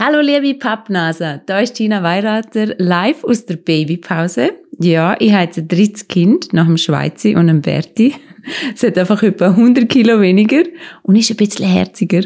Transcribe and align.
Hallo 0.00 0.20
liebe 0.20 0.56
Pappnase, 0.56 1.42
da 1.46 1.58
ist 1.58 1.74
Tina 1.74 2.04
Weirater 2.04 2.76
live 2.78 3.24
aus 3.24 3.46
der 3.46 3.56
Babypause. 3.56 4.52
Ja, 4.78 5.16
ich 5.18 5.32
habe 5.32 5.46
jetzt 5.46 5.58
ein 5.58 5.66
drittes 5.66 6.06
Kind 6.06 6.52
nach 6.52 6.66
dem 6.66 6.76
Schweizer 6.76 7.30
und 7.30 7.48
dem 7.48 7.62
Berti. 7.62 8.14
Es 8.74 8.84
hat 8.84 8.96
einfach 8.96 9.22
etwa 9.24 9.48
100 9.48 9.88
Kilo 9.88 10.20
weniger 10.20 10.62
und 11.02 11.16
ist 11.16 11.30
ein 11.30 11.36
bisschen 11.36 11.66
herziger. 11.66 12.22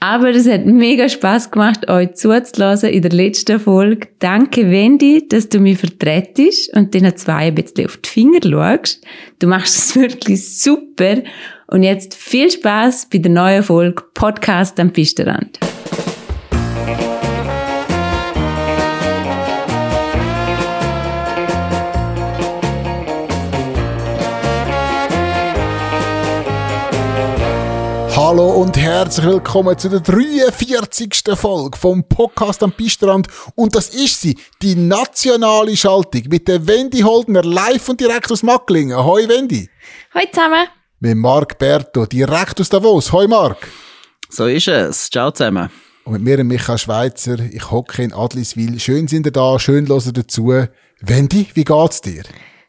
Aber 0.00 0.30
es 0.30 0.48
hat 0.48 0.66
mega 0.66 1.08
Spaß 1.08 1.52
gemacht, 1.52 1.88
euch 1.88 2.14
zuzulassen 2.14 2.90
in 2.90 3.02
der 3.02 3.12
letzten 3.12 3.60
Folge. 3.60 4.08
Danke, 4.18 4.68
Wendy, 4.68 5.26
dass 5.26 5.48
du 5.48 5.60
mich 5.60 5.78
vertretest 5.78 6.76
und 6.76 6.92
den 6.92 7.16
zwei 7.16 7.46
ein 7.46 7.54
bisschen 7.54 7.86
auf 7.86 7.98
die 7.98 8.08
Finger 8.08 8.40
schaust. 8.42 9.06
Du 9.38 9.46
machst 9.46 9.76
es 9.78 9.96
wirklich 9.96 10.58
super. 10.58 11.22
Und 11.68 11.84
jetzt 11.84 12.16
viel 12.16 12.50
Spaß 12.50 13.08
bei 13.10 13.18
der 13.18 13.30
neuen 13.30 13.62
Folge 13.62 14.02
Podcast 14.12 14.80
am 14.80 14.92
Pisterrand. 14.92 15.60
Hallo 28.32 28.50
und 28.62 28.78
herzlich 28.78 29.26
willkommen 29.26 29.76
zu 29.76 29.90
der 29.90 30.00
43. 30.00 31.22
Folge 31.34 31.76
vom 31.76 32.02
Podcast 32.08 32.62
am 32.62 32.72
Pistrand. 32.72 33.26
Und 33.56 33.76
das 33.76 33.90
ist 33.90 34.22
sie, 34.22 34.38
die 34.62 34.74
nationale 34.74 35.76
Schaltung 35.76 36.22
mit 36.30 36.48
der 36.48 36.66
Wendy 36.66 37.00
Holdner 37.00 37.42
live 37.42 37.90
und 37.90 38.00
direkt 38.00 38.32
aus 38.32 38.42
Macklingen. 38.42 38.96
Hoi 38.96 39.28
Wendy. 39.28 39.68
Hoi 40.14 40.22
zusammen. 40.32 40.66
Mit 41.00 41.18
Marc 41.18 41.58
Berto, 41.58 42.06
direkt 42.06 42.58
aus 42.58 42.70
Davos. 42.70 43.12
Hoi 43.12 43.26
Marc. 43.26 43.68
So 44.30 44.46
ist 44.46 44.66
es. 44.66 45.10
Ciao 45.10 45.30
zusammen. 45.30 45.68
Und 46.04 46.14
mit 46.14 46.22
mir, 46.22 46.42
Michael 46.42 46.78
Schweizer. 46.78 47.38
Ich 47.38 47.70
hocke 47.70 48.02
in 48.02 48.14
Adliswil. 48.14 48.80
Schön 48.80 49.08
sind 49.08 49.26
ihr 49.26 49.32
da, 49.32 49.58
schön 49.58 49.86
hören 49.86 50.12
dazu. 50.14 50.54
Wendy, 51.02 51.48
wie 51.52 51.64
geht's 51.64 52.00
dir? 52.00 52.22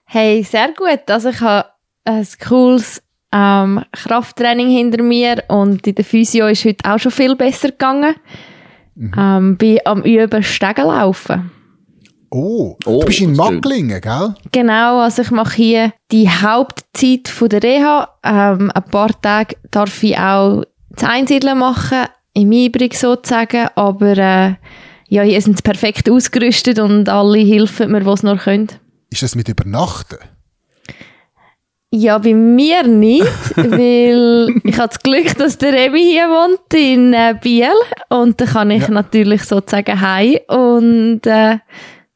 Hey, 0.04 0.44
sehr 0.44 0.74
gut. 0.74 1.10
Also 1.10 1.30
ich 1.30 1.40
habe 1.40 1.70
ein 2.04 2.28
cooles 2.46 3.02
ähm, 3.34 3.84
Krafttraining 3.92 4.70
hinter 4.70 5.02
mir 5.02 5.44
und 5.48 5.86
in 5.88 5.96
der 5.96 6.06
Physio 6.06 6.48
ist 6.48 6.66
heute 6.66 6.90
auch 6.90 7.00
schon 7.00 7.12
viel 7.12 7.36
besser 7.36 7.70
gegangen. 7.70 8.16
Mhm. 8.96 9.12
Ähm, 9.18 9.58
bin 9.58 9.80
am 9.86 10.04
Üben 10.04 10.44
Stegen 10.44 10.86
laufen. 10.86 11.52
Oh, 12.30 12.78
oh, 12.86 13.00
du 13.00 13.06
bist 13.06 13.22
in 13.22 13.36
Macklingen, 13.36 14.02
gell? 14.02 14.36
Genau, 14.52 15.00
also 15.00 15.22
ich 15.22 15.32
mache 15.32 15.56
hier 15.56 15.94
die 16.12 16.30
Hauptzeit 16.30 17.28
von 17.28 17.50
der 17.50 17.62
Reha. 17.62 18.10
Ähm, 18.24 18.72
ein 18.74 18.84
paar 18.86 19.22
Tage 19.22 19.56
darf 19.70 20.02
ich 20.04 20.18
auch 20.18 20.64
das 20.90 21.10
Einsiedeln 21.10 21.60
machen, 21.60 22.08
im 22.34 22.52
Übrigen 22.52 22.96
sozusagen, 22.96 23.68
aber 23.76 24.18
äh, 24.18 24.54
ja, 25.10 25.22
hier 25.22 25.42
sind 25.42 25.58
sie 25.58 25.64
perfekt 25.64 26.10
ausgerüstet 26.10 26.80
und 26.80 27.08
alle 27.08 27.38
helfen 27.40 27.92
mir, 27.92 28.06
was 28.06 28.22
sie 28.22 28.28
noch 28.28 28.44
können. 28.44 28.70
Ist 29.12 29.22
das 29.22 29.36
mit 29.36 29.48
Übernachten? 29.48 30.18
Ja, 31.96 32.18
bei 32.18 32.34
mir 32.34 32.88
nicht, 32.88 33.24
weil 33.56 34.50
ich 34.64 34.80
habe 34.80 34.88
das 34.88 35.00
Glück, 35.00 35.38
dass 35.38 35.60
der 35.60 35.74
Remy 35.74 36.02
hier 36.02 36.28
wohnt 36.28 36.74
in 36.74 37.14
äh, 37.14 37.36
Biel 37.40 37.68
und 38.10 38.42
da 38.42 38.46
kann 38.46 38.72
ich 38.72 38.82
ja. 38.82 38.90
natürlich 38.90 39.44
sozusagen 39.44 40.02
heim 40.02 40.40
und 40.48 41.22
äh, 41.28 41.60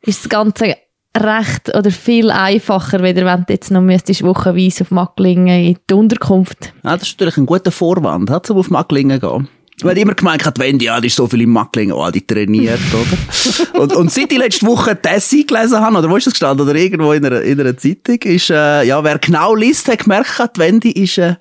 ist 0.01 0.23
das 0.23 0.29
Ganze 0.29 0.77
recht 1.15 1.75
oder 1.75 1.91
viel 1.91 2.31
einfacher, 2.31 3.03
wenn 3.03 3.15
du 3.17 3.45
jetzt 3.49 3.69
noch 3.69 3.81
müsstest 3.81 4.23
wochenweise 4.23 4.83
auf 4.83 4.89
Macklingen 4.89 5.63
in 5.63 5.77
die 5.87 5.93
Unterkunft. 5.93 6.73
Ja, 6.83 6.97
das 6.97 7.03
ist 7.03 7.13
natürlich 7.13 7.37
ein 7.37 7.45
guter 7.45 7.71
Vorwand, 7.71 8.49
um 8.49 8.57
auf 8.57 8.71
Macklingen 8.71 9.19
gehen. 9.19 9.47
Du 9.79 9.87
hast 9.87 9.97
immer 9.97 10.15
gemeint, 10.15 10.43
hat 10.43 10.57
Wendy, 10.57 10.85
ja, 10.85 10.99
die 10.99 11.05
ist 11.05 11.15
so 11.15 11.27
viel 11.27 11.41
im 11.41 11.51
Mackling, 11.51 11.91
oh, 11.91 12.09
die 12.09 12.25
trainiert, 12.25 12.79
oder? 12.93 13.79
und, 13.79 13.95
und 13.95 14.11
seit 14.11 14.31
ich 14.31 14.37
letzte 14.39 14.65
Woche 14.65 14.99
Tessie 14.99 15.45
gelesen 15.45 15.79
habe, 15.79 15.99
oder 15.99 16.09
wo 16.09 16.17
ist 16.17 16.25
das 16.25 16.33
gestanden, 16.33 16.67
oder 16.67 16.75
irgendwo 16.75 17.13
in 17.13 17.23
einer, 17.23 17.41
in 17.41 17.59
einer 17.59 17.77
Zeitung, 17.77 18.17
ist, 18.23 18.49
äh, 18.49 18.83
ja, 18.85 19.03
wer 19.03 19.19
genau 19.19 19.53
liest, 19.53 19.87
hat 19.87 19.99
gemerkt, 19.99 20.39
hat, 20.39 20.57
Wendy 20.57 20.89
ist, 20.93 21.19
äh, 21.19 21.35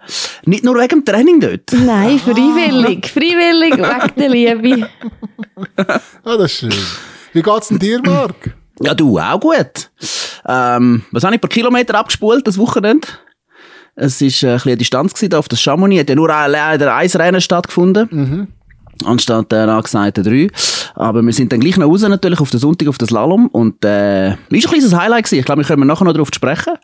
nicht 0.44 0.64
nur 0.64 0.75
wegen 0.75 1.02
dem 1.02 1.04
Training 1.06 1.41
dort. 1.41 1.72
Nein, 1.72 2.19
freiwillig, 2.19 3.06
freiwillig, 3.08 3.72
wegen 3.78 4.14
der 4.19 4.28
Liebe. 4.28 4.91
ah, 5.78 6.36
das 6.36 6.52
ist 6.52 6.58
schön. 6.58 6.75
Wie 7.32 7.42
geht's 7.42 7.69
denn 7.69 7.78
dir, 7.78 8.02
Marc? 8.02 8.54
Ja, 8.82 8.92
du, 8.92 9.19
auch 9.19 9.41
gut. 9.41 9.91
Ähm, 10.46 11.04
was 11.10 11.25
habe 11.25 11.36
ich 11.36 11.41
per 11.41 11.48
Kilometer 11.48 11.94
abgespult, 11.94 12.46
das 12.46 12.58
Wochenende? 12.58 13.08
Es 13.96 14.20
war 14.20 14.26
äh, 14.26 14.28
ein 14.28 14.30
bisschen 14.30 14.70
eine 14.70 14.76
Distanz 14.76 15.14
gewesen, 15.14 15.34
auf 15.34 15.48
das 15.48 15.60
Chamonix. 15.60 16.00
Hat 16.00 16.10
ja 16.10 16.14
nur 16.14 16.28
leider 16.28 16.94
ein 16.94 17.08
Rennen 17.08 17.40
stattgefunden. 17.40 18.08
Mhm. 18.10 18.48
Anstatt 19.04 19.52
der 19.52 19.68
angesagten 19.68 20.24
drei. 20.24 20.48
Aber 20.94 21.22
wir 21.22 21.32
sind 21.32 21.52
dann 21.52 21.60
gleich 21.60 21.76
noch 21.76 21.88
raus, 21.88 22.02
natürlich, 22.02 22.40
auf 22.40 22.50
den 22.50 22.60
Sonntag, 22.60 22.88
auf 22.88 22.98
das 22.98 23.08
Slalom. 23.08 23.48
Und, 23.48 23.84
äh, 23.84 24.30
ist 24.30 24.36
ein 24.50 24.60
kleines 24.60 24.94
Highlight 24.94 25.24
gewesen. 25.24 25.40
Ich 25.40 25.44
glaube, 25.44 25.62
wir 25.62 25.66
können 25.66 25.86
nachher 25.86 26.04
noch 26.04 26.12
darauf 26.12 26.30
sprechen. 26.32 26.74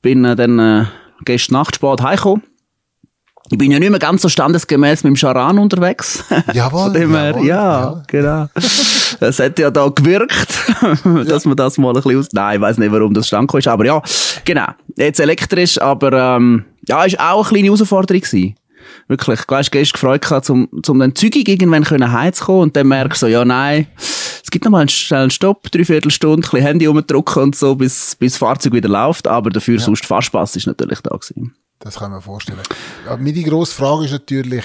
Bin 0.00 0.24
äh, 0.24 0.34
dann, 0.34 0.58
äh, 0.58 0.84
gestern 1.24 1.54
Nacht 1.54 1.76
spät 1.76 2.00
heimgekommen. 2.00 2.42
Ich 3.52 3.58
bin 3.58 3.70
ja 3.70 3.78
nicht 3.78 3.90
mehr 3.90 3.98
ganz 3.98 4.22
so 4.22 4.30
standesgemäß 4.30 5.04
mit 5.04 5.10
dem 5.10 5.16
Charan 5.16 5.58
unterwegs. 5.58 6.24
Jawohl. 6.54 6.84
Von 6.84 6.92
dem 6.94 7.14
her, 7.14 7.36
ja, 7.42 7.44
ja, 7.44 8.02
genau. 8.06 8.48
Es 9.20 9.38
hat 9.38 9.58
ja 9.58 9.70
da 9.70 9.88
gewirkt, 9.88 10.48
dass 11.04 11.44
man 11.44 11.54
das 11.54 11.76
mal 11.76 11.90
ein 11.90 11.94
bisschen 11.94 12.18
aus... 12.18 12.28
Nein, 12.32 12.56
ich 12.56 12.60
weiss 12.62 12.78
nicht, 12.78 12.90
warum 12.90 13.12
das 13.12 13.28
stand 13.28 13.52
ist, 13.54 13.68
aber 13.68 13.84
ja, 13.84 14.02
genau. 14.46 14.66
Jetzt 14.96 15.20
elektrisch, 15.20 15.80
aber 15.80 16.12
ähm, 16.12 16.64
ja, 16.88 17.04
ist 17.04 17.20
auch 17.20 17.44
eine 17.44 17.48
kleine 17.60 17.66
Herausforderung 17.66 18.22
gewesen. 18.22 18.56
Wirklich, 19.06 19.42
du 19.42 19.54
hast 19.54 19.70
gestern 19.70 19.92
gefreut 19.92 20.22
gehabt, 20.22 20.48
um, 20.48 20.68
um 20.88 20.98
dann 20.98 21.14
zügig 21.14 21.46
irgendwann 21.46 21.84
können 21.84 22.10
heimzukommen 22.10 22.62
und 22.62 22.76
dann 22.76 22.88
merkst 22.88 23.22
du 23.22 23.26
so, 23.26 23.30
ja, 23.30 23.44
nein, 23.44 23.86
es 24.42 24.50
gibt 24.50 24.64
noch 24.64 24.72
mal 24.72 24.80
einen 24.80 24.88
schnellen 24.88 25.30
Stopp, 25.30 25.70
dreiviertel 25.70 26.10
Stunde, 26.10 26.38
ein 26.38 26.50
bisschen 26.50 26.66
Handy 26.66 26.88
umdrücken 26.88 27.42
und 27.42 27.54
so, 27.54 27.74
bis, 27.74 28.16
bis 28.16 28.32
das 28.32 28.38
Fahrzeug 28.38 28.72
wieder 28.72 28.88
läuft, 28.88 29.28
aber 29.28 29.50
dafür 29.50 29.76
ja. 29.76 29.84
sonst 29.84 30.06
Fahrspass 30.06 30.56
ist 30.56 30.66
natürlich 30.66 31.00
da 31.00 31.14
gewesen. 31.14 31.54
Das 31.82 31.98
kann 31.98 32.12
man 32.12 32.22
vorstellen. 32.22 32.62
Ja, 33.06 33.16
meine 33.16 33.42
grosse 33.42 33.74
Frage 33.74 34.04
ist 34.04 34.12
natürlich, 34.12 34.64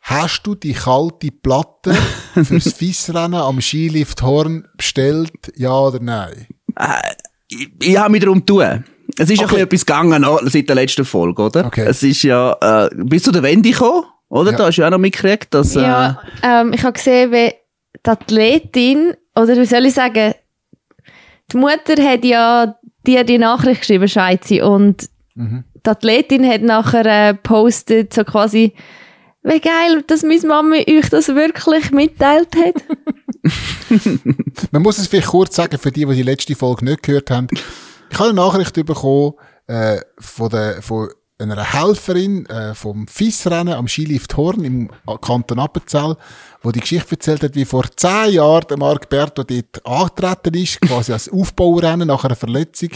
hast 0.00 0.42
du 0.46 0.54
die 0.54 0.72
kalte 0.72 1.30
Platte 1.30 1.94
fürs 2.42 2.72
Fissrennen 2.76 3.40
am 3.40 3.60
Skilift 3.60 4.22
Horn 4.22 4.66
bestellt, 4.76 5.52
ja 5.54 5.78
oder 5.78 6.00
nein? 6.00 6.46
Äh, 6.76 7.12
ich, 7.48 7.68
ich 7.80 7.98
habe 7.98 8.10
mich 8.10 8.22
darum 8.22 8.44
tun. 8.44 8.84
Es 9.18 9.30
ist 9.30 9.38
okay. 9.38 9.42
ein 9.42 9.48
bisschen 9.48 9.60
etwas 9.60 9.86
gegangen 9.86 10.50
seit 10.50 10.68
der 10.68 10.76
letzten 10.76 11.04
Folge, 11.04 11.42
oder? 11.42 11.66
Okay. 11.66 11.84
Es 11.86 12.02
ist 12.02 12.22
ja, 12.22 12.56
äh, 12.60 12.88
bist 12.94 13.26
du 13.26 13.32
der 13.32 13.42
Wende 13.42 13.70
gekommen, 13.70 14.04
oder? 14.28 14.52
Ja. 14.52 14.56
Da 14.56 14.66
hast 14.66 14.78
du 14.78 14.86
auch 14.86 14.90
noch 14.90 14.98
mitgekriegt, 14.98 15.52
dass, 15.52 15.76
äh, 15.76 15.82
Ja, 15.82 16.20
ähm, 16.42 16.72
ich 16.72 16.82
habe 16.82 16.94
gesehen, 16.94 17.32
wie 17.32 17.52
die 18.04 18.10
Athletin, 18.10 19.14
oder 19.34 19.56
wie 19.56 19.66
soll 19.66 19.84
ich 19.84 19.94
sagen, 19.94 20.34
die 21.52 21.56
Mutter 21.58 22.02
hat 22.02 22.24
ja 22.24 22.76
dir 23.06 23.24
die 23.24 23.38
Nachricht 23.38 23.82
geschrieben, 23.82 24.08
Schweizi, 24.08 24.62
und 24.62 25.08
mhm 25.34 25.64
die 25.86 25.90
Athletin 25.90 26.46
hat 26.46 26.62
nachher 26.62 27.06
äh, 27.06 27.34
so 28.12 28.24
quasi, 28.24 28.74
wie 29.42 29.60
geil, 29.60 30.02
dass 30.06 30.22
meine 30.22 30.46
Mama 30.46 30.76
euch 30.76 31.08
das 31.10 31.28
wirklich 31.28 31.90
mitteilt 31.92 32.54
hat. 32.56 32.74
Man 34.72 34.82
muss 34.82 34.98
es 34.98 35.06
vielleicht 35.06 35.28
kurz 35.28 35.54
sagen, 35.54 35.78
für 35.78 35.92
die, 35.92 36.04
die 36.04 36.14
die 36.14 36.22
letzte 36.22 36.56
Folge 36.56 36.84
nicht 36.84 37.02
gehört 37.02 37.30
haben. 37.30 37.46
Ich 38.10 38.18
habe 38.18 38.30
eine 38.30 38.34
Nachricht 38.34 38.74
bekommen 38.74 39.34
äh, 39.66 39.98
von, 40.18 40.50
der, 40.50 40.82
von 40.82 41.10
einer 41.38 41.74
Helferin 41.74 42.46
äh, 42.46 42.74
vom 42.74 43.06
FIS-Rennen 43.06 43.74
am 43.74 43.88
Skilift 43.88 44.36
Horn 44.36 44.64
im 44.64 44.90
Kanton 45.20 45.58
Appenzell, 45.58 46.16
wo 46.62 46.72
die 46.72 46.80
Geschichte 46.80 47.12
erzählt 47.12 47.42
hat, 47.42 47.54
wie 47.54 47.66
vor 47.66 47.84
zehn 47.94 48.32
Jahren 48.32 48.64
der 48.68 48.78
Marc 48.78 49.10
Berto 49.10 49.42
dort 49.42 49.84
angetreten 49.84 50.54
ist, 50.54 50.80
quasi 50.82 51.12
als 51.12 51.28
Aufbaurennen 51.28 52.08
nach 52.08 52.24
einer 52.24 52.36
Verletzung. 52.36 52.90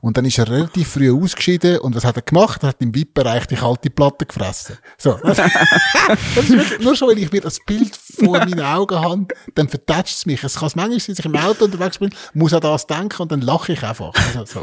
Und 0.00 0.16
dann 0.16 0.24
ist 0.24 0.38
er 0.38 0.48
relativ 0.48 0.92
früh 0.92 1.12
ausgeschieden. 1.12 1.78
Und 1.78 1.96
was 1.96 2.04
hat 2.04 2.16
er 2.16 2.22
gemacht? 2.22 2.62
Er 2.62 2.68
hat 2.68 2.80
im 2.80 2.94
VIP-Bereich 2.94 3.46
die 3.46 3.56
kalte 3.56 3.90
Platte 3.90 4.24
gefressen. 4.24 4.78
So. 4.96 5.18
das 5.24 5.38
ist 5.38 6.50
wirklich, 6.50 6.80
nur 6.80 6.94
schon, 6.94 7.08
wenn 7.08 7.18
ich 7.18 7.32
mir 7.32 7.40
das 7.40 7.58
Bild 7.66 7.96
vor 7.96 8.38
meinen 8.38 8.60
Augen 8.60 9.00
habe, 9.00 9.26
dann 9.56 9.68
vertätscht 9.68 10.14
es 10.14 10.26
mich. 10.26 10.44
Es 10.44 10.54
kann 10.54 10.70
manchmal 10.76 11.00
sein, 11.00 11.16
dass 11.16 11.18
ich 11.18 11.24
im 11.24 11.36
Auto 11.36 11.64
unterwegs 11.64 11.98
bin, 11.98 12.14
muss 12.34 12.54
an 12.54 12.60
das 12.60 12.86
denken 12.86 13.22
und 13.22 13.32
dann 13.32 13.40
lache 13.40 13.72
ich 13.72 13.82
einfach. 13.82 14.12
Also, 14.14 14.44
so. 14.44 14.60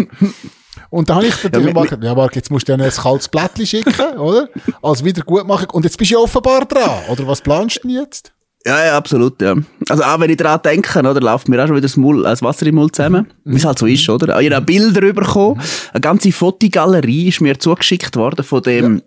Und 0.89 1.09
dann 1.09 1.17
habe 1.17 1.27
ich 1.27 1.43
natürlich 1.43 1.75
ja, 1.75 1.81
gesagt, 1.81 2.03
ja, 2.03 2.15
Marc, 2.15 2.35
jetzt 2.35 2.51
musst 2.51 2.67
du 2.67 2.73
ja 2.73 2.83
ein 2.83 2.91
kaltes 2.91 3.27
Blättchen 3.27 3.65
schicken, 3.65 4.17
oder? 4.17 4.49
Als 4.81 5.03
Wiedergutmachung. 5.03 5.69
Und 5.71 5.83
jetzt 5.83 5.97
bist 5.97 6.11
du 6.11 6.15
ja 6.15 6.21
offenbar 6.21 6.65
dran, 6.65 6.89
oder? 7.09 7.27
Was 7.27 7.41
planst 7.41 7.77
du 7.77 7.87
denn 7.87 7.97
jetzt? 7.97 8.33
Ja, 8.65 8.85
ja, 8.85 8.97
absolut, 8.97 9.41
ja. 9.41 9.55
Also 9.87 10.03
auch 10.03 10.19
wenn 10.19 10.29
ich 10.29 10.37
daran 10.37 10.59
denke, 10.61 10.99
oder, 10.99 11.21
läuft 11.21 11.47
mir 11.47 11.61
auch 11.63 11.67
schon 11.67 11.77
wieder 11.77 11.87
das, 11.87 11.95
Mul, 11.95 12.23
das 12.23 12.41
Wasser 12.41 12.65
im 12.65 12.75
Mund 12.75 12.95
zusammen. 12.95 13.31
Mhm. 13.45 13.53
Wie 13.53 13.57
es 13.57 13.65
halt 13.65 13.79
so 13.79 13.85
ist, 13.85 14.09
oder? 14.09 14.41
Ich 14.41 14.51
habe 14.51 14.65
Bilder 14.65 15.13
bekommen. 15.13 15.61
Eine 15.93 16.01
ganze 16.01 16.33
Fotogalerie 16.33 17.29
ist 17.29 17.39
mir 17.39 17.57
zugeschickt 17.57 18.17
worden 18.17 18.43
von 18.43 18.61
dem 18.63 19.01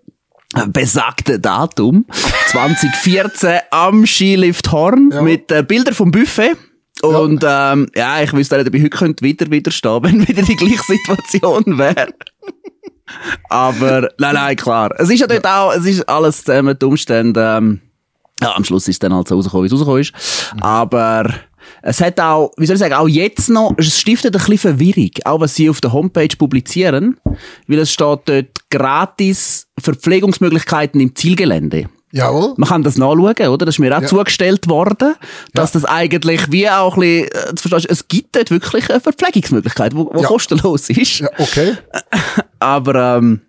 ja. 0.56 0.64
besagten 0.66 1.42
Datum. 1.42 2.06
2014 2.52 3.58
am 3.70 4.06
Skilift 4.06 4.72
Horn 4.72 5.10
ja. 5.12 5.20
mit 5.20 5.52
äh, 5.52 5.62
Bildern 5.62 5.94
vom 5.94 6.10
Buffet. 6.10 6.56
Und 7.02 7.42
ja. 7.42 7.72
ähm, 7.72 7.88
ja, 7.94 8.22
ich 8.22 8.32
wüsste 8.32 8.56
nicht, 8.56 8.68
ob 8.68 8.74
ich 8.74 8.82
heute 8.82 8.96
könnte 8.96 9.24
wieder 9.24 9.50
widerstehen 9.50 10.02
wenn 10.02 10.28
wieder 10.28 10.42
die 10.42 10.56
gleiche 10.56 10.82
Situation 10.82 11.78
wäre. 11.78 12.08
Aber, 13.48 14.08
nein, 14.18 14.34
nein, 14.34 14.56
klar. 14.56 14.90
Es 14.98 15.10
ist 15.10 15.20
ja 15.20 15.26
dort 15.26 15.46
auch, 15.46 15.72
es 15.72 15.84
ist 15.84 16.08
alles 16.08 16.44
zusammen 16.44 16.78
die 16.78 16.86
Umstände, 16.86 17.56
ähm, 17.56 17.80
Ja, 18.40 18.54
am 18.54 18.64
Schluss 18.64 18.86
ist 18.88 18.96
es 18.96 18.98
dann 19.00 19.14
halt 19.14 19.28
so 19.28 19.34
rausgekommen, 19.34 19.64
wie 19.64 19.66
es 19.66 19.72
rausgekommen 19.72 20.00
ist. 20.00 20.12
Aber 20.60 21.34
es 21.82 22.00
hat 22.00 22.20
auch, 22.20 22.52
wie 22.56 22.66
soll 22.66 22.74
ich 22.74 22.80
sagen, 22.80 22.94
auch 22.94 23.08
jetzt 23.08 23.48
noch, 23.48 23.74
es 23.76 23.98
stiftet 23.98 24.34
ein 24.34 24.38
bisschen 24.38 24.58
Verwirrung, 24.58 25.10
auch 25.24 25.40
was 25.40 25.54
sie 25.54 25.70
auf 25.70 25.80
der 25.80 25.92
Homepage 25.92 26.36
publizieren, 26.36 27.18
weil 27.66 27.78
es 27.78 27.92
steht 27.92 28.20
dort 28.26 28.70
gratis 28.70 29.66
Verpflegungsmöglichkeiten 29.78 31.00
im 31.00 31.14
Zielgelände. 31.14 31.88
Jawohl. 32.12 32.54
Man 32.56 32.68
kann 32.68 32.82
das 32.82 32.98
nachschauen, 32.98 33.48
oder? 33.48 33.66
Das 33.66 33.76
ist 33.76 33.78
mir 33.78 33.96
auch 33.96 34.02
Ja. 34.02 34.06
zugestellt 34.08 34.68
worden, 34.68 35.14
dass 35.54 35.72
das 35.72 35.84
eigentlich 35.84 36.50
wie 36.50 36.68
auch 36.68 36.96
ein 36.96 37.00
bisschen, 37.00 37.28
äh, 37.28 37.56
verstehst, 37.56 37.86
es 37.88 38.08
gibt 38.08 38.34
dort 38.36 38.50
wirklich 38.50 38.90
eine 38.90 39.00
Verpflegungsmöglichkeit, 39.00 39.92
die 39.92 39.96
Ja. 40.20 40.26
kostenlos 40.26 40.90
ist. 40.90 41.20
Ja, 41.20 41.28
okay. 41.38 41.74
Aber 42.58 43.16
ähm, 43.18 43.40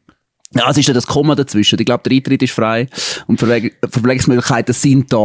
ja, 0.53 0.69
es 0.69 0.77
ist 0.77 0.87
ja 0.87 0.93
das 0.93 1.07
Komma 1.07 1.33
dazwischen. 1.33 1.79
Ich 1.79 1.85
glaube, 1.85 2.03
der 2.07 2.15
Eintritt 2.17 2.43
ist 2.43 2.51
frei 2.53 2.87
und 3.27 3.37
Verpfleg 3.39 3.77
Verpflegungsmöglichkeiten 3.89 4.73
sind 4.73 5.11
da, 5.11 5.17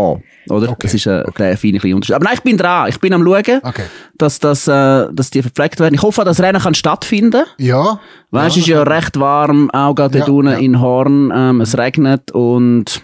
oder? 0.49 0.71
Okay. 0.71 0.77
Das 0.83 0.94
ist 0.94 1.06
ein, 1.09 1.25
ein 1.27 1.56
feiner 1.56 1.79
kleiner 1.79 1.97
Unterschied. 1.97 2.15
Aber 2.15 2.25
nein, 2.25 2.35
ich 2.37 2.43
bin 2.43 2.56
dran. 2.56 2.88
Ich 2.88 3.00
bin 3.00 3.12
am 3.12 3.25
schauen, 3.25 3.61
Okay. 3.65 3.85
dass, 4.17 4.38
das, 4.38 4.69
äh, 4.69 5.06
dass 5.12 5.31
die 5.31 5.43
verpflegt 5.43 5.81
werden. 5.81 5.94
Ich 5.94 6.03
hoffe, 6.03 6.25
dass 6.25 6.37
das 6.37 6.47
Rennen 6.47 6.62
kann 6.62 6.75
stattfinden 6.75 7.44
Ja. 7.59 8.00
Weißt 8.31 8.56
du, 8.56 8.61
es 8.61 8.67
ist 8.67 8.71
ja 8.71 8.83
recht 8.85 9.19
warm, 9.19 9.71
auch 9.73 9.94
gerade 9.94 10.19
Ja, 10.19 10.25
dort 10.27 10.37
unten 10.38 10.53
ja. 10.53 10.59
in 10.59 10.81
Horn. 10.81 11.33
Ähm, 11.35 11.61
es 11.61 11.77
regnet 11.77 12.31
und 12.31 13.03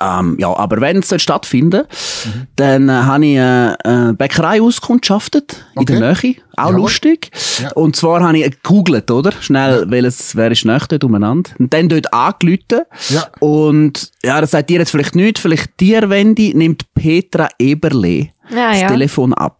ähm, 0.00 0.36
ja, 0.38 0.54
aber 0.56 0.80
wenn 0.80 0.98
es 0.98 1.08
dort 1.08 1.20
stattfinden, 1.22 1.82
Mhm. 2.24 2.46
dann 2.56 2.88
äh, 2.88 2.92
habe 2.92 3.26
ich 3.26 3.36
äh, 3.36 3.40
eine 3.84 4.14
Bäckerei 4.14 4.60
auskundschaftet 4.60 5.64
in 5.76 5.86
der 5.86 5.96
Okay. 6.12 6.26
Nähe. 6.28 6.36
Auch 6.56 6.68
Jawohl. 6.70 6.80
lustig. 6.82 7.30
Ja. 7.60 7.72
Und 7.72 7.96
zwar 7.96 8.22
habe 8.22 8.38
ich 8.38 8.50
gegoogelt, 8.50 9.10
oder? 9.10 9.32
Schnell, 9.40 9.84
welches, 9.88 10.36
wer 10.36 10.50
ist 10.52 10.64
näher 10.64 10.80
dort 10.88 11.02
umeinander. 11.04 11.50
Und 11.58 11.72
dann 11.74 11.88
dort 11.88 12.12
angelüten. 12.14 12.82
Ja. 13.10 13.26
Und 13.40 14.10
ja, 14.22 14.40
das 14.40 14.52
sagt 14.52 14.70
dir 14.70 14.78
jetzt 14.78 14.90
vielleicht 14.90 15.14
nicht, 15.16 15.38
vielleicht 15.38 15.78
dir, 15.80 16.08
Wendy, 16.10 16.52
nimmt 16.54 16.84
Petra 16.94 17.48
Eberle 17.58 18.28
Ja, 18.50 18.70
das 18.70 18.80
ja. 18.82 18.88
Telefon 18.88 19.34
ab. 19.34 19.58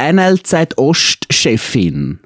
NLZ 0.00 0.76
Ost-Chefin. 0.76 2.18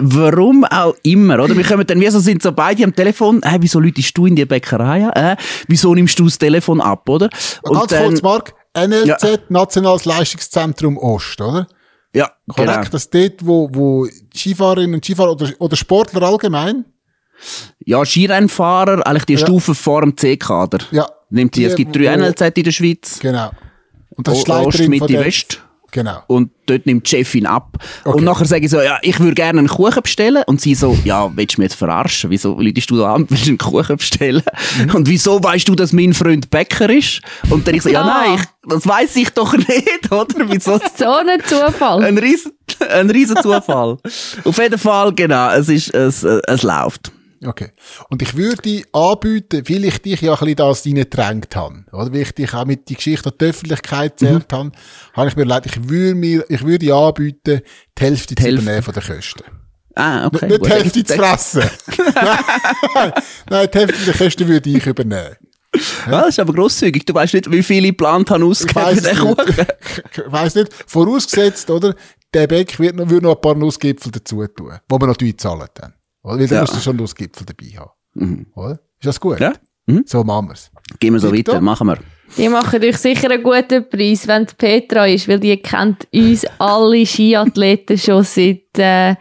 Warum 0.00 0.64
auch 0.64 0.94
immer, 1.02 1.42
oder? 1.42 1.56
Wir 1.56 1.64
kommen 1.64 1.86
dann, 1.86 2.10
so 2.10 2.18
sind 2.20 2.42
so 2.42 2.52
beide 2.52 2.84
am 2.84 2.94
Telefon, 2.94 3.42
äh, 3.42 3.56
wieso 3.60 3.80
läutest 3.80 4.16
du 4.16 4.26
in 4.26 4.36
die 4.36 4.44
Bäckerei? 4.44 5.08
Äh, 5.14 5.36
wieso 5.68 5.94
nimmst 5.94 6.18
du 6.18 6.24
das 6.24 6.38
Telefon 6.38 6.80
ab, 6.80 7.08
oder? 7.08 7.28
Ganz 7.62 7.88
kurz, 7.96 8.22
Mark. 8.22 8.54
NLZ, 8.76 9.50
Nationales 9.50 10.04
Leistungszentrum 10.04 10.96
Ost, 10.98 11.40
oder? 11.40 11.66
ja, 12.14 12.30
Korrekt, 12.48 12.72
genau. 12.74 12.88
dass 12.90 13.08
dort, 13.10 13.46
wo, 13.46 13.68
wo 13.72 14.06
Skifahrerinnen 14.34 14.94
und 14.96 15.04
Skifahrer 15.04 15.32
oder, 15.32 15.50
oder 15.58 15.76
Sportler 15.76 16.22
allgemein, 16.22 16.84
Ja, 17.84 18.04
Skirennfahrer, 18.04 19.06
eigentlich 19.06 19.24
die 19.26 19.32
Ja. 19.34 19.38
Stufe 19.40 19.74
vor 19.74 20.00
dem 20.02 20.16
C-Kader. 20.16 20.78
ja. 20.90 21.06
Nimmt 21.30 21.56
die, 21.56 21.64
es 21.64 21.74
gibt 21.74 21.96
drei 21.96 22.16
NLZ 22.16 22.40
in 22.58 22.64
der 22.64 22.70
Schweiz. 22.70 23.18
Genau. 23.18 23.50
Und 24.10 24.28
das 24.28 24.38
ist 24.38 24.48
O- 24.48 24.52
Ost, 24.52 24.78
Leiterin 24.78 24.84
von 24.84 24.90
Mitte, 24.90 25.06
der, 25.14 25.24
West. 25.24 25.60
Genau. 25.94 26.24
Und 26.26 26.50
dort 26.66 26.86
nimmt 26.86 27.06
die 27.06 27.10
Chefin 27.10 27.46
ab. 27.46 27.78
Okay. 28.04 28.18
Und 28.18 28.24
nachher 28.24 28.46
sage 28.46 28.64
ich 28.64 28.70
so, 28.72 28.80
ja, 28.80 28.98
ich 29.02 29.20
würde 29.20 29.34
gerne 29.36 29.60
einen 29.60 29.68
Kuchen 29.68 30.02
bestellen. 30.02 30.42
Und 30.48 30.60
sie 30.60 30.74
so, 30.74 30.98
ja, 31.04 31.30
willst 31.36 31.56
du 31.56 31.60
mich 31.60 31.70
jetzt 31.70 31.78
verarschen? 31.78 32.30
Wieso 32.30 32.60
läutest 32.60 32.90
du 32.90 32.96
da 32.96 33.14
an 33.14 33.26
willst 33.30 33.46
einen 33.46 33.58
Kuchen 33.58 33.96
bestellen? 33.96 34.42
Mhm. 34.82 34.94
Und 34.96 35.08
wieso 35.08 35.40
weißt 35.40 35.68
du, 35.68 35.76
dass 35.76 35.92
mein 35.92 36.12
Freund 36.12 36.50
Bäcker 36.50 36.90
ist? 36.90 37.20
Und 37.48 37.68
dann 37.68 37.76
ich 37.76 37.82
so, 37.82 37.90
ja, 37.90 38.00
Ja. 38.00 38.06
nein, 38.06 38.40
ich, 38.40 38.70
das 38.70 38.88
weiß 38.88 39.14
ich 39.14 39.30
doch 39.30 39.56
nicht, 39.56 40.10
oder? 40.10 40.34
Wieso? 40.50 40.80
So 40.96 41.12
ein 41.12 41.40
Zufall. 41.46 42.02
Ein 42.04 42.18
riesen, 42.18 42.50
ein 42.90 43.08
riesen 43.10 43.36
Zufall. 43.36 43.96
Auf 44.44 44.58
jeden 44.58 44.78
Fall, 44.78 45.12
genau, 45.14 45.50
es 45.52 45.68
ist, 45.68 45.94
es, 45.94 46.24
es 46.24 46.62
läuft. 46.64 47.12
Okay. 47.46 47.70
Und 48.10 48.22
ich 48.22 48.34
würde 48.36 48.82
anbieten, 48.92 49.62
weil 49.68 49.84
ich 49.84 50.00
dich 50.02 50.20
ja 50.20 50.32
ein 50.32 50.38
bisschen 50.38 50.56
das 50.56 50.86
reingedrängt 50.86 51.56
habe, 51.56 51.84
oder? 51.92 52.12
Weil 52.12 52.22
ich 52.22 52.32
dich 52.32 52.52
auch 52.54 52.64
mit 52.64 52.88
die 52.88 52.94
Geschichte 52.94 53.28
an 53.30 53.36
die 53.40 53.44
Öffentlichkeit 53.46 54.20
Mhm. 54.20 54.26
gezerrt 54.26 54.52
habe, 54.52 54.72
habe 55.14 55.28
ich 55.28 55.36
mir 55.36 55.42
überlegt, 55.44 55.66
ich 55.66 55.88
würde 55.88 56.14
mir, 56.14 56.44
ich 56.48 56.64
würde 56.64 56.94
anbieten, 56.94 57.60
die 57.98 58.02
Hälfte 58.02 58.34
zu 58.34 58.42
Hälfte. 58.42 58.62
übernehmen 58.62 58.82
von 58.82 58.94
den 58.94 59.02
Kosten. 59.02 59.44
Ah, 59.96 60.26
okay. 60.26 60.46
Nicht 60.46 60.58
gut. 60.60 60.66
die 60.68 60.72
Hälfte 60.72 61.04
zu 61.04 61.14
fressen. 61.14 61.62
Nein, 62.14 63.12
Nein, 63.50 63.68
die 63.72 63.78
Hälfte 63.78 64.04
der 64.04 64.14
Kosten 64.14 64.48
würde 64.48 64.70
ich 64.70 64.86
übernehmen. 64.86 65.36
Ja, 66.06 66.20
das 66.22 66.28
ist 66.30 66.38
aber 66.40 66.52
grosszügig. 66.52 67.04
Du 67.04 67.14
weißt 67.14 67.34
nicht, 67.34 67.50
wie 67.50 67.62
viel 67.62 67.84
ich 67.84 67.90
geplant 67.90 68.30
habe 68.30 68.44
Ich 68.44 68.50
ausgegeben 68.50 68.86
weiss 68.86 69.00
für 69.00 69.08
den 69.08 69.18
Kuchen. 69.18 69.56
nicht. 69.56 69.74
Ich 70.12 70.22
weiss 70.32 70.54
nicht. 70.54 70.72
Vorausgesetzt, 70.86 71.68
oder? 71.70 71.94
Der 72.32 72.46
Beck 72.46 72.78
wird 72.78 72.94
noch, 72.96 73.08
würde 73.08 73.26
noch 73.26 73.34
ein 73.36 73.40
paar 73.40 73.54
Nussgipfel 73.56 74.12
dazu 74.12 74.46
tun. 74.46 74.78
Wo 74.88 74.98
wir 75.00 75.06
natürlich 75.08 75.38
zahlen 75.38 75.66
dann. 75.74 75.93
Oder? 76.24 76.38
Weil 76.40 76.46
du 76.48 76.54
Ja. 76.54 76.60
musst 76.62 76.74
du 76.76 76.80
schon 76.80 76.96
Nussgipfel 76.96 77.46
dabei 77.46 77.66
haben. 77.78 78.46
Oder? 78.56 78.72
Ist 78.98 79.06
das 79.06 79.20
gut? 79.20 79.38
Ja. 79.38 79.52
Mhm. 79.86 80.02
So 80.06 80.24
machen 80.24 80.48
wir's. 80.48 80.70
Gehen 80.98 81.12
wir 81.12 81.20
so 81.20 81.30
Tipptopp. 81.30 81.54
weiter, 81.56 81.60
machen 81.62 81.86
wir. 81.86 81.98
Die 82.36 82.48
machen 82.48 82.82
euch 82.82 82.96
sicher 82.96 83.30
einen 83.30 83.42
guten 83.42 83.88
Preis, 83.88 84.26
wenn 84.26 84.46
die 84.46 84.54
Petra 84.56 85.06
ist, 85.06 85.28
weil 85.28 85.38
die 85.38 85.56
kennt 85.58 86.08
uns 86.12 86.44
alle 86.58 87.04
Skiathleten 87.06 87.98
schon 87.98 88.24
seit, 88.24 88.62
äh, 88.78 89.14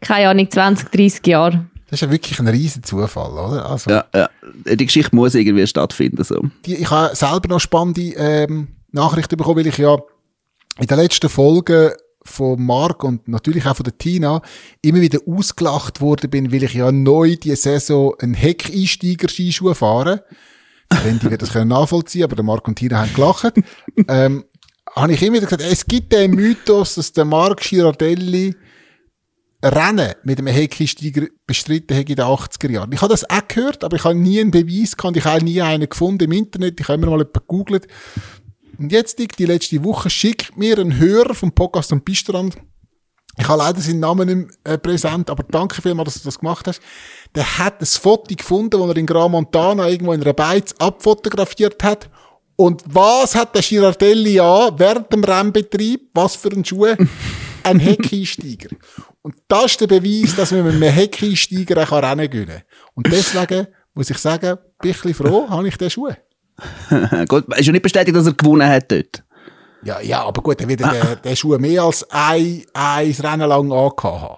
keine 0.00 0.28
Ahnung, 0.28 0.50
20, 0.50 0.88
30 0.90 1.26
Jahren. 1.28 1.70
Das 1.88 1.98
ist 2.02 2.06
ja 2.06 2.10
wirklich 2.10 2.38
ein 2.38 2.48
riesen 2.48 2.82
Zufall, 2.82 3.30
oder? 3.32 3.68
Also, 3.70 3.90
Ja, 3.90 4.04
ja. 4.14 4.28
Die 4.64 4.84
Geschichte 4.84 5.14
muss 5.14 5.34
irgendwie 5.34 5.66
stattfinden, 5.66 6.22
so. 6.24 6.40
die, 6.66 6.74
ich 6.76 6.90
habe 6.90 7.14
selber 7.16 7.48
noch 7.48 7.60
spannende 7.60 8.02
ähm, 8.16 8.68
Nachrichten 8.92 9.36
bekommen, 9.36 9.58
weil 9.58 9.66
ich 9.68 9.78
ja 9.78 9.96
in 10.78 10.86
der 10.86 10.96
letzten 10.96 11.28
Folge 11.28 11.96
von 12.22 12.64
Marc 12.64 13.02
und 13.04 13.28
natürlich 13.28 13.66
auch 13.66 13.76
von 13.76 13.84
der 13.84 13.96
Tina 13.96 14.42
immer 14.82 15.00
wieder 15.00 15.20
ausgelacht 15.26 16.00
worden 16.00 16.30
bin, 16.30 16.52
weil 16.52 16.62
ich 16.62 16.74
ja 16.74 16.92
neu 16.92 17.36
die 17.36 17.56
Saison 17.56 18.14
einen 18.20 18.34
Heckeinsteiger-Skischuh 18.34 19.74
fahre. 19.74 20.24
Wendy 21.04 21.30
wird 21.30 21.42
das 21.42 21.52
können 21.52 21.68
nachvollziehen, 21.68 22.24
aber 22.24 22.36
der 22.36 22.44
Marc 22.44 22.66
und 22.68 22.76
Tina 22.76 22.98
haben 22.98 23.14
gelacht. 23.14 23.54
ähm, 24.08 24.44
habe 24.94 25.12
ich 25.12 25.22
immer 25.22 25.36
wieder 25.36 25.46
gesagt, 25.46 25.62
es 25.62 25.86
gibt 25.86 26.12
den 26.12 26.32
Mythos, 26.32 26.96
dass 26.96 27.12
der 27.12 27.24
Marc 27.24 27.60
Girardelli 27.60 28.54
Rennen 29.62 30.14
mit 30.24 30.38
einem 30.38 30.46
Heckeinsteiger 30.46 31.26
bestritten 31.46 31.94
hat 31.94 32.08
in 32.08 32.16
den 32.16 32.24
80er 32.24 32.70
Jahren. 32.70 32.92
Ich 32.92 33.02
habe 33.02 33.12
das 33.12 33.28
auch 33.28 33.46
gehört, 33.46 33.84
aber 33.84 33.96
ich 33.96 34.04
habe 34.04 34.14
nie 34.14 34.40
einen 34.40 34.50
Beweis 34.50 34.96
gehabt. 34.96 35.18
Ich 35.18 35.24
habe 35.24 35.44
nie 35.44 35.60
einen 35.60 35.88
gefunden 35.88 36.24
im 36.24 36.32
Internet. 36.32 36.80
Ich 36.80 36.88
habe 36.88 36.94
immer 36.94 37.10
mal 37.10 37.18
jemanden 37.18 37.40
gegoogelt. 37.40 37.86
Und 38.80 38.92
jetzt, 38.92 39.18
Dick, 39.18 39.36
die 39.36 39.44
letzte 39.44 39.84
Woche, 39.84 40.08
schickt 40.08 40.56
mir 40.56 40.78
ein 40.78 40.96
Hörer 40.96 41.34
vom 41.34 41.52
Podcast 41.52 41.92
am 41.92 42.00
Pistrand. 42.00 42.56
Ich 43.36 43.46
habe 43.46 43.58
leider 43.58 43.78
seinen 43.78 44.00
Namen 44.00 44.26
nicht 44.26 44.48
mehr, 44.64 44.74
äh, 44.74 44.78
präsent, 44.78 45.28
aber 45.28 45.42
danke 45.42 45.82
vielmals, 45.82 46.14
dass 46.14 46.22
du 46.22 46.28
das 46.28 46.38
gemacht 46.38 46.66
hast. 46.66 46.80
Der 47.34 47.58
hat 47.58 47.78
ein 47.78 47.84
Foto 47.84 48.34
gefunden, 48.34 48.80
das 48.80 48.88
er 48.88 48.96
in 48.96 49.04
Gran 49.04 49.32
Montana 49.32 49.86
irgendwo 49.86 50.14
in 50.14 50.22
einer 50.22 50.32
Beiz 50.32 50.74
abfotografiert 50.78 51.82
hat. 51.82 52.08
Und 52.56 52.82
was 52.86 53.34
hat 53.34 53.54
der 53.54 53.60
Girardelli 53.60 54.40
an 54.40 54.72
während 54.78 55.12
dem 55.12 55.24
Rennbetrieb? 55.24 56.08
Was 56.14 56.36
für 56.36 56.48
ein 56.48 56.64
Schuh? 56.64 56.86
Ein 57.62 57.78
Heckeinsteiger. 57.78 58.74
Und 59.20 59.34
das 59.46 59.72
ist 59.72 59.80
der 59.82 59.88
Beweis, 59.88 60.34
dass 60.34 60.52
man 60.52 60.64
mit 60.64 60.76
einem 60.76 60.90
Heckeinsteiger 60.90 61.82
auch 61.82 62.02
Rennen 62.02 62.30
kann. 62.30 62.62
Und 62.94 63.12
deswegen 63.12 63.66
muss 63.92 64.08
ich 64.08 64.16
sagen, 64.16 64.56
bin 64.80 64.92
ich 64.92 64.96
ein 65.04 65.12
bisschen 65.12 65.26
froh, 65.26 65.46
habe 65.50 65.68
ich 65.68 65.76
den 65.76 65.90
Schuh. 65.90 66.14
Gut, 67.28 67.44
ist 67.56 67.66
ja 67.66 67.72
nicht 67.72 67.82
bestätigt, 67.82 68.16
dass 68.16 68.26
er 68.26 68.34
gewonnen 68.34 68.68
hat 68.68 68.90
dort. 68.90 69.22
Ja, 69.82 69.98
ja, 70.00 70.22
aber 70.24 70.42
gut, 70.42 70.60
dann 70.60 70.68
wird 70.68 70.82
er 70.82 70.90
den, 70.92 71.00
den 71.24 71.36
Schuh 71.36 71.56
mehr 71.58 71.82
als 71.82 72.06
ein, 72.10 72.62
ein 72.74 73.10
Rennen 73.18 73.48
lang 73.48 73.72
angehabt 73.72 74.04
haben. 74.04 74.36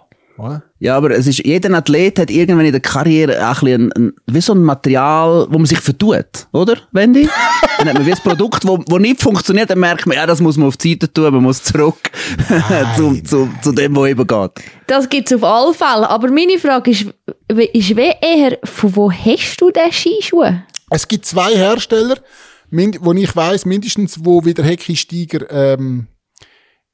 Ja, 0.80 0.96
aber 0.96 1.10
es 1.12 1.26
ist, 1.26 1.44
jeder 1.44 1.72
Athlet 1.76 2.18
hat 2.18 2.30
irgendwann 2.30 2.64
in 2.64 2.72
der 2.72 2.80
Karriere 2.80 3.48
auch 3.48 3.62
ein 3.62 3.64
bisschen 3.64 3.92
ein, 3.92 4.06
ein, 4.08 4.12
wie 4.26 4.40
so 4.40 4.54
ein 4.54 4.62
Material, 4.62 5.46
wo 5.50 5.58
man 5.58 5.66
sich 5.66 5.78
vertut, 5.78 6.48
oder, 6.52 6.76
Wendy? 6.92 7.28
dann 7.78 7.88
hat 7.88 7.94
man 7.94 8.06
wie 8.06 8.12
ein 8.12 8.18
Produkt, 8.18 8.66
wo, 8.66 8.82
wo 8.88 8.98
nicht 8.98 9.20
funktioniert, 9.20 9.70
dann 9.70 9.78
merkt 9.78 10.06
man, 10.06 10.16
ja, 10.16 10.26
das 10.26 10.40
muss 10.40 10.56
man 10.56 10.68
auf 10.68 10.76
die 10.78 10.92
Seite 10.92 11.12
tun, 11.12 11.32
man 11.34 11.42
muss 11.42 11.62
zurück 11.62 11.98
zu, 12.96 13.22
zu, 13.22 13.48
zu 13.62 13.72
dem, 13.72 13.94
wo 13.94 14.06
eben 14.06 14.26
geht. 14.26 14.50
Das 14.86 15.08
gibt 15.08 15.30
es 15.30 15.36
auf 15.36 15.44
alle 15.44 15.74
Fälle. 15.74 16.08
Aber 16.08 16.28
meine 16.30 16.58
Frage 16.58 16.90
ist, 16.90 17.06
wie- 17.52 17.64
ist 17.72 17.96
wie 17.96 18.12
eher, 18.20 18.58
von 18.64 18.96
wo 18.96 19.12
hast 19.12 19.56
du 19.60 19.70
den 19.70 19.92
Skischuh? 19.92 20.44
Es 20.94 21.08
gibt 21.08 21.26
zwei 21.26 21.54
Hersteller, 21.54 22.16
wo 22.70 23.12
ich 23.12 23.34
weiß 23.34 23.64
mindestens, 23.64 24.24
wo 24.24 24.44
wieder 24.44 24.62
Heckeinsteiger 24.62 25.50
ähm, 25.50 26.06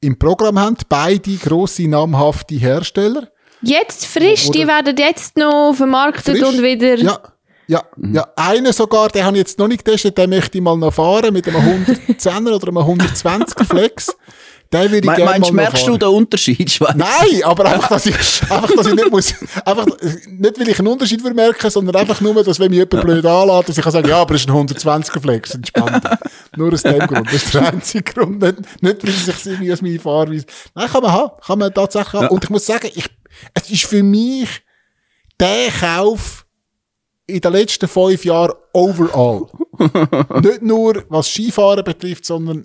im 0.00 0.18
Programm 0.18 0.58
haben. 0.58 0.76
Beide 0.88 1.36
grosse, 1.36 1.88
namhafte 1.88 2.54
Hersteller. 2.54 3.28
Jetzt 3.60 4.06
frisch, 4.06 4.48
Oder- 4.48 4.58
die 4.58 4.66
werden 4.68 4.96
jetzt 4.96 5.36
noch 5.36 5.74
vermarktet 5.74 6.38
Frisch? 6.38 6.48
und 6.48 6.62
wieder... 6.62 6.96
Ja, 6.96 7.18
ja, 7.66 7.82
ja. 8.12 8.26
Einen 8.36 8.72
sogar, 8.72 9.08
den 9.08 9.24
habe 9.24 9.36
ich 9.36 9.40
jetzt 9.40 9.58
noch 9.58 9.68
nicht 9.68 9.84
getestet, 9.84 10.16
den 10.16 10.30
möchte 10.30 10.56
ich 10.56 10.64
mal 10.64 10.76
noch 10.76 10.94
fahren 10.94 11.32
mit 11.34 11.46
einem 11.48 11.84
110er 11.84 12.54
oder 12.54 12.68
einem 12.68 12.78
120er 12.78 13.64
Flex. 13.64 14.16
Den 14.70 14.90
würde 14.92 14.96
ich 14.96 15.02
gerne 15.02 15.24
mal 15.24 15.30
meinst, 15.30 15.48
noch 15.48 15.54
merkst 15.54 15.86
du 15.86 15.96
den 15.96 16.08
Unterschied? 16.08 16.70
Schweiz? 16.70 16.94
Nein, 16.94 17.42
aber 17.42 17.64
einfach, 17.64 17.88
dass 17.88 18.04
ich, 18.04 18.14
einfach, 18.50 18.70
dass 18.76 18.86
ich 18.86 18.94
nicht 18.94 19.10
muss, 19.10 19.34
einfach, 19.64 19.86
nicht 19.86 20.60
weil 20.60 20.68
ich 20.68 20.78
einen 20.78 20.88
Unterschied 20.88 21.24
merken, 21.34 21.70
sondern 21.70 21.96
einfach 21.96 22.20
nur, 22.20 22.44
dass 22.44 22.60
wenn 22.60 22.70
mich 22.70 22.78
jemand 22.78 23.02
blöd 23.02 23.24
anlässt, 23.24 23.70
dass 23.70 23.78
ich 23.78 23.82
kann 23.82 23.92
sagen, 23.92 24.08
ja, 24.08 24.18
aber 24.20 24.34
es 24.34 24.42
ist 24.42 24.50
ein 24.50 24.68
120er 24.68 25.20
Flex, 25.20 25.54
entspannt. 25.54 26.04
nur 26.56 26.72
aus 26.72 26.82
dem 26.82 26.98
Grund. 26.98 27.26
Das 27.26 27.44
ist 27.44 27.54
der 27.54 27.72
einzige 27.72 28.12
Grund. 28.12 28.42
Nicht, 28.42 28.82
nicht 28.82 29.06
weil 29.06 29.12
sich 29.12 29.46
irgendwie 29.46 29.72
aus 29.72 29.80
meiner 29.80 30.00
Fahrweise, 30.00 30.44
nein, 30.74 30.88
kann 30.88 31.02
man 31.02 31.12
haben, 31.12 31.30
kann 31.44 31.58
man 31.58 31.72
tatsächlich 31.72 32.12
haben. 32.12 32.28
Und 32.28 32.44
ich 32.44 32.50
muss 32.50 32.66
sagen, 32.66 32.90
ich, 32.94 33.06
es 33.54 33.70
ist 33.70 33.86
für 33.86 34.02
mich 34.02 34.48
der 35.40 35.70
Kauf 35.80 36.44
in 37.28 37.40
den 37.40 37.52
letzten 37.52 37.86
fünf 37.86 38.24
Jahren 38.24 38.54
overall. 38.72 39.46
Nicht 40.42 40.62
nur 40.62 41.04
was 41.08 41.28
Skifahren 41.28 41.84
betrifft, 41.84 42.24
sondern 42.24 42.64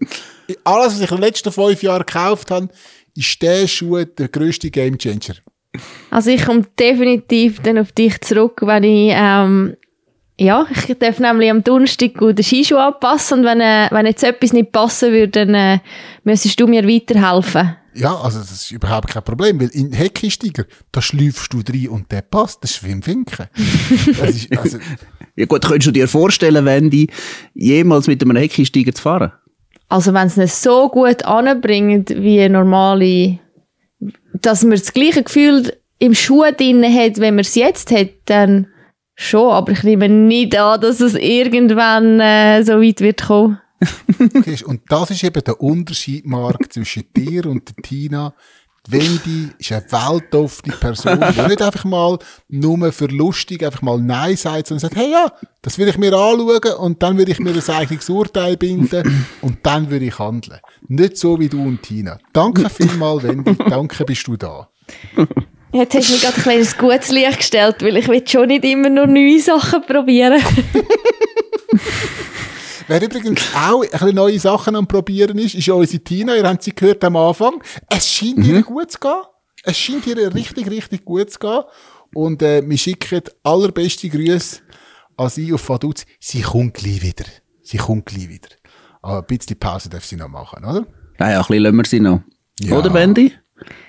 alles, 0.63 0.93
was 0.93 1.01
ich 1.01 1.11
in 1.11 1.17
den 1.17 1.23
letzten 1.23 1.51
fünf 1.51 1.83
Jahren 1.83 2.05
gekauft 2.05 2.49
habe, 2.49 2.69
ist 3.15 3.41
der 3.41 3.67
Schuh 3.67 4.03
der 4.05 4.29
grösste 4.29 4.71
Gamechanger. 4.71 5.35
Also 6.09 6.29
ich 6.29 6.45
komme 6.45 6.65
definitiv 6.79 7.59
dann 7.61 7.77
auf 7.77 7.91
dich 7.91 8.21
zurück, 8.21 8.61
wenn 8.63 8.83
ich, 8.83 9.11
ähm, 9.15 9.75
ja, 10.37 10.65
ich 10.71 10.97
darf 10.97 11.19
nämlich 11.19 11.51
am 11.51 11.63
Donnerstag 11.63 12.15
gut 12.15 12.37
den 12.37 12.43
Skischuh 12.43 12.77
anpassen 12.77 13.39
und 13.39 13.45
wenn, 13.45 13.61
äh, 13.61 13.87
wenn 13.91 14.05
jetzt 14.05 14.23
etwas 14.23 14.53
nicht 14.53 14.71
passen 14.71 15.11
würde, 15.11 15.45
dann 15.45 15.53
äh, 15.53 15.79
müsstest 16.23 16.59
du 16.59 16.67
mir 16.67 16.87
weiterhelfen. 16.87 17.75
Ja, 17.95 18.15
also 18.15 18.39
das 18.39 18.51
ist 18.51 18.71
überhaupt 18.71 19.09
kein 19.09 19.23
Problem, 19.23 19.61
weil 19.61 19.69
in 19.69 19.93
Heckensteiger, 19.93 20.65
da 20.91 21.01
schläufst 21.01 21.53
du 21.53 21.59
rein 21.59 21.89
und 21.89 22.11
der 22.11 22.23
passt, 22.23 22.63
das 22.63 22.71
ist 22.71 22.83
wie 22.83 22.91
im 22.91 23.01
ist, 24.27 24.57
also, 24.57 24.79
Ja 25.35 25.45
gut, 25.45 25.63
könntest 25.63 25.87
du 25.87 25.91
dir 25.91 26.07
vorstellen, 26.07 26.65
wenn 26.65 26.89
die 26.89 27.09
jemals 27.53 28.07
mit 28.07 28.23
einem 28.23 28.35
Heckensteiger 28.35 28.93
zu 28.93 29.01
fahren? 29.01 29.31
Also 29.89 30.13
wenn 30.13 30.25
es 30.25 30.37
nicht 30.37 30.55
so 30.55 30.89
gut 30.89 31.23
anbringt 31.25 32.09
wie 32.09 32.41
eine 32.41 32.55
normale, 32.55 33.37
dass 34.33 34.63
man 34.63 34.71
das 34.71 34.93
gleiche 34.93 35.21
Gefühl 35.21 35.73
im 35.99 36.15
Schuh 36.15 36.45
drin 36.57 36.83
hat, 36.83 37.19
wenn 37.19 37.35
man 37.35 37.41
es 37.41 37.53
jetzt 37.53 37.91
hat, 37.91 38.09
dann 38.25 38.67
schon. 39.15 39.51
Aber 39.51 39.71
ich 39.71 39.83
nehme 39.83 40.09
nicht 40.09 40.57
an, 40.57 40.81
dass 40.81 40.99
es 40.99 41.15
irgendwann 41.15 42.19
äh, 42.19 42.63
so 42.63 42.81
weit 42.81 43.01
wird 43.01 43.23
kommen. 43.23 43.59
und 44.65 44.81
das 44.87 45.11
ist 45.11 45.23
eben 45.23 45.43
der 45.43 45.59
Unterschied, 45.59 46.25
Marc, 46.25 46.71
zwischen 46.71 47.03
dir 47.15 47.45
und 47.45 47.67
der 47.67 47.83
Tina. 47.83 48.33
Wendy 48.89 49.49
ist 49.59 49.71
eine 49.71 49.85
weltoffene 49.89 50.75
Person, 50.75 51.17
die 51.33 51.41
nicht 51.47 51.61
einfach 51.61 51.85
mal 51.85 52.19
nur 52.49 52.91
für 52.91 53.05
lustig 53.05 53.63
einfach 53.63 53.81
mal 53.81 53.97
Nein 53.97 54.35
sagt, 54.35 54.67
sondern 54.67 54.81
sagt, 54.81 54.97
hey 54.97 55.09
ja, 55.09 55.31
das 55.61 55.77
will 55.77 55.87
ich 55.87 55.97
mir 55.97 56.13
anschauen 56.13 56.75
und 56.79 57.01
dann 57.01 57.17
würde 57.17 57.31
ich 57.31 57.39
mir 57.39 57.53
ein 57.53 57.69
eigenes 57.69 58.09
Urteil 58.09 58.57
binden 58.57 59.25
und 59.41 59.59
dann 59.63 59.89
würde 59.89 60.05
ich 60.05 60.19
handeln. 60.19 60.59
Nicht 60.89 61.17
so 61.17 61.39
wie 61.39 61.47
du 61.47 61.63
und 61.63 61.81
Tina. 61.81 62.19
Danke 62.33 62.69
vielmal, 62.69 63.23
Wendy. 63.23 63.55
Danke, 63.55 64.03
bist 64.03 64.27
du 64.27 64.35
da. 64.35 64.67
Jetzt 65.73 65.95
hast 65.95 66.09
du 66.09 66.13
mir 66.13 66.19
gerade 66.19 66.37
ein 66.37 66.43
kleines 66.43 66.77
gutes 66.77 67.09
Licht 67.11 67.37
gestellt, 67.37 67.77
weil 67.81 67.97
ich 67.97 68.07
will 68.07 68.25
schon 68.27 68.47
nicht 68.47 68.63
immer 68.63 68.89
nur 68.89 69.07
neue 69.07 69.39
Sachen 69.39 69.81
probieren. 69.85 70.41
Wer 72.87 73.01
übrigens 73.01 73.41
auch 73.55 73.83
ein 74.01 74.15
neue 74.15 74.39
Sachen 74.39 74.75
am 74.75 74.87
Probieren 74.87 75.37
ist, 75.39 75.55
ist 75.55 75.69
unsere 75.69 76.03
Tina. 76.03 76.35
Ihr 76.35 76.47
habt 76.47 76.61
sie 76.63 76.75
gehört 76.75 77.03
am 77.03 77.15
Anfang. 77.15 77.63
Es 77.89 78.07
scheint 78.11 78.37
Mhm. 78.39 78.55
ihr 78.55 78.61
gut 78.61 78.91
zu 78.91 78.99
gehen. 78.99 79.21
Es 79.63 79.77
scheint 79.77 80.05
ihr 80.05 80.35
richtig, 80.35 80.69
richtig 80.69 81.05
gut 81.05 81.31
zu 81.31 81.39
gehen. 81.39 81.61
Und 82.13 82.41
äh, 82.43 82.61
wir 82.67 82.77
schicken 82.77 83.21
allerbeste 83.41 84.09
Grüße 84.09 84.59
an 85.17 85.29
sie 85.29 85.51
auf 85.53 85.67
Vaduz. 85.69 86.05
Sie 86.19 86.41
kommt 86.41 86.73
gleich 86.75 87.01
wieder. 87.01 87.23
Sie 87.63 87.77
kommt 87.77 88.05
gleich 88.05 88.27
wieder. 88.29 88.49
Aber 89.01 89.19
ein 89.19 89.25
bisschen 89.27 89.57
Pause 89.57 89.89
darf 89.89 90.03
sie 90.05 90.17
noch 90.17 90.27
machen, 90.27 90.63
oder? 90.65 90.85
Ja, 91.19 91.31
ja, 91.31 91.39
ein 91.39 91.45
bisschen 91.47 91.63
lassen 91.63 91.77
wir 91.77 91.85
sie 91.85 91.99
noch. 92.01 92.19
Ja. 92.59 92.77
Oder, 92.77 92.93
Wendy? 92.93 93.31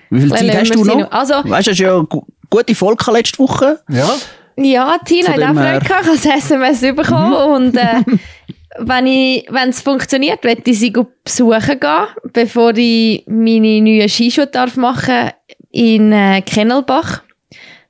Wie 0.09 0.21
viel 0.21 0.29
Zeit 0.31 0.59
hast 0.59 0.75
du 0.75 0.83
noch? 0.83 0.99
noch. 0.99 1.11
Also- 1.11 1.33
weißt 1.43 1.67
du, 1.67 1.71
hast 1.71 1.79
ja 1.79 1.99
gu 1.99 2.23
gute 2.49 2.75
Folge 2.75 3.11
letzte 3.11 3.39
Woche. 3.39 3.79
Ja? 3.89 4.09
Ja, 4.57 4.97
Tina 5.03 5.33
hat 5.33 5.41
auch 5.41 5.53
Freude 5.53 5.85
gehabt, 5.85 6.07
ich 6.13 6.25
habe 6.25 6.37
SMS 6.37 6.81
bekommen 6.81 7.33
und 7.33 7.75
äh, 7.75 8.03
wenn 8.79 9.07
ich, 9.07 9.45
wenn 9.49 9.69
es 9.69 9.81
funktioniert, 9.81 10.43
werde 10.43 10.61
ich 10.65 10.79
sie 10.79 10.91
besuchen 11.23 11.79
gehen, 11.79 12.07
bevor 12.31 12.73
ich 12.77 13.23
meine 13.27 13.81
neuen 13.81 14.07
Skischuhe 14.07 14.47
darf 14.47 14.77
machen 14.77 15.31
in 15.71 16.11
äh, 16.11 16.41
Kennelbach. 16.41 17.21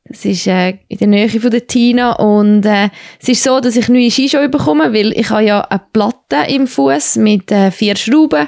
Das 0.07 0.23
ist 0.25 0.45
äh, 0.47 0.77
in 0.87 0.97
der 0.99 1.07
Nähe 1.07 1.29
von 1.29 1.49
der 1.49 1.65
Tina 1.65 2.13
und 2.13 2.65
äh, 2.65 2.89
es 3.19 3.27
ist 3.29 3.43
so, 3.43 3.59
dass 3.59 3.75
ich 3.75 3.89
neue 3.89 4.11
Skischuhe 4.11 4.49
bekomme, 4.49 4.93
weil 4.93 5.11
ich 5.17 5.29
habe 5.29 5.43
ja 5.43 5.61
eine 5.61 5.81
Platte 5.93 6.51
im 6.51 6.67
Fuß 6.67 7.17
mit 7.17 7.51
äh, 7.51 7.71
vier 7.71 7.95
Schrauben 7.95 8.47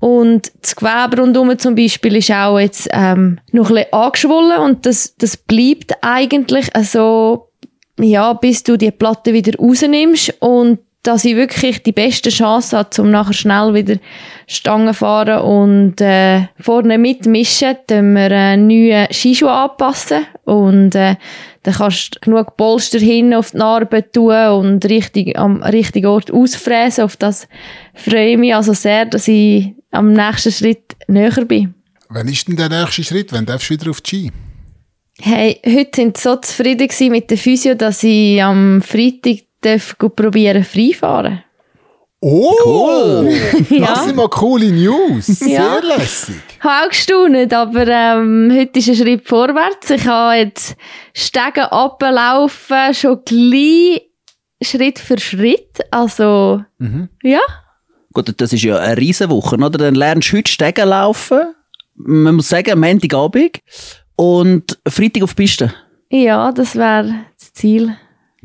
und 0.00 0.52
das 0.62 0.76
Gewebe 0.76 1.20
rundherum 1.20 1.58
zum 1.58 1.74
Beispiel 1.74 2.16
ist 2.16 2.30
auch 2.30 2.58
jetzt 2.58 2.88
ähm, 2.92 3.40
noch 3.50 3.70
ein 3.70 3.76
bisschen 3.76 3.92
angeschwollen 3.92 4.58
und 4.60 4.86
das, 4.86 5.16
das 5.16 5.36
bleibt 5.36 5.92
eigentlich 6.02 6.70
so, 6.82 7.48
ja, 7.98 8.32
bis 8.34 8.62
du 8.62 8.76
die 8.76 8.92
Platte 8.92 9.32
wieder 9.32 9.58
rausnimmst 9.58 10.34
und 10.40 10.78
dass 11.02 11.24
ich 11.24 11.36
wirklich 11.36 11.82
die 11.82 11.92
beste 11.92 12.28
Chance 12.28 12.76
habe, 12.76 12.90
um 13.00 13.10
nachher 13.10 13.32
schnell 13.32 13.72
wieder 13.72 13.96
Stangen 14.46 14.94
fahren 14.94 15.40
und 15.40 16.00
äh, 16.00 16.48
vorne 16.60 16.98
mitmischen, 16.98 17.76
dann 17.86 18.14
wir 18.14 18.30
äh, 18.30 18.56
neue 18.56 19.08
Skischuhe 19.10 19.50
anpassen 19.50 20.26
und 20.44 20.94
äh, 20.94 21.16
dann 21.62 21.74
kannst 21.74 22.16
du 22.16 22.20
genug 22.20 22.56
Polster 22.56 22.98
hin 22.98 23.34
auf 23.34 23.52
die 23.52 23.58
Narbe 23.58 24.10
tun 24.10 24.48
und 24.48 24.84
richtig, 24.86 25.38
am 25.38 25.62
richtigen 25.62 26.06
Ort 26.06 26.30
ausfräsen. 26.30 27.04
Auf 27.04 27.16
das 27.16 27.48
freue 27.94 28.32
ich 28.32 28.38
mich 28.38 28.54
also 28.54 28.72
sehr, 28.72 29.06
dass 29.06 29.28
ich 29.28 29.74
am 29.90 30.12
nächsten 30.12 30.52
Schritt 30.52 30.96
näher 31.06 31.44
bin. 31.44 31.74
Wann 32.08 32.28
ist 32.28 32.48
denn 32.48 32.56
der 32.56 32.68
nächste 32.68 33.04
Schritt? 33.04 33.32
Wann 33.32 33.46
darfst 33.46 33.68
du 33.70 33.74
wieder 33.74 33.90
auf 33.90 34.00
die 34.00 34.08
Ski? 34.28 34.32
Hey, 35.20 35.60
heute 35.66 35.90
sind 35.96 36.16
sie 36.16 36.22
so 36.22 36.36
zufrieden 36.36 36.88
mit 37.10 37.30
der 37.30 37.38
Physio, 37.38 37.74
dass 37.74 38.02
ich 38.04 38.42
am 38.42 38.80
Freitag 38.82 39.44
darf 39.60 39.98
go 39.98 40.08
probieren 40.08 40.64
Freifahren. 40.64 41.42
Oh! 42.20 42.52
Cool. 42.64 43.32
Ja. 43.70 43.86
Das 43.88 44.04
sind 44.04 44.16
mal 44.16 44.28
coole 44.28 44.70
News. 44.72 45.26
Sehr 45.26 45.48
Ja. 45.50 45.78
lässig. 45.78 46.36
Ich 46.58 46.64
habe 46.64 46.84
auch 46.86 46.88
gestaunt, 46.88 47.52
aber 47.52 47.86
ähm, 47.86 48.50
heute 48.52 48.78
ist 48.80 48.88
ein 48.88 48.96
Schritt 48.96 49.28
vorwärts. 49.28 49.90
Ich 49.90 50.06
habe 50.06 50.36
jetzt 50.38 50.76
Stegen 51.14 51.64
ablaufen, 51.64 52.94
schon 52.94 53.20
gleich 53.24 54.02
Schritt 54.62 54.98
für 54.98 55.18
Schritt. 55.20 55.78
Also, 55.92 56.62
ja. 57.22 57.40
Gut, 58.12 58.32
das 58.40 58.52
ist 58.52 58.62
ja 58.62 58.78
eine 58.78 58.96
Riesenwoche, 58.96 59.56
oder? 59.56 59.70
Dann 59.70 59.94
lernst 59.94 60.32
du 60.32 60.38
heute 60.38 60.50
Stegen 60.50 60.88
laufen. 60.88 61.54
Man 61.94 62.36
muss 62.36 62.48
sagen, 62.48 62.78
Montagabend. 62.80 63.60
Und 64.16 64.78
Freitag 64.88 65.22
auf 65.22 65.34
die 65.34 65.42
Piste. 65.42 65.72
Ja, 66.10 66.50
das 66.52 66.74
wäre 66.74 67.14
das 67.38 67.52
Ziel. 67.52 67.96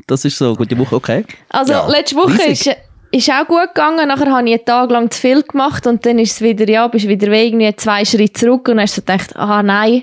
Das 0.06 0.24
ist 0.24 0.38
so 0.38 0.48
eine 0.48 0.56
gute 0.56 0.78
Woche, 0.78 0.94
okay. 0.96 1.24
Also, 1.48 1.72
Ja, 1.72 1.88
letzte 1.88 2.16
Woche 2.16 2.34
riesig. 2.34 2.66
ist, 2.66 2.76
ist 3.10 3.30
auch 3.30 3.46
gut 3.46 3.74
gegangen. 3.74 4.06
Nachher 4.06 4.30
habe 4.30 4.46
ich 4.48 4.54
einen 4.54 4.64
Tag 4.64 4.90
lang 4.90 5.10
zu 5.10 5.20
viel 5.20 5.42
gemacht 5.42 5.86
und 5.86 6.04
dann 6.04 6.18
ist 6.18 6.32
es 6.32 6.40
wieder, 6.42 6.68
ja, 6.68 6.86
bist 6.88 7.08
wieder 7.08 7.28
irgendwie 7.28 7.74
zwei 7.74 8.04
Schritte 8.04 8.34
zurück 8.40 8.68
und 8.68 8.76
dann 8.76 8.80
hast 8.82 8.96
du 8.98 9.00
gedacht, 9.00 9.34
ah, 9.34 9.62
nein. 9.62 10.02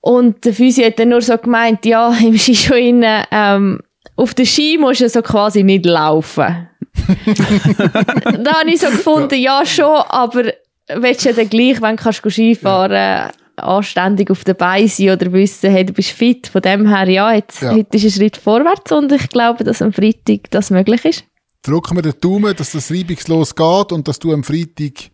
Und 0.00 0.44
der 0.44 0.54
Physio 0.54 0.86
hat 0.86 0.98
dann 0.98 1.08
nur 1.10 1.22
so 1.22 1.36
gemeint, 1.38 1.84
ja, 1.86 2.12
im 2.20 2.36
Skischuh 2.38 2.74
innen, 2.74 3.24
ähm, 3.30 3.80
auf 4.16 4.34
der 4.34 4.44
Ski 4.44 4.76
musst 4.78 5.00
du 5.00 5.08
so 5.08 5.22
quasi 5.22 5.62
nicht 5.62 5.86
laufen. 5.86 6.68
da 8.42 8.60
habe 8.60 8.70
ich 8.70 8.80
so 8.80 8.88
gefunden, 8.88 9.38
ja, 9.38 9.64
schon, 9.64 9.84
aber 9.84 10.52
willst 10.94 11.24
du 11.24 11.30
ja 11.30 11.34
dann 11.36 11.48
gleich, 11.48 11.80
wenn 11.80 11.96
du 11.96 12.02
kannst 12.02 12.22
Skifahren 12.28 13.30
anständig 13.56 14.30
auf 14.30 14.44
den 14.44 14.56
Beinen 14.56 14.88
sein 14.88 15.10
oder 15.10 15.32
wissen, 15.32 15.70
hey, 15.70 15.84
du 15.84 15.92
bist 15.92 16.10
fit. 16.10 16.48
Von 16.48 16.62
dem 16.62 16.88
her, 16.88 17.08
ja, 17.08 17.32
jetzt, 17.34 17.60
Ja. 17.62 17.72
heute 17.72 17.96
ist 17.96 18.04
ein 18.04 18.10
Schritt 18.10 18.36
vorwärts 18.36 18.90
und 18.92 19.12
ich 19.12 19.28
glaube, 19.28 19.64
dass 19.64 19.82
am 19.82 19.92
Freitag 19.92 20.50
das 20.50 20.70
möglich 20.70 21.04
ist. 21.04 21.24
Drücken 21.62 21.96
wir 21.96 22.02
den 22.02 22.14
Daumen, 22.20 22.56
dass 22.56 22.72
das 22.72 22.90
reibungslos 22.90 23.54
geht 23.54 23.92
und 23.92 24.08
dass 24.08 24.18
du 24.18 24.32
am 24.32 24.42
Freitag 24.42 25.10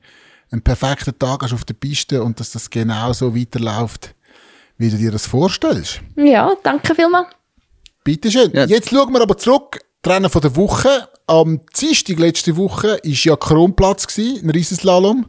einen 0.52 0.62
perfekten 0.62 1.18
Tag 1.18 1.42
hast 1.42 1.52
auf 1.52 1.64
der 1.64 1.74
Piste 1.74 2.22
und 2.22 2.38
dass 2.38 2.52
das 2.52 2.70
genauso 2.70 3.34
weiterläuft, 3.36 4.14
wie 4.78 4.90
du 4.90 4.96
dir 4.96 5.10
das 5.10 5.26
vorstellst. 5.26 6.00
Ja, 6.14 6.52
danke 6.62 6.94
vielmals. 6.94 7.26
Bitteschön. 8.04 8.52
Ja. 8.54 8.64
Jetzt 8.66 8.90
schauen 8.90 9.12
wir 9.12 9.20
aber 9.20 9.36
zurück. 9.36 9.80
Rennen 10.06 10.30
von 10.30 10.40
der 10.40 10.56
Woche. 10.56 11.08
Am 11.26 11.60
Dienstag 11.78 12.18
letzte 12.18 12.56
Woche 12.56 12.88
war 12.88 12.98
ja 13.02 13.36
Kronplatz, 13.36 14.06
gewesen, 14.06 14.44
ein 14.44 14.50
Riesenslalom. 14.50 15.26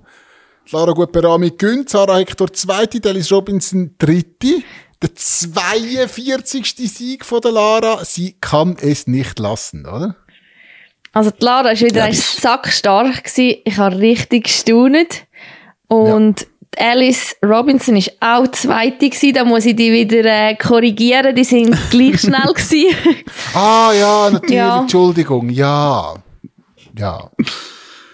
Lara 0.72 0.92
Gutberami 0.92 1.52
gönnt, 1.52 1.90
Sarah 1.90 2.18
Hector 2.18 2.52
zweite, 2.52 3.00
Dennis 3.00 3.32
Robinson 3.32 3.96
dritte. 3.98 4.64
Der 5.02 5.14
42. 5.16 6.76
Sieg 6.92 7.24
von 7.24 7.42
der 7.42 7.52
Lara. 7.52 8.04
Sie 8.04 8.36
kann 8.42 8.78
es 8.82 9.08
nicht 9.08 9.38
lassen, 9.40 9.86
oder? 9.86 10.16
Also 11.14 11.32
die 11.32 11.44
Lara 11.44 11.70
war 11.70 11.80
wieder 11.80 12.08
Ja, 12.08 12.14
sackstark. 12.14 13.24
Gewesen. 13.24 13.62
Ich 13.64 13.78
habe 13.78 13.98
richtig 14.00 14.46
gestaunet. 14.46 15.26
Und 15.88 16.42
die 16.42 16.57
Alice 16.78 17.36
Robinson 17.44 17.96
war 17.96 18.40
auch 18.42 18.48
zweite. 18.50 19.10
Gewesen. 19.10 19.34
Da 19.34 19.44
muss 19.44 19.66
ich 19.66 19.76
die 19.76 19.92
wieder 19.92 20.24
äh, 20.26 20.56
korrigieren. 20.56 21.36
Die 21.36 21.44
sind 21.44 21.76
gleich 21.90 22.22
schnell. 22.22 22.54
Gewesen. 22.54 22.96
Ah, 23.54 23.92
ja, 23.98 24.30
natürlich. 24.32 24.56
Ja. 24.56 24.82
Entschuldigung. 24.82 25.50
Ja. 25.50 26.16
Ja. 26.98 27.30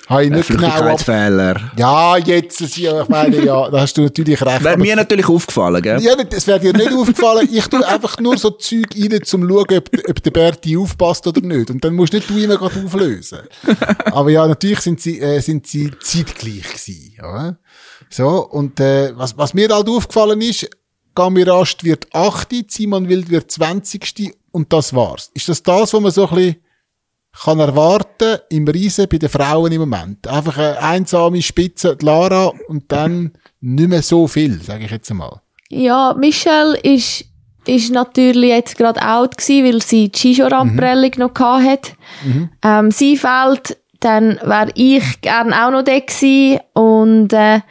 Habe 0.07 0.25
ich 0.25 0.31
Ein 0.31 0.37
nicht 0.37 0.49
genau 0.49 0.67
Flüchtigkeitsfehler. 0.67 1.71
Ja, 1.77 2.17
jetzt, 2.17 2.59
ist 2.59 2.75
ja, 2.77 3.03
ich 3.03 3.07
meine, 3.07 3.43
ja, 3.43 3.69
da 3.69 3.81
hast 3.81 3.97
du 3.97 4.01
natürlich 4.01 4.41
recht. 4.41 4.63
Wäre 4.63 4.77
mir 4.77 4.97
natürlich 4.97 5.29
aufgefallen, 5.29 5.81
gell? 5.81 6.01
Ja, 6.01 6.15
das 6.15 6.45
wäre 6.45 6.59
dir 6.59 6.73
nicht 6.73 6.91
aufgefallen. 6.91 7.47
Ich 7.49 7.65
tue 7.67 7.87
einfach 7.87 8.19
nur 8.19 8.37
so 8.37 8.49
Zeug 8.51 8.87
rein, 8.95 9.13
um 9.13 9.23
zu 9.23 9.37
schauen, 9.37 9.77
ob, 9.77 9.89
ob 10.09 10.23
der 10.23 10.31
Berti 10.31 10.77
aufpasst 10.77 11.25
oder 11.25 11.39
nicht. 11.39 11.69
Und 11.69 11.83
dann 11.85 11.95
musst 11.95 12.11
nicht 12.11 12.29
du 12.29 12.37
immer 12.37 12.57
gerade 12.57 12.83
auflösen. 12.83 13.39
Aber 14.05 14.29
ja, 14.29 14.45
natürlich 14.45 14.81
sind 14.81 14.99
sie, 14.99 15.21
äh, 15.21 15.39
sind 15.39 15.67
sie 15.67 15.89
zeitgleich 16.01 16.63
gewesen, 16.63 17.13
oder? 17.19 17.57
So, 18.09 18.47
und, 18.47 18.79
äh, 18.79 19.11
was, 19.15 19.37
was 19.37 19.53
mir 19.53 19.69
halt 19.69 19.87
aufgefallen 19.87 20.41
ist, 20.41 20.69
Gami 21.15 21.43
Rast 21.43 21.83
wird 21.83 22.07
8, 22.13 22.71
Simon 22.71 23.07
Wild 23.07 23.29
wird 23.29 23.51
20. 23.51 24.33
und 24.51 24.73
das 24.73 24.93
war's. 24.93 25.29
Ist 25.33 25.49
das 25.49 25.61
das, 25.61 25.93
was 25.93 26.01
man 26.01 26.11
so 26.11 26.27
ein 26.27 26.35
bisschen 26.35 26.55
kann 27.43 27.59
erwarten 27.59 28.39
im 28.49 28.67
Riesen 28.67 29.07
bei 29.09 29.17
den 29.17 29.29
Frauen 29.29 29.71
im 29.71 29.81
Moment? 29.81 30.27
Einfach 30.27 30.57
eine 30.57 30.79
einsame 30.79 31.41
Spitze, 31.41 31.95
die 31.95 32.05
Lara, 32.05 32.51
und 32.67 32.91
dann 32.91 33.33
nicht 33.61 33.89
mehr 33.89 34.01
so 34.01 34.27
viel, 34.27 34.61
sage 34.61 34.85
ich 34.85 34.91
jetzt 34.91 35.09
einmal. 35.11 35.41
Ja, 35.69 36.15
Michelle 36.17 36.77
ist, 36.79 37.25
ist 37.65 37.91
natürlich 37.91 38.49
jetzt 38.49 38.77
gerade 38.77 39.01
out 39.01 39.37
gewesen, 39.37 39.65
weil 39.65 39.81
sie 39.81 40.09
die 40.09 40.17
Skijoramprellung 40.17 41.11
mhm. 41.15 41.19
noch 41.19 41.39
hatte. 41.39 41.93
Mhm. 42.23 42.49
Ähm, 42.63 42.91
sie 42.91 43.17
fällt, 43.17 43.77
dann 43.99 44.39
wäre 44.43 44.69
ich 44.75 45.21
gerne 45.21 45.65
auch 45.65 45.71
noch 45.71 45.83
da 45.83 45.97
gewesen 45.99 46.59
und 46.73 47.33
äh, 47.33 47.61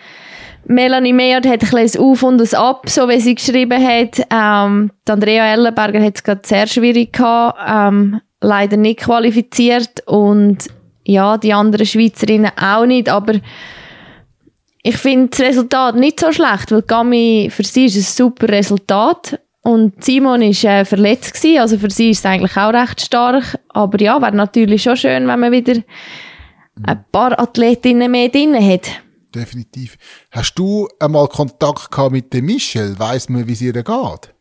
Melanie 0.64 1.12
Meyert 1.12 1.46
hat 1.46 1.62
ein 1.62 1.70
bisschen 1.70 2.00
Auf 2.00 2.22
und 2.22 2.40
ein 2.40 2.54
Ab, 2.54 2.88
so 2.88 3.08
wie 3.08 3.20
sie 3.20 3.34
geschrieben 3.34 3.82
hat. 3.84 4.20
Ähm, 4.30 4.90
Andrea 5.08 5.52
Ellenberger 5.52 6.02
hat 6.02 6.16
es 6.16 6.22
gerade 6.22 6.42
sehr 6.44 6.66
schwierig 6.66 7.12
gehabt, 7.12 7.58
ähm, 7.66 8.20
leider 8.40 8.76
nicht 8.76 9.00
qualifiziert. 9.00 10.06
Und 10.06 10.68
ja, 11.04 11.36
die 11.36 11.52
anderen 11.52 11.86
Schweizerinnen 11.86 12.52
auch 12.56 12.86
nicht, 12.86 13.08
aber 13.08 13.34
ich 14.84 14.96
finde 14.96 15.28
das 15.28 15.40
Resultat 15.40 15.96
nicht 15.96 16.20
so 16.20 16.32
schlecht, 16.32 16.70
weil 16.70 16.82
Gami, 16.82 17.48
für 17.50 17.64
sie 17.64 17.86
ist 17.86 17.96
ein 17.96 18.02
super 18.02 18.48
Resultat. 18.48 19.40
Und 19.62 20.04
Simon 20.04 20.42
ist 20.42 20.64
äh, 20.64 20.84
verletzt 20.84 21.34
gewesen, 21.34 21.60
also 21.60 21.78
für 21.78 21.90
sie 21.90 22.10
ist 22.10 22.18
es 22.18 22.26
eigentlich 22.26 22.56
auch 22.56 22.72
recht 22.72 23.00
stark, 23.00 23.60
aber 23.68 24.00
ja, 24.00 24.20
wäre 24.20 24.34
natürlich 24.34 24.82
schon 24.82 24.96
schön, 24.96 25.28
wenn 25.28 25.38
man 25.38 25.52
wieder 25.52 25.80
ein 26.82 27.04
paar 27.12 27.38
Athletinnen 27.38 28.10
mehr 28.10 28.28
drin 28.28 28.56
hat 28.56 28.90
definitiv. 29.34 29.96
Hast 30.30 30.54
du 30.54 30.88
einmal 31.00 31.28
Kontakt 31.28 31.90
gehabt 31.90 32.12
mit 32.12 32.32
der 32.32 32.42
Michelle? 32.42 32.98
Weiss 32.98 33.28
man, 33.28 33.46
wie 33.48 33.52
es 33.52 33.62
ihr 33.62 33.72
geht? 33.72 34.34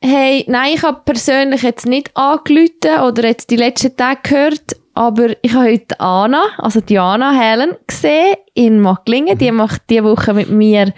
Hey, 0.00 0.44
nein, 0.48 0.74
ich 0.74 0.82
habe 0.82 1.00
persönlich 1.04 1.62
jetzt 1.62 1.86
nicht 1.86 2.14
angerufen 2.14 3.00
oder 3.06 3.26
jetzt 3.26 3.50
die 3.50 3.56
letzten 3.56 3.96
Tage 3.96 4.20
gehört, 4.22 4.76
aber 4.92 5.34
ich 5.42 5.54
habe 5.54 5.70
heute 5.70 5.98
Anna, 5.98 6.44
also 6.58 6.80
Diana 6.80 7.32
Helen, 7.32 7.76
gesehen 7.86 8.36
in 8.52 8.80
Macklingen. 8.80 9.34
Mhm. 9.34 9.38
Die 9.38 9.50
macht 9.50 9.82
diese 9.88 10.04
Woche 10.04 10.34
mit 10.34 10.50
mir 10.50 10.92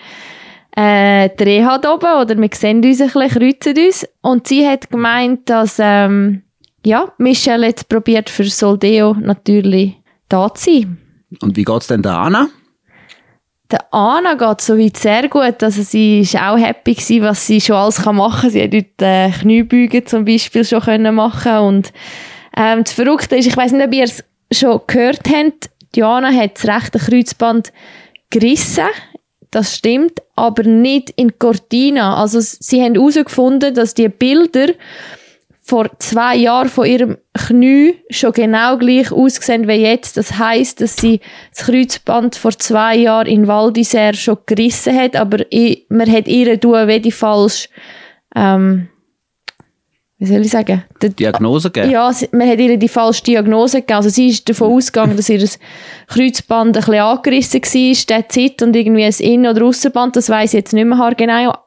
äh, 0.76 1.30
die 1.38 1.44
Reha 1.44 1.76
oben, 1.76 2.20
oder 2.20 2.36
wir 2.36 2.50
sehen 2.52 2.84
uns 2.84 3.00
ein 3.00 3.06
bisschen, 3.06 3.28
kreuzen 3.28 3.86
uns. 3.86 4.06
Und 4.22 4.48
sie 4.48 4.68
hat 4.68 4.90
gemeint, 4.90 5.48
dass 5.48 5.76
ähm, 5.78 6.42
ja, 6.84 7.12
Michelle 7.18 7.66
jetzt 7.66 7.88
probiert 7.88 8.28
für 8.28 8.44
Soldeo 8.44 9.14
natürlich 9.14 9.96
da 10.28 10.52
zu 10.52 10.70
sein. 10.70 10.98
Und 11.42 11.56
wie 11.56 11.64
geht's 11.64 11.86
denn 11.86 12.02
da 12.02 12.22
Anna? 12.22 12.48
Der 13.70 13.92
Anna 13.92 14.34
geht 14.34 14.60
soweit 14.60 14.96
sehr 14.96 15.28
gut. 15.28 15.62
Also 15.62 15.82
sie 15.82 16.20
ist 16.20 16.36
auch 16.36 16.56
happy 16.56 16.94
gewesen, 16.94 17.22
was 17.22 17.46
sie 17.46 17.60
schon 17.60 17.76
alles 17.76 18.04
machen 18.04 18.42
kann. 18.42 18.50
Sie 18.50 18.62
hat 18.62 18.72
dort 18.72 19.02
äh, 19.02 19.30
Kniebeugen 19.30 20.06
zum 20.06 20.24
Beispiel 20.24 20.64
schon 20.64 20.82
können 20.82 21.14
machen 21.14 21.58
und 21.58 21.92
ähm, 22.56 22.84
das 22.84 22.92
Verrückte 22.92 23.36
ist, 23.36 23.46
ich 23.46 23.56
weiß 23.56 23.72
nicht, 23.72 23.86
ob 23.86 23.92
ihr 23.92 24.04
es 24.04 24.24
schon 24.52 24.80
gehört 24.86 25.28
habt, 25.28 25.70
Diana 25.94 26.32
hat 26.32 26.56
das 26.56 26.66
rechte 26.66 26.98
Kreuzband 26.98 27.72
gerissen. 28.30 28.86
Das 29.50 29.74
stimmt, 29.74 30.20
aber 30.34 30.64
nicht 30.64 31.10
in 31.10 31.38
Cortina. 31.38 32.16
Also 32.20 32.40
sie 32.40 32.82
haben 32.82 32.94
herausgefunden, 32.94 33.74
dass 33.74 33.94
die 33.94 34.08
Bilder 34.08 34.68
vor 35.66 35.90
zwei 35.98 36.36
Jahren 36.36 36.68
von 36.68 36.86
ihrem 36.86 37.18
Knie 37.34 37.96
schon 38.08 38.32
genau 38.32 38.78
gleich 38.78 39.10
ausgesehen 39.10 39.66
wie 39.66 39.72
jetzt. 39.72 40.16
Das 40.16 40.38
heißt, 40.38 40.80
dass 40.80 40.96
sie 40.96 41.20
das 41.50 41.66
Kreuzband 41.66 42.36
vor 42.36 42.52
zwei 42.52 42.96
Jahren 42.96 43.26
in 43.26 43.48
Val 43.48 43.70
d'Isère 43.70 44.14
schon 44.14 44.38
gerissen 44.46 44.96
hat, 44.96 45.16
aber 45.16 45.44
man 45.88 46.10
hat 46.10 46.28
ihr 46.28 46.60
tun 46.60 46.86
wie 46.86 47.00
die 47.00 47.10
falsch, 47.10 47.68
ähm, 48.36 48.88
wie 50.18 50.26
soll 50.26 50.42
ich 50.42 50.50
sagen? 50.50 50.84
Die 51.02 51.10
Diagnose 51.10 51.70
gegeben? 51.70 51.92
Ja, 51.92 52.12
man 52.30 52.48
hat 52.48 52.60
ihr 52.60 52.76
die 52.76 52.88
falsche 52.88 53.24
Diagnose 53.24 53.80
gegeben. 53.80 53.96
Also 53.96 54.08
sie 54.08 54.28
ist 54.28 54.48
davon 54.48 54.72
ausgegangen, 54.72 55.16
dass 55.16 55.28
ihr 55.28 55.46
Kreuzband 56.06 56.76
ein 56.76 56.80
bisschen 56.80 56.94
angerissen 56.94 57.60
war, 57.60 57.96
der 58.08 58.28
Zeit 58.28 58.62
und 58.62 58.76
irgendwie 58.76 59.04
ein 59.04 59.14
Innen- 59.18 59.50
oder 59.50 59.66
Aussenband, 59.66 60.14
das 60.14 60.30
weiss 60.30 60.54
ich 60.54 60.58
jetzt 60.58 60.72
nicht 60.72 60.86
mehr 60.86 61.12
genau 61.16 61.65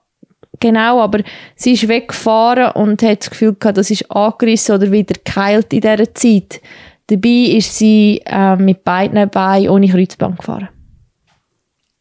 genau, 0.59 1.01
aber 1.01 1.21
sie 1.55 1.73
ist 1.73 1.87
weggefahren 1.87 2.71
und 2.73 3.01
hat 3.01 3.21
das 3.21 3.29
Gefühl 3.29 3.55
gehabt, 3.59 3.77
das 3.77 3.91
ist 3.91 4.09
angerissen 4.11 4.75
oder 4.75 4.91
wieder 4.91 5.15
geheilt 5.23 5.73
in 5.73 5.81
dieser 5.81 6.13
Zeit. 6.13 6.61
Dabei 7.07 7.55
ist 7.57 7.75
sie 7.75 8.21
äh, 8.25 8.55
mit 8.55 8.83
beiden 8.83 9.29
Beinen 9.29 9.69
ohne 9.69 9.87
Kreuzband 9.87 10.37
gefahren. 10.37 10.69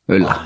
Hölla. 0.06 0.44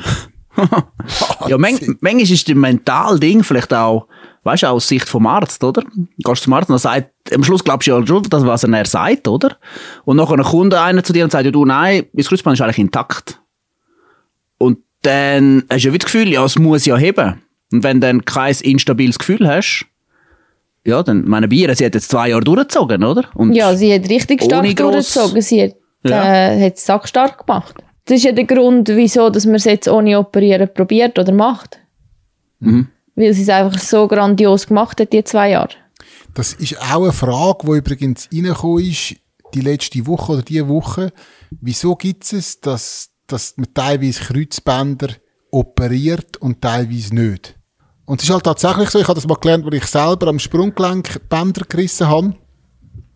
ja, 1.49 1.59
man, 1.59 1.79
manchmal 2.01 2.23
ist 2.23 2.49
das 2.49 2.55
mental 2.55 3.19
Ding 3.19 3.43
vielleicht 3.43 3.73
auch, 3.73 4.07
weißt 4.45 4.65
du, 4.65 4.67
aus 4.69 4.87
Sicht 4.87 5.09
vom 5.09 5.27
Arzt, 5.27 5.65
oder? 5.65 5.83
Du 5.83 6.07
gehst 6.31 6.43
zum 6.43 6.53
Arzt 6.53 6.69
und 6.69 6.77
er 6.77 6.81
sagt, 6.81 7.11
am 7.33 7.43
Schluss 7.43 7.65
glaubst 7.65 7.89
du 7.89 7.93
ja 7.93 8.07
schon, 8.07 8.23
das, 8.25 8.45
was 8.45 8.65
er 8.65 8.87
sagt, 8.87 9.29
oder? 9.29 9.57
Und 10.05 10.17
nachher 10.17 10.37
kommt 10.43 10.75
einer 10.75 11.03
zu 11.03 11.13
dir 11.13 11.25
und 11.25 11.31
sagt, 11.31 11.45
ja, 11.45 11.51
du, 11.51 11.65
nein, 11.65 12.07
mein 12.13 12.25
Kreuzband 12.25 12.55
ist 12.55 12.61
eigentlich 12.61 12.79
intakt. 12.79 13.41
Und 14.59 14.79
dann 15.03 15.65
hast 15.71 15.85
du 15.85 15.89
ja 15.89 15.95
wieder 15.95 16.05
das 16.05 16.13
Gefühl, 16.13 16.29
ja, 16.29 16.45
es 16.45 16.59
muss 16.59 16.85
ja 16.85 16.97
heben. 16.97 17.43
Und 17.73 17.83
wenn 17.83 18.01
du 18.01 18.07
dann 18.07 18.25
kein 18.25 18.55
instabiles 18.63 19.19
Gefühl 19.19 19.49
hast, 19.49 19.87
ja, 20.85 21.03
dann, 21.03 21.29
meine 21.29 21.49
Bier, 21.49 21.75
sie 21.77 21.85
hat 21.85 21.95
jetzt 21.95 22.11
zwei 22.11 22.31
Jahre 22.31 22.43
durchgezogen, 22.43 23.05
oder? 23.05 23.31
Und 23.35 23.53
ja, 23.53 23.75
sie 23.75 23.95
hat 23.95 24.09
richtig 24.09 24.43
stark 24.43 24.65
durchgezogen. 24.77 25.41
Sie 25.41 25.63
hat, 25.63 25.77
ja. 26.05 26.53
äh, 26.53 26.67
hat 26.67 26.77
es 26.77 27.09
stark 27.09 27.47
gemacht. 27.47 27.77
Das 28.05 28.17
ist 28.17 28.25
ja 28.25 28.33
der 28.33 28.45
Grund, 28.45 28.89
wieso 28.89 29.31
dass 29.31 29.47
man 29.47 29.57
es 29.57 29.65
jetzt 29.65 29.89
ohne 29.89 30.19
Operieren 30.19 30.69
probiert 30.73 31.19
oder 31.19 31.33
macht. 31.33 31.79
Mhm. 32.59 32.89
Weil 33.15 33.33
sie 33.33 33.43
es 33.43 33.49
einfach 33.49 33.79
so 33.79 34.09
grandios 34.09 34.67
gemacht 34.67 35.01
hat, 35.01 35.13
die 35.13 35.23
zwei 35.23 35.51
Jahre. 35.51 35.71
Das 36.35 36.55
ist 36.55 36.81
auch 36.81 37.03
eine 37.03 37.13
Frage, 37.13 37.67
die 37.67 37.79
übrigens 37.79 38.29
reingekommen 38.33 38.85
ist, 38.85 39.17
die 39.55 39.61
letzte 39.61 40.07
Woche 40.07 40.33
oder 40.33 40.43
diese 40.43 40.69
Woche. 40.69 41.13
Wieso 41.61 41.95
gibt 41.95 42.33
es, 42.33 42.61
dass, 42.61 43.11
dass 43.27 43.55
man 43.57 43.73
teilweise 43.75 44.21
Kreuzbänder 44.21 45.09
operiert 45.51 46.39
und 46.39 46.61
teilweise 46.61 47.15
nicht? 47.15 47.57
Und 48.13 48.21
es 48.21 48.29
ist 48.29 48.35
halt 48.35 48.45
tatsächlich 48.45 48.91
so, 48.91 48.99
ich 48.99 49.09
habe 49.09 49.15
das 49.15 49.27
mal 49.27 49.37
gelernt, 49.37 49.65
weil 49.65 49.73
ich 49.73 49.87
selber 49.87 50.27
am 50.27 50.39
Sprunggelenk 50.39 51.31
Bänder 51.31 51.65
gerissen 51.67 52.09
habe, 52.09 52.35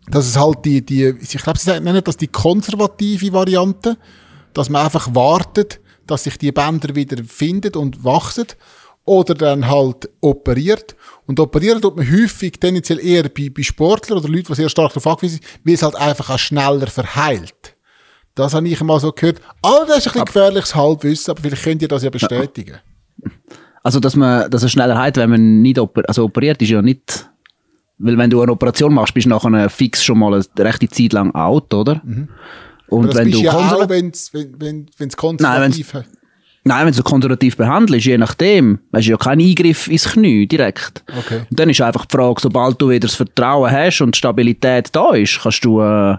dass 0.07 0.25
es 0.25 0.35
halt 0.35 0.65
die, 0.65 0.83
die 0.83 1.13
ich 1.21 1.37
glaube, 1.37 1.59
sie 1.59 1.79
nennen 1.79 2.03
das 2.03 2.17
die 2.17 2.25
konservative 2.25 3.31
Variante, 3.31 3.95
dass 4.55 4.71
man 4.71 4.85
einfach 4.85 5.13
wartet, 5.13 5.79
dass 6.07 6.23
sich 6.23 6.39
die 6.39 6.51
Bänder 6.51 6.95
wieder 6.95 7.23
finden 7.23 7.75
und 7.75 8.03
wachsen 8.03 8.47
oder 9.05 9.35
dann 9.35 9.67
halt 9.67 10.09
operiert. 10.19 10.95
Und 11.27 11.39
operieren 11.39 11.79
tut 11.79 11.95
man 11.95 12.11
häufig 12.11 12.53
tendenziell 12.53 12.99
eher 12.99 13.29
bei, 13.29 13.51
bei 13.55 13.61
Sportlern 13.61 14.17
oder 14.17 14.29
Leuten, 14.29 14.47
die 14.47 14.55
sehr 14.55 14.69
stark 14.69 14.93
darauf 14.93 15.05
angewiesen 15.05 15.41
sind, 15.43 15.59
weil 15.63 15.75
es 15.75 15.83
halt 15.83 15.95
einfach 15.95 16.31
auch 16.31 16.39
schneller 16.39 16.87
verheilt. 16.87 17.75
Das 18.33 18.55
habe 18.55 18.67
ich 18.67 18.81
mal 18.81 18.99
so 18.99 19.11
gehört. 19.11 19.41
Aber 19.61 19.85
das 19.85 19.97
ist 19.99 20.07
ein 20.07 20.13
bisschen 20.13 20.25
gefährliches 20.25 20.73
Halbwissen, 20.73 21.29
aber 21.29 21.41
vielleicht 21.41 21.63
könnt 21.63 21.83
ihr 21.83 21.87
das 21.87 22.01
ja 22.01 22.09
bestätigen. 22.09 22.79
Also, 23.87 24.01
dass 24.01 24.17
man, 24.17 24.51
dass 24.51 24.63
es 24.63 24.71
schneller 24.73 24.99
heilt, 24.99 25.15
wenn 25.15 25.29
man 25.29 25.61
nicht 25.61 25.79
oper 25.79 26.03
also 26.09 26.25
operiert, 26.25 26.61
ist 26.61 26.71
ja 26.71 26.81
nicht, 26.81 27.29
weil 27.99 28.17
wenn 28.17 28.29
du 28.29 28.41
eine 28.41 28.51
Operation 28.51 28.93
machst, 28.93 29.13
bist 29.13 29.27
du 29.27 29.29
nachher 29.29 29.69
fix 29.69 30.03
schon 30.03 30.19
mal 30.19 30.33
eine 30.33 30.65
rechte 30.65 30.89
Zeit 30.89 31.13
lang 31.13 31.33
out, 31.33 31.73
oder? 31.73 32.01
Mhm. 32.03 32.27
Und 32.89 33.15
wenn 33.15 33.31
du 33.31 33.37
ja 33.37 33.53
auch, 33.53 33.87
wenn's, 33.87 34.33
wenn, 34.33 34.59
wenn, 34.59 34.87
wenn's 34.97 35.15
konservativ 35.15 35.93
Nein, 35.93 36.03
Nein, 36.65 36.85
wenn 36.87 36.93
du 36.93 37.01
konservativ 37.01 37.55
behandelst, 37.55 38.05
je 38.05 38.17
nachdem, 38.17 38.79
hast 38.91 39.07
du 39.07 39.11
ja 39.11 39.17
keinen 39.17 39.39
Eingriff 39.39 39.87
ins 39.87 40.03
Knie 40.03 40.47
direkt. 40.47 41.05
Okay. 41.19 41.43
Und 41.49 41.57
dann 41.57 41.69
ist 41.69 41.79
einfach 41.79 42.05
die 42.07 42.17
Frage, 42.17 42.41
sobald 42.41 42.81
du 42.81 42.89
wieder 42.89 43.07
das 43.07 43.15
Vertrauen 43.15 43.71
hast 43.71 44.01
und 44.01 44.15
die 44.15 44.17
Stabilität 44.17 44.89
da 44.91 45.13
ist, 45.13 45.39
kannst 45.41 45.63
du 45.63 45.79
äh, 45.79 46.17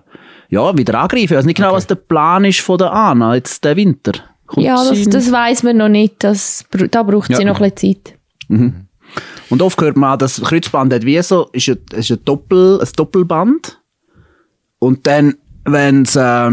ja, 0.49 0.79
wieder 0.79 0.99
angreifen. 0.99 1.25
Ich 1.25 1.31
weiß 1.33 1.45
nicht 1.45 1.57
genau, 1.57 1.69
okay. 1.69 1.77
was 1.77 1.87
der 1.87 1.97
Plan 1.97 2.47
ist 2.47 2.61
von 2.61 2.79
der 2.79 2.95
Anna 2.95 3.35
jetzt 3.35 3.63
der 3.63 3.77
Winter. 3.77 4.13
Kommt 4.49 4.65
ja, 4.65 4.77
das, 4.77 5.05
das 5.05 5.31
weiß 5.31 5.63
man 5.63 5.77
noch 5.77 5.89
nicht. 5.89 6.17
Das, 6.25 6.65
da 6.91 7.03
braucht 7.03 7.29
sie 7.29 7.43
ja. 7.43 7.45
noch 7.45 7.61
ein 7.61 7.71
bisschen 7.71 7.97
Zeit. 8.03 8.15
Mhm. 8.49 8.89
Und 9.51 9.63
oft 9.63 9.81
hört 9.81 9.97
man, 9.97 10.19
das 10.19 10.41
Kreuzband 10.41 10.93
hat 10.93 11.05
wie 11.05 11.21
so, 11.23 11.49
ist 11.53 11.69
ein, 11.69 11.79
ist 11.93 12.11
ein, 12.11 12.25
Doppel, 12.25 12.81
ein 12.81 12.89
Doppelband. 12.97 13.81
Und 14.79 15.07
dann, 15.07 15.35
wenn 15.65 16.03
es 16.03 16.17
äh, 16.17 16.51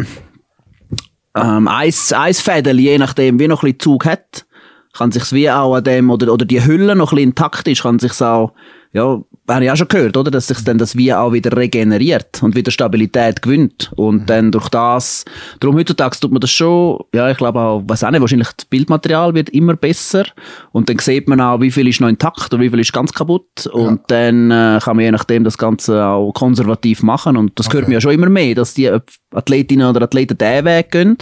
ähm, 1.35 1.67
Eis, 1.67 2.13
Eisfädel, 2.13 2.79
je 2.79 2.97
nachdem, 2.97 3.39
wie 3.39 3.47
noch 3.47 3.63
ein 3.63 3.73
bisschen 3.73 3.79
Zug 3.79 4.05
hat, 4.05 4.45
kann 4.93 5.11
sich's 5.11 5.33
wie 5.33 5.49
auch 5.49 5.75
an 5.75 5.83
dem, 5.83 6.09
oder, 6.09 6.31
oder 6.31 6.45
die 6.45 6.65
Hülle 6.65 6.95
noch 6.95 7.11
ein 7.11 7.15
bisschen 7.15 7.29
intakt 7.29 7.67
ist, 7.67 7.83
kann 7.83 7.99
sich's 7.99 8.21
auch, 8.21 8.53
ja, 8.95 9.21
habe 9.49 9.65
ich 9.65 9.69
auch 9.69 9.75
schon 9.75 9.89
gehört, 9.89 10.15
oder? 10.15 10.31
Dass 10.31 10.47
sich 10.47 10.63
dann 10.63 10.77
das 10.77 10.95
wie 10.95 11.13
auch 11.13 11.33
wieder 11.33 11.55
regeneriert 11.55 12.41
und 12.41 12.55
wieder 12.55 12.71
Stabilität 12.71 13.41
gewinnt. 13.41 13.91
Und 13.97 14.21
mhm. 14.21 14.25
dann 14.25 14.51
durch 14.53 14.69
das, 14.69 15.25
darum 15.59 15.75
heutzutage 15.75 16.17
tut 16.17 16.31
man 16.31 16.39
das 16.39 16.51
schon, 16.51 17.03
ja, 17.13 17.29
ich 17.29 17.35
glaube 17.35 17.59
auch, 17.59 17.83
weiß 17.85 18.05
auch 18.05 18.11
nicht, 18.11 18.21
wahrscheinlich 18.21 18.47
das 18.55 18.63
Bildmaterial 18.63 19.33
wird 19.33 19.49
immer 19.49 19.75
besser. 19.75 20.23
Und 20.71 20.87
dann 20.87 20.97
sieht 20.99 21.27
man 21.27 21.41
auch, 21.41 21.59
wie 21.59 21.71
viel 21.71 21.89
ist 21.89 21.99
noch 21.99 22.07
intakt 22.07 22.53
und 22.53 22.61
wie 22.61 22.69
viel 22.69 22.79
ist 22.79 22.93
ganz 22.93 23.11
kaputt. 23.11 23.65
Ja. 23.65 23.71
Und 23.71 23.99
dann 24.07 24.49
äh, 24.49 24.79
kann 24.81 24.95
man 24.95 25.03
je 25.03 25.11
nachdem 25.11 25.43
das 25.43 25.57
Ganze 25.57 26.05
auch 26.05 26.31
konservativ 26.31 27.03
machen. 27.03 27.35
Und 27.35 27.59
das 27.59 27.67
okay. 27.67 27.77
hört 27.77 27.87
man 27.87 27.93
ja 27.95 28.01
schon 28.01 28.13
immer 28.13 28.29
mehr, 28.29 28.55
dass 28.55 28.75
die 28.75 28.89
Athletinnen 29.33 29.89
oder 29.89 30.03
Athleten 30.03 30.37
diesen 30.37 30.63
Weg 30.63 30.91
gehen. 30.91 31.17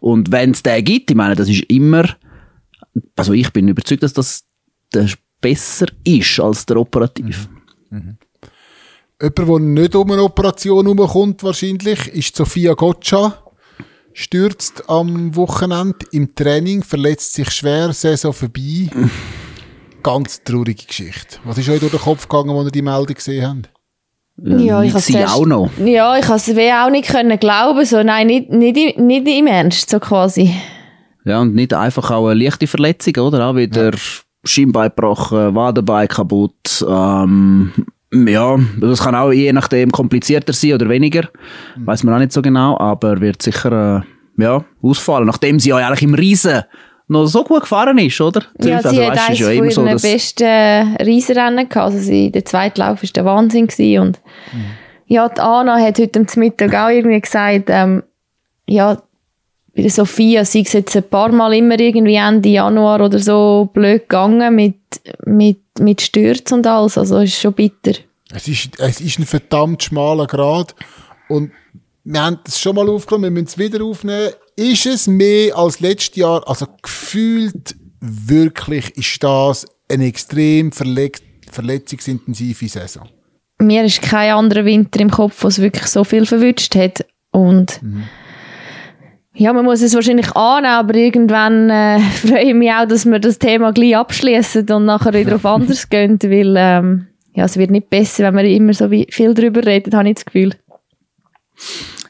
Und 0.00 0.32
wenn 0.32 0.50
es 0.50 0.62
den 0.62 0.84
gibt, 0.84 1.10
ich 1.10 1.16
meine, 1.16 1.34
das 1.34 1.48
ist 1.48 1.62
immer, 1.70 2.04
also 3.16 3.32
ich 3.32 3.50
bin 3.54 3.68
überzeugt, 3.68 4.02
dass 4.02 4.12
das 4.12 4.44
der 4.92 5.08
besser 5.50 5.86
ist 6.04 6.40
als 6.40 6.66
der 6.66 6.76
Operativ. 6.78 7.48
Jemand, 7.90 9.38
der 9.38 9.58
nicht 9.60 9.94
um 9.94 10.10
eine 10.10 10.22
Operation 10.22 10.84
herumkommt, 10.86 11.42
wahrscheinlich, 11.42 12.08
ist 12.08 12.36
Sophia 12.36 12.74
Gotcha. 12.74 13.42
Stürzt 14.12 14.88
am 14.88 15.34
Wochenende 15.36 15.98
im 16.12 16.34
Training, 16.34 16.82
verletzt 16.82 17.34
sich 17.34 17.50
schwer, 17.50 17.92
Saison 17.92 18.32
vorbei. 18.32 18.88
Ganz 20.02 20.42
traurige 20.42 20.84
Geschichte. 20.86 21.38
Was 21.44 21.58
ist 21.58 21.68
euch 21.68 21.80
durch 21.80 21.92
den 21.92 22.00
Kopf 22.00 22.26
gegangen, 22.28 22.56
als 22.56 22.66
ihr 22.66 22.72
die 22.72 22.82
Meldung 22.82 23.14
gesehen 23.14 23.46
habt? 23.46 23.70
Ja, 24.38 24.82
ich 24.82 24.92
sie 24.94 25.12
zuerst- 25.14 25.34
auch 25.34 25.46
noch. 25.46 25.70
Ja, 25.84 26.18
ich 26.18 26.26
wie 26.28 26.72
auch 26.72 26.90
nicht 26.90 27.08
können 27.08 27.38
glauben, 27.38 27.84
so, 27.84 28.02
nein, 28.02 28.26
nicht, 28.26 28.50
nicht, 28.50 28.76
im- 28.76 29.06
nicht 29.06 29.26
im 29.28 29.46
Ernst, 29.46 29.90
so 29.90 29.98
quasi. 29.98 30.54
Ja, 31.24 31.40
und 31.40 31.54
nicht 31.54 31.72
einfach 31.74 32.10
auch 32.10 32.28
eine 32.28 32.42
leichte 32.42 32.66
Verletzung, 32.66 33.16
oder? 33.16 33.48
Auch 33.48 33.56
wieder 33.56 33.92
Schienbein 34.46 34.90
gebrochen, 34.94 35.54
Wadenbein 35.54 36.08
kaputt. 36.08 36.84
Ähm, 36.88 37.72
ja, 38.12 38.56
das 38.80 39.02
kann 39.02 39.14
auch 39.14 39.32
je 39.32 39.52
nachdem 39.52 39.90
komplizierter 39.90 40.52
sein 40.52 40.74
oder 40.74 40.88
weniger. 40.88 41.28
Weiß 41.76 42.02
man 42.04 42.14
auch 42.14 42.18
nicht 42.18 42.32
so 42.32 42.40
genau, 42.42 42.78
aber 42.78 43.20
wird 43.20 43.42
sicher 43.42 44.02
äh, 44.38 44.42
ja, 44.42 44.64
ausfallen. 44.82 45.26
Nachdem 45.26 45.58
sie 45.58 45.70
ja 45.70 45.76
eigentlich 45.76 46.02
im 46.02 46.14
Riesen 46.14 46.62
noch 47.08 47.26
so 47.26 47.44
gut 47.44 47.60
gefahren 47.62 47.98
ist, 47.98 48.20
oder? 48.20 48.42
Ja, 48.60 48.76
Also, 48.76 48.90
sie 48.90 49.06
hat 49.06 49.16
weißt, 49.28 49.38
ja 49.40 49.50
immer 49.50 49.70
so, 49.70 49.84
dass- 49.84 50.02
besten 50.02 50.96
Riesenrennen 50.96 51.68
gehabt. 51.68 51.92
Also 51.92 51.98
sie, 51.98 52.30
der 52.32 52.44
zweite 52.44 52.80
Lauf 52.80 53.02
war 53.02 53.10
der 53.14 53.24
Wahnsinn. 53.24 53.66
Gewesen. 53.68 54.00
Und 54.02 54.20
Mhm. 54.52 54.64
ja, 55.06 55.28
die 55.28 55.40
Anna 55.40 55.78
hat 55.78 55.98
heute 55.98 56.18
am 56.20 56.26
Mittag 56.36 56.74
auch 56.74 56.88
irgendwie 56.88 57.20
gesagt, 57.20 57.64
ähm, 57.68 58.02
ja, 58.66 59.00
bei 59.76 59.82
der 59.82 59.90
Sophia 59.90 60.44
sei 60.44 60.60
es 60.60 60.72
jetzt 60.72 60.96
ein 60.96 61.02
paar 61.02 61.30
Mal 61.30 61.52
immer 61.54 61.78
irgendwie 61.78 62.14
Ende 62.14 62.48
Januar 62.48 63.02
oder 63.02 63.18
so 63.18 63.68
blöd 63.74 64.02
gegangen 64.08 64.54
mit, 64.54 64.76
mit, 65.26 65.60
mit 65.78 66.00
Stürzen 66.00 66.58
und 66.58 66.66
alles. 66.66 66.96
Also 66.96 67.18
ist 67.18 67.38
schon 67.38 67.52
bitter. 67.52 67.92
Es 68.32 68.48
ist, 68.48 68.70
es 68.80 69.00
ist 69.00 69.18
ein 69.18 69.26
verdammt 69.26 69.82
schmaler 69.82 70.26
Grad. 70.26 70.74
Und 71.28 71.52
wir 72.04 72.22
haben 72.22 72.38
das 72.44 72.58
schon 72.58 72.74
mal 72.74 72.88
aufgenommen, 72.88 73.24
wir 73.24 73.30
müssen 73.32 73.46
es 73.48 73.58
wieder 73.58 73.84
aufnehmen. 73.84 74.30
Ist 74.56 74.86
es 74.86 75.06
mehr 75.06 75.56
als 75.56 75.80
letztes 75.80 76.16
Jahr? 76.16 76.48
Also 76.48 76.66
gefühlt 76.82 77.76
wirklich 78.00 78.96
ist 78.96 79.22
das 79.22 79.66
eine 79.90 80.06
extrem 80.06 80.70
verleg- 80.70 81.20
verletzungsintensive 81.50 82.68
Saison. 82.68 83.08
Mir 83.58 83.84
ist 83.84 84.00
kein 84.02 84.32
anderer 84.32 84.64
Winter 84.64 85.00
im 85.00 85.10
Kopf, 85.10 85.44
was 85.44 85.60
wirklich 85.60 85.86
so 85.86 86.04
viel 86.04 86.24
verwünscht 86.24 86.74
hat. 86.74 87.04
Und 87.30 87.80
ja, 89.38 89.52
man 89.52 89.64
muss 89.64 89.82
es 89.82 89.94
wahrscheinlich 89.94 90.34
annehmen, 90.34 90.74
aber 90.74 90.94
irgendwann 90.94 91.68
äh, 91.68 92.00
freue 92.26 92.44
ich 92.44 92.54
mich 92.54 92.72
auch, 92.72 92.86
dass 92.86 93.04
wir 93.04 93.18
das 93.18 93.38
Thema 93.38 93.72
gleich 93.72 93.96
abschließen 93.96 94.68
und 94.70 94.86
nachher 94.86 95.12
wieder 95.12 95.36
auf 95.36 95.44
anderes 95.44 95.88
gehen, 95.90 96.18
weil 96.22 96.54
ähm, 96.56 97.06
ja, 97.34 97.44
es 97.44 97.58
wird 97.58 97.70
nicht 97.70 97.90
besser, 97.90 98.24
wenn 98.24 98.36
wir 98.36 98.44
immer 98.44 98.72
so 98.72 98.88
viel 98.88 99.34
drüber 99.34 99.64
reden, 99.64 99.94
habe 99.94 100.08
ich 100.08 100.14
das 100.14 100.24
Gefühl. 100.24 100.52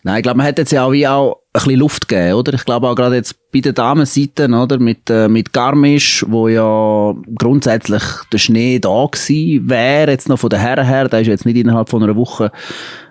Nein, 0.04 0.18
ich 0.18 0.22
glaube, 0.22 0.38
man 0.38 0.46
hat 0.46 0.58
jetzt 0.58 0.70
ja 0.70 0.84
auch 0.84 0.92
wie 0.92 1.08
auch 1.08 1.38
ein 1.52 1.64
bisschen 1.64 1.80
Luft 1.80 2.06
gegeben, 2.06 2.34
oder? 2.34 2.54
Ich 2.54 2.64
glaube 2.64 2.86
auch 2.88 2.94
gerade 2.94 3.16
jetzt 3.16 3.34
bei 3.50 3.58
den 3.58 3.74
Damenseiten, 3.74 4.54
oder? 4.54 4.78
Mit, 4.78 5.10
äh, 5.10 5.28
mit 5.28 5.52
Garmisch, 5.52 6.24
wo 6.28 6.46
ja 6.46 7.12
grundsätzlich 7.36 8.04
der 8.32 8.38
Schnee 8.38 8.78
da 8.78 9.06
gewesen 9.10 9.68
wäre, 9.68 10.12
jetzt 10.12 10.28
noch 10.28 10.38
von 10.38 10.50
den 10.50 10.60
Herren 10.60 10.86
her, 10.86 11.08
der 11.08 11.22
ist 11.22 11.26
jetzt 11.26 11.44
nicht 11.44 11.56
innerhalb 11.56 11.88
von 11.88 12.04
einer 12.04 12.14
Woche 12.14 12.52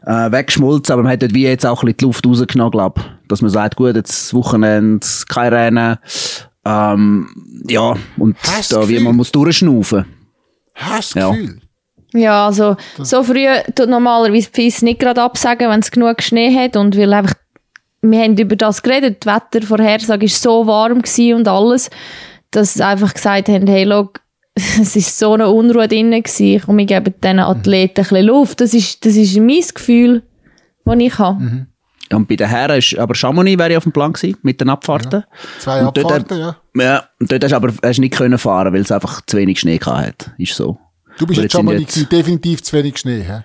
äh, 0.05 0.31
weggeschmolzen, 0.31 0.93
aber 0.93 1.03
man 1.03 1.11
hat 1.11 1.21
dort 1.21 1.33
wie 1.33 1.43
jetzt 1.43 1.65
auch 1.65 1.83
ein 1.83 1.87
bisschen 1.87 1.97
die 1.97 2.05
Luft 2.05 2.25
rausgenommen, 2.25 2.71
glaube 2.71 3.01
Dass 3.27 3.41
man 3.41 3.49
sagt, 3.51 3.75
gut, 3.75 3.95
jetzt 3.95 4.33
Wochenende, 4.33 5.05
kein 5.27 5.53
Rennen, 5.53 5.97
ähm, 6.65 7.27
ja, 7.67 7.93
und 8.17 8.35
Hast 8.43 8.73
da 8.73 8.87
wie 8.89 8.99
man 8.99 9.15
muss 9.15 9.31
durchschnaufen. 9.31 10.05
Hast 10.73 11.15
du 11.15 11.19
Ja. 11.19 11.29
das 11.29 11.37
Gefühl? 11.37 11.61
Ja, 12.13 12.45
also 12.47 12.77
so 12.97 13.23
früh 13.23 13.45
tut 13.75 13.89
normalerweise 13.89 14.49
die 14.49 14.69
FIS 14.69 14.81
nicht 14.83 14.99
gerade 14.99 15.21
absagen, 15.21 15.69
wenn 15.69 15.81
es 15.81 15.91
genug 15.91 16.21
Schnee 16.23 16.55
hat 16.55 16.77
und 16.77 16.97
weil 16.97 17.13
einfach, 17.13 17.33
wir 18.01 18.19
haben 18.21 18.37
über 18.37 18.55
das 18.55 18.81
geredet, 18.81 19.23
die 19.23 19.27
Wettervorhersage 19.27 20.25
ist 20.25 20.41
so 20.41 20.65
warm 20.65 21.01
und 21.35 21.47
alles, 21.47 21.89
dass 22.51 22.75
sie 22.75 22.85
einfach 22.85 23.13
gesagt 23.13 23.49
haben, 23.49 23.67
hey, 23.67 23.83
look, 23.83 24.21
es 24.55 24.95
ist 24.95 25.19
so 25.19 25.33
eine 25.33 25.49
Unruhe 25.49 25.87
drin 25.89 26.11
gewesen, 26.11 26.63
komm, 26.65 26.77
wir 26.77 26.85
geben 26.85 27.13
diesen 27.21 27.39
Athleten 27.39 27.99
ein 28.01 28.03
bisschen 28.07 28.25
Luft. 28.27 28.61
Das 28.61 28.73
ist, 28.73 29.05
das 29.05 29.15
ist 29.17 29.35
mein 29.37 29.59
Gefühl, 29.73 30.23
das 30.85 30.95
ich 30.99 31.19
habe. 31.19 31.43
Ja, 31.43 31.65
Und 32.11 32.27
bei 32.27 32.35
den 32.35 32.47
Herren 32.47 32.77
ist, 32.77 32.97
aber 32.97 33.15
Chamonix 33.15 33.57
wäre 33.57 33.71
ja 33.71 33.77
auf 33.77 33.83
dem 33.83 33.91
Plan 33.91 34.13
gewesen, 34.13 34.37
mit 34.43 34.61
den 34.61 34.69
Abfahrten. 34.69 35.23
Zwei 35.59 35.81
Und 35.81 35.97
Abfahrten, 35.97 36.39
ja. 36.39 36.55
Ja, 36.75 37.03
und 37.19 37.31
dort 37.31 37.43
hast 37.43 37.51
du 37.51 37.55
aber 37.55 37.73
hast 37.83 37.99
nicht 37.99 38.13
können 38.13 38.37
fahren, 38.37 38.73
weil 38.73 38.81
es 38.81 38.91
einfach 38.91 39.21
zu 39.25 39.37
wenig 39.37 39.59
Schnee 39.59 39.77
gehabt 39.77 40.05
hat. 40.05 40.31
Ist 40.37 40.53
so. 40.53 40.77
Du 41.17 41.25
bist 41.25 41.55
Aber 41.55 41.73
jetzt 41.73 41.95
jetzt 41.95 42.11
definitiv 42.11 42.61
zu 42.61 42.75
wenig 42.75 42.97
Schnee, 42.97 43.23
hä? 43.23 43.43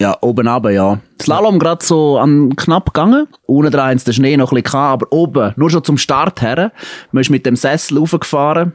Ja, 0.00 0.16
oben 0.22 0.48
runter, 0.48 0.70
ja. 0.70 0.98
Slalom 1.20 1.58
gerade 1.58 1.84
so 1.84 2.18
an 2.18 2.56
knapp 2.56 2.86
gegangen. 2.86 3.28
Unten 3.44 3.70
dran 3.70 3.98
den 3.98 4.14
Schnee 4.14 4.36
noch 4.38 4.50
ein 4.50 4.62
bisschen 4.62 4.72
gehabt, 4.72 5.02
aber 5.02 5.12
oben, 5.12 5.52
nur 5.56 5.70
schon 5.70 5.84
zum 5.84 5.98
Start 5.98 6.40
her. 6.40 6.72
Man 7.12 7.20
ist 7.20 7.28
mit 7.28 7.44
dem 7.44 7.54
Sessel 7.54 7.98
raufgefahren. 7.98 8.72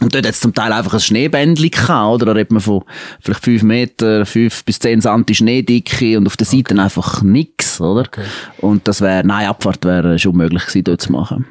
Und 0.00 0.14
dort 0.14 0.26
hat 0.26 0.34
es 0.34 0.40
zum 0.40 0.52
Teil 0.52 0.72
einfach 0.72 0.94
ein 0.94 1.00
Schneebändchen 1.00 1.70
gehabt, 1.70 2.14
oder? 2.14 2.26
Da 2.26 2.32
redet 2.32 2.50
man 2.50 2.60
von 2.60 2.82
vielleicht 3.20 3.44
5 3.44 3.62
Meter, 3.62 4.26
5 4.26 4.64
bis 4.64 4.80
10 4.80 5.00
Santi 5.00 5.34
Schneedicke 5.34 6.18
und 6.18 6.26
auf 6.26 6.36
der 6.36 6.46
Seite 6.46 6.76
einfach 6.80 7.22
nix, 7.22 7.80
oder? 7.80 8.00
Okay. 8.00 8.24
Und 8.58 8.88
das 8.88 9.00
wäre, 9.00 9.24
nein, 9.24 9.46
Abfahrt 9.46 9.84
wäre 9.84 10.18
schon 10.18 10.36
möglich 10.36 10.66
gewesen, 10.66 10.84
dort 10.84 11.00
zu 11.00 11.12
machen. 11.12 11.46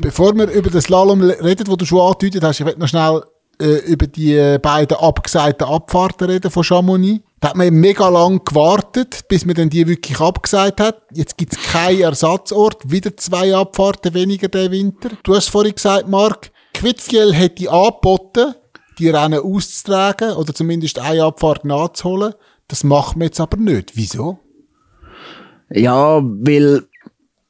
Bevor 0.00 0.36
wir 0.36 0.50
über 0.50 0.70
das 0.70 0.84
Slalom 0.84 1.22
reden, 1.22 1.66
wo 1.68 1.76
du 1.76 1.84
schon 1.84 2.00
angedeutet 2.00 2.42
hast, 2.42 2.60
ich 2.60 2.66
will 2.66 2.76
noch 2.78 2.88
schnell 2.88 3.22
äh, 3.60 3.78
über 3.86 4.06
die 4.06 4.34
äh, 4.34 4.58
beiden 4.58 4.96
abgesagten 4.96 5.66
Abfahrten 5.66 6.30
reden 6.30 6.50
von 6.50 6.64
Chamonix. 6.64 7.22
Da 7.40 7.50
hat 7.50 7.56
man 7.56 7.72
mega 7.72 8.08
lang 8.08 8.44
gewartet, 8.44 9.28
bis 9.28 9.44
man 9.44 9.54
dann 9.54 9.70
die 9.70 9.86
wirklich 9.86 10.18
abgesagt 10.20 10.80
hat. 10.80 11.02
Jetzt 11.12 11.36
gibt's 11.36 11.60
keinen 11.62 12.00
Ersatzort, 12.00 12.90
wieder 12.90 13.16
zwei 13.16 13.54
Abfahrten 13.54 14.14
weniger 14.14 14.48
den 14.48 14.72
Winter. 14.72 15.10
Du 15.22 15.34
hast 15.34 15.48
vorhin 15.48 15.74
gesagt, 15.74 16.08
Marc, 16.08 16.50
Quidfiel 16.80 17.32
hätte 17.34 17.70
angeboten, 17.70 18.54
die 18.98 19.08
Rennen 19.10 19.40
auszutragen 19.40 20.32
oder 20.32 20.54
zumindest 20.54 20.98
eine 20.98 21.24
Abfahrt 21.24 21.64
nachzuholen. 21.64 22.34
Das 22.68 22.84
macht 22.84 23.16
man 23.16 23.26
jetzt 23.26 23.40
aber 23.40 23.56
nicht. 23.56 23.92
Wieso? 23.96 24.38
Ja, 25.70 26.20
weil, 26.22 26.84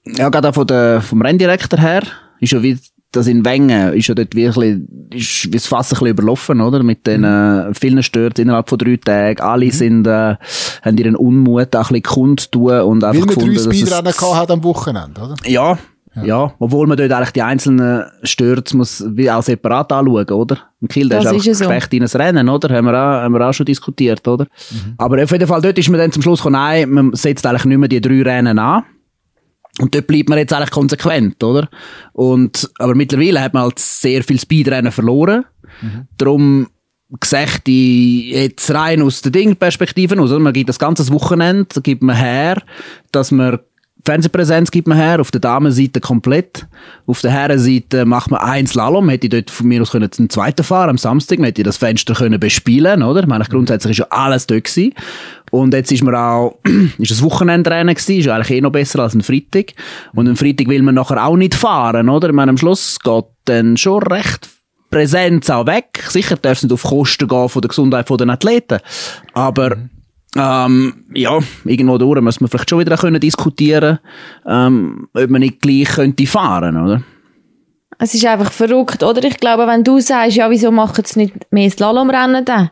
ja, 0.05 0.29
gerade 0.29 0.49
auch 0.51 0.55
von 0.55 0.67
der, 0.67 1.01
vom 1.01 1.23
Renndirektor 1.23 1.79
her, 1.79 2.03
ist 2.41 2.53
ja 2.53 2.63
wie, 2.63 2.79
das 3.13 3.27
in 3.27 3.45
Wengen, 3.45 3.95
ist 3.95 4.09
ja 4.09 4.15
dort 4.15 4.35
wirklich, 4.35 4.81
ist 5.15 5.47
wie 5.47 5.51
das 5.53 5.67
Fass 5.67 5.87
ein 5.89 5.95
bisschen 5.95 6.09
überlaufen, 6.09 6.61
oder? 6.61 6.83
Mit 6.83 7.07
den, 7.07 7.25
äh, 7.25 7.73
vielen 7.75 8.03
Stürzen 8.03 8.43
innerhalb 8.43 8.69
von 8.69 8.79
drei 8.79 8.97
Tagen. 8.97 9.41
Alle 9.41 9.73
sind, 9.73 10.07
äh, 10.07 10.37
haben 10.83 10.99
ihren 10.99 11.17
Unmut 11.17 11.75
auch 11.75 11.91
ein 11.91 12.01
bisschen 12.01 12.03
kundtun 12.03 12.81
und 12.83 13.05
einfach 13.05 13.21
Weil 13.21 13.27
gefunden, 13.29 13.49
drei 13.51 13.55
dass 13.55 13.67
es- 13.67 13.77
Speedrennen 13.81 14.13
gehabt 14.13 14.37
hat 14.37 14.51
am 14.51 14.63
Wochenende, 14.65 15.21
oder? 15.21 15.35
ja, 15.47 15.79
ja, 16.25 16.53
Obwohl 16.59 16.87
man 16.87 16.97
dort 16.97 17.13
eigentlich 17.13 17.33
die 17.33 17.43
einzelnen 17.43 18.05
Stürze 18.23 18.77
muss 18.77 19.05
wie 19.09 19.31
auch 19.31 19.43
separat 19.43 19.93
anschauen, 19.93 20.31
oder? 20.31 20.59
Im 20.81 20.89
Kiel, 20.89 21.09
der 21.09 21.19
Das 21.19 21.27
ist 21.27 21.31
einfach 21.33 21.41
ist 21.41 21.47
ja 21.47 21.55
so. 21.55 21.65
gefecht 21.67 21.95
in 21.95 22.03
ein 22.03 22.09
Rennen, 22.09 22.49
oder? 22.49 22.75
Haben 22.75 22.87
wir 22.87 22.95
auch, 22.95 23.23
haben 23.23 23.33
wir 23.33 23.49
auch 23.49 23.53
schon 23.53 23.67
diskutiert, 23.67 24.27
oder? 24.27 24.47
Aber 24.97 25.23
auf 25.23 25.31
jeden 25.31 25.47
Fall, 25.47 25.61
dort 25.61 25.79
ist 25.79 25.89
man 25.89 26.01
dann 26.01 26.13
zum 26.13 26.23
Schluss 26.23 26.41
gekommen, 26.41 26.55
nein, 26.55 26.91
man 26.91 27.15
setzt 27.15 27.47
eigentlich 27.47 27.65
nicht 27.65 27.79
mehr 27.79 27.89
die 27.89 28.01
drei 28.01 28.23
Rennen 28.23 28.59
an. 28.59 28.85
Und 29.81 29.95
dort 29.95 30.07
bleibt 30.07 30.29
man 30.29 30.39
jetzt 30.39 30.53
eigentlich 30.53 30.71
konsequent, 30.71 31.43
oder? 31.45 31.69
Und, 32.13 32.69
aber 32.79 32.95
mittlerweile 32.95 33.41
hat 33.41 33.55
man 33.55 33.63
halt 33.65 33.79
sehr 33.79 34.25
viel 34.25 34.41
Speedrennen 34.41 34.91
verloren. 34.91 35.45
Darum 36.17 36.69
gesagt, 37.21 37.69
jetzt 37.69 38.71
rein 38.73 39.03
aus 39.03 39.23
der 39.23 39.33
Ding-Perspektive 39.33 40.21
aus, 40.21 40.31
oder? 40.31 40.41
Man 40.41 40.53
gibt 40.53 40.69
das 40.69 40.79
ganze 40.79 41.09
Wochenende, 41.13 41.81
gibt 41.83 42.03
man 42.03 42.17
her, 42.17 42.63
dass 43.13 43.31
man 43.31 43.61
Fernsehpräsenz 44.09 44.71
gibt 44.71 44.89
man 44.89 44.97
her, 44.97 45.21
auf 45.21 45.31
der 45.31 45.43
Damenseite 45.43 46.01
komplett. 46.01 46.67
Auf 47.07 47.21
der 47.21 47.31
Herrenseite 47.31 48.07
macht 48.07 48.31
man 48.31 48.41
ein 48.41 48.67
Slalom, 48.67 49.11
hätte 49.11 49.27
ich 49.27 49.31
dort 49.31 49.51
von 49.51 49.69
mir 49.69 49.83
aus 49.83 49.91
können 49.91 50.09
einen 50.19 50.31
zweiten 50.31 50.65
fahren, 50.65 50.89
am 50.89 50.97
Samstag, 50.97 51.39
man 51.39 51.49
hätte 51.49 51.63
das 51.63 51.77
Fenster 51.77 52.15
können 52.15 52.41
bespielen, 52.41 53.03
oder? 53.03 53.21
Ich 53.21 53.27
meine, 53.27 53.45
grundsätzlich 53.45 53.91
ist 53.91 53.99
ja 53.99 54.07
alles 54.09 54.47
dort 54.47 54.65
gewesen. 54.65 54.95
Und 55.51 55.75
jetzt 55.75 55.93
ist 55.93 56.03
man 56.03 56.15
auch, 56.15 56.59
ist 56.99 57.11
das 57.11 57.21
Wochenendrennen 57.21 57.95
gewesen, 57.95 58.21
ist 58.21 58.29
eigentlich 58.29 58.51
eh 58.57 58.61
noch 58.63 58.73
besser 58.73 59.01
als 59.01 59.15
ein 59.15 59.21
Freitag. 59.21 59.75
Und 60.15 60.27
am 60.27 60.37
Freitag 60.37 60.69
will 60.69 60.81
man 60.81 60.95
nachher 60.95 61.23
auch 61.23 61.37
nicht 61.37 61.55
fahren, 61.55 62.09
oder? 62.09 62.29
Ich 62.29 62.35
meine, 62.35 62.49
am 62.49 62.57
Schluss 62.57 62.99
geht 63.01 63.27
dann 63.45 63.77
schon 63.77 64.03
recht 64.05 64.49
Präsenz 64.91 65.51
auch 65.51 65.67
weg. 65.67 66.03
Sicher 66.09 66.37
darf 66.37 66.57
es 66.57 66.63
nicht 66.63 66.73
auf 66.73 66.83
Kosten 66.83 67.29
gehen 67.29 67.49
von 67.51 67.61
der 67.61 67.69
Gesundheit 67.69 68.09
der 68.09 68.29
Athleten. 68.31 68.79
Aber, 69.35 69.77
ähm, 70.39 71.05
ja, 71.15 71.39
irgendwo 71.65 71.99
durch 71.99 72.21
muss 72.21 72.41
man 72.41 72.49
vielleicht 72.49 72.71
schon 72.71 72.81
wieder 72.81 72.97
können 72.97 73.21
diskutieren, 73.21 73.99
ähm, 74.47 75.09
ob 75.13 75.31
man 75.31 75.41
nicht 75.41 75.61
gleich 75.61 75.89
könnte 75.89 76.27
fahren, 76.27 76.77
oder? 76.77 77.03
Es 77.99 78.15
ist 78.15 78.27
einfach 78.27 78.53
verrückt, 78.53 79.03
oder? 79.03 79.25
Ich 79.25 79.39
glaube, 79.39 79.67
wenn 79.67 79.83
du 79.83 79.99
sagst, 80.01 80.37
ja, 80.37 80.51
wieso 80.51 80.71
machen 80.71 81.05
sie 81.05 81.21
nicht 81.21 81.53
mehr 81.53 81.71
Slalomrennen 81.71 82.45
dann? 82.45 82.71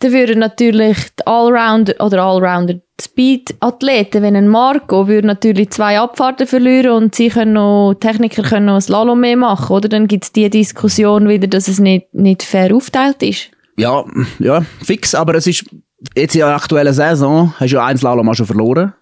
dann 0.00 0.12
würden 0.12 0.38
natürlich 0.38 0.96
die 1.18 1.26
Allrounder 1.26 1.94
oder 2.00 2.22
Allrounder 2.22 2.80
Speed-Athleten, 3.00 4.22
wenn 4.22 4.36
ein 4.36 4.48
Marco 4.48 5.08
würde 5.08 5.26
natürlich 5.26 5.70
zwei 5.70 6.00
Abfahrten 6.00 6.46
verlieren 6.46 6.92
und 6.92 7.14
sie 7.14 7.28
können 7.28 7.54
noch, 7.54 7.94
Techniker 7.94 8.42
können 8.42 8.66
noch 8.66 8.80
Slalom 8.80 9.20
mehr 9.20 9.36
machen, 9.36 9.74
oder? 9.74 9.88
Dann 9.88 10.06
gibt 10.06 10.24
es 10.24 10.32
die 10.32 10.48
Diskussion 10.50 11.28
wieder, 11.28 11.46
dass 11.46 11.68
es 11.68 11.78
nicht, 11.78 12.12
nicht 12.14 12.42
fair 12.42 12.74
aufteilt 12.74 13.22
ist. 13.22 13.50
Ja, 13.76 14.04
ja, 14.38 14.62
fix, 14.82 15.14
aber 15.14 15.34
es 15.34 15.46
ist, 15.46 15.64
jetzt 16.14 16.34
in 16.34 16.40
der 16.40 16.54
aktuellen 16.54 16.92
Saison, 16.92 17.52
hast 17.58 17.70
du 17.70 17.76
ja 17.76 17.86
ein 17.86 17.96
Slalom 17.96 18.28
auch 18.28 18.34
schon 18.34 18.46
verloren. 18.46 18.94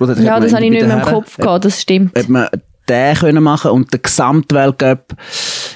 Ja, 0.00 0.06
man 0.06 0.42
das 0.42 0.54
habe 0.54 0.64
ich 0.64 0.70
nicht 0.70 0.86
mehr 0.86 0.96
im 0.96 1.02
Kopf 1.02 1.36
gehabt, 1.36 1.64
das 1.64 1.80
stimmt. 1.80 2.16
Hat 2.16 2.28
man 2.28 2.48
den 2.88 3.14
können 3.14 3.42
machen 3.42 3.70
und 3.70 3.92
der 3.92 4.00
Gesamtweltcup 4.00 5.14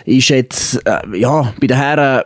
ist 0.05 0.29
jetzt, 0.29 0.87
äh, 0.87 1.19
ja, 1.19 1.53
bei 1.61 1.67
den 1.67 1.77
Herren 1.77 2.23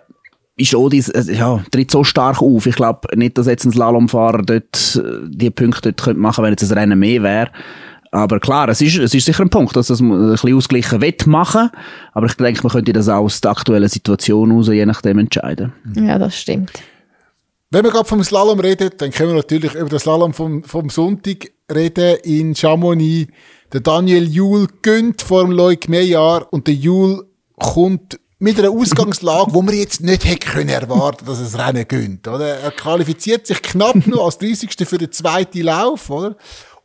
ist 0.57 0.75
Odis, 0.75 1.09
äh, 1.09 1.33
ja, 1.33 1.63
tritt 1.71 1.91
so 1.91 2.05
stark 2.05 2.41
auf. 2.41 2.67
Ich 2.67 2.77
glaube 2.77 3.09
nicht, 3.17 3.37
dass 3.37 3.47
jetzt 3.47 3.65
ein 3.65 3.73
Slalomfahrer 3.73 4.43
dort 4.43 5.03
äh, 5.03 5.29
die 5.29 5.51
Punkte 5.51 5.93
dort 5.93 6.03
könnte 6.03 6.21
machen, 6.21 6.45
wenn 6.45 6.53
jetzt 6.53 6.71
ein 6.71 6.79
Rennen 6.79 6.99
mehr 6.99 7.23
wäre. 7.23 7.51
Aber 8.13 8.41
klar, 8.41 8.69
es 8.69 8.81
ist, 8.81 8.99
es 8.99 9.15
ist 9.15 9.25
sicher 9.25 9.45
ein 9.45 9.51
Punkt, 9.51 9.77
dass 9.77 9.87
das 9.87 10.01
ein 10.01 10.31
bisschen 10.31 10.57
ausgleichen 10.57 11.01
wird 11.01 11.27
machen. 11.27 11.71
Aber 12.13 12.27
ich 12.27 12.35
denke, 12.35 12.63
man 12.65 12.73
könnte 12.73 12.93
das 12.93 13.09
auch 13.09 13.23
aus 13.23 13.41
der 13.41 13.53
aktuellen 13.53 13.89
Situation 13.89 14.51
heraus 14.51 14.69
je 14.69 14.85
nachdem 14.85 15.19
entscheiden. 15.19 15.73
Ja, 15.95 16.19
das 16.19 16.37
stimmt. 16.37 16.73
Wenn 17.73 17.85
wir 17.85 17.93
gerade 17.93 18.09
vom 18.09 18.25
Slalom 18.25 18.59
reden, 18.59 18.91
dann 18.99 19.13
können 19.13 19.29
wir 19.29 19.37
natürlich 19.37 19.75
über 19.75 19.89
den 19.89 20.01
Slalom 20.01 20.35
vom, 20.35 20.65
vom 20.65 20.91
Sonntag 20.91 21.53
reden 21.73 22.17
in 22.25 22.57
Chamonix. 22.57 23.31
Der 23.73 23.79
Daniel 23.79 24.29
Juhl 24.29 24.67
gönnt 24.83 25.23
vor 25.23 25.45
dem 25.45 25.53
Loic 25.53 25.89
Meillard 25.89 26.53
und 26.53 26.67
der 26.67 26.75
Juhl 26.75 27.29
kommt 27.61 28.19
mit 28.41 28.59
einer 28.59 28.71
Ausgangslage, 28.71 29.55
wo 29.55 29.63
man 29.63 29.77
jetzt 29.77 30.01
nicht 30.01 30.25
hätte 30.25 30.49
können 30.49 30.71
erwarten, 30.71 31.25
dass 31.27 31.39
es 31.39 31.57
Rennen 31.57 31.87
gönnt, 31.87 32.27
oder? 32.27 32.59
Er 32.59 32.73
qualifiziert 32.73 33.47
sich 33.47 33.63
knapp 33.63 33.95
nur 34.05 34.25
als 34.25 34.39
30. 34.39 34.71
für 34.89 34.99
den 34.99 35.13
zweiten 35.13 35.61
Lauf, 35.61 36.11
oder? 36.11 36.37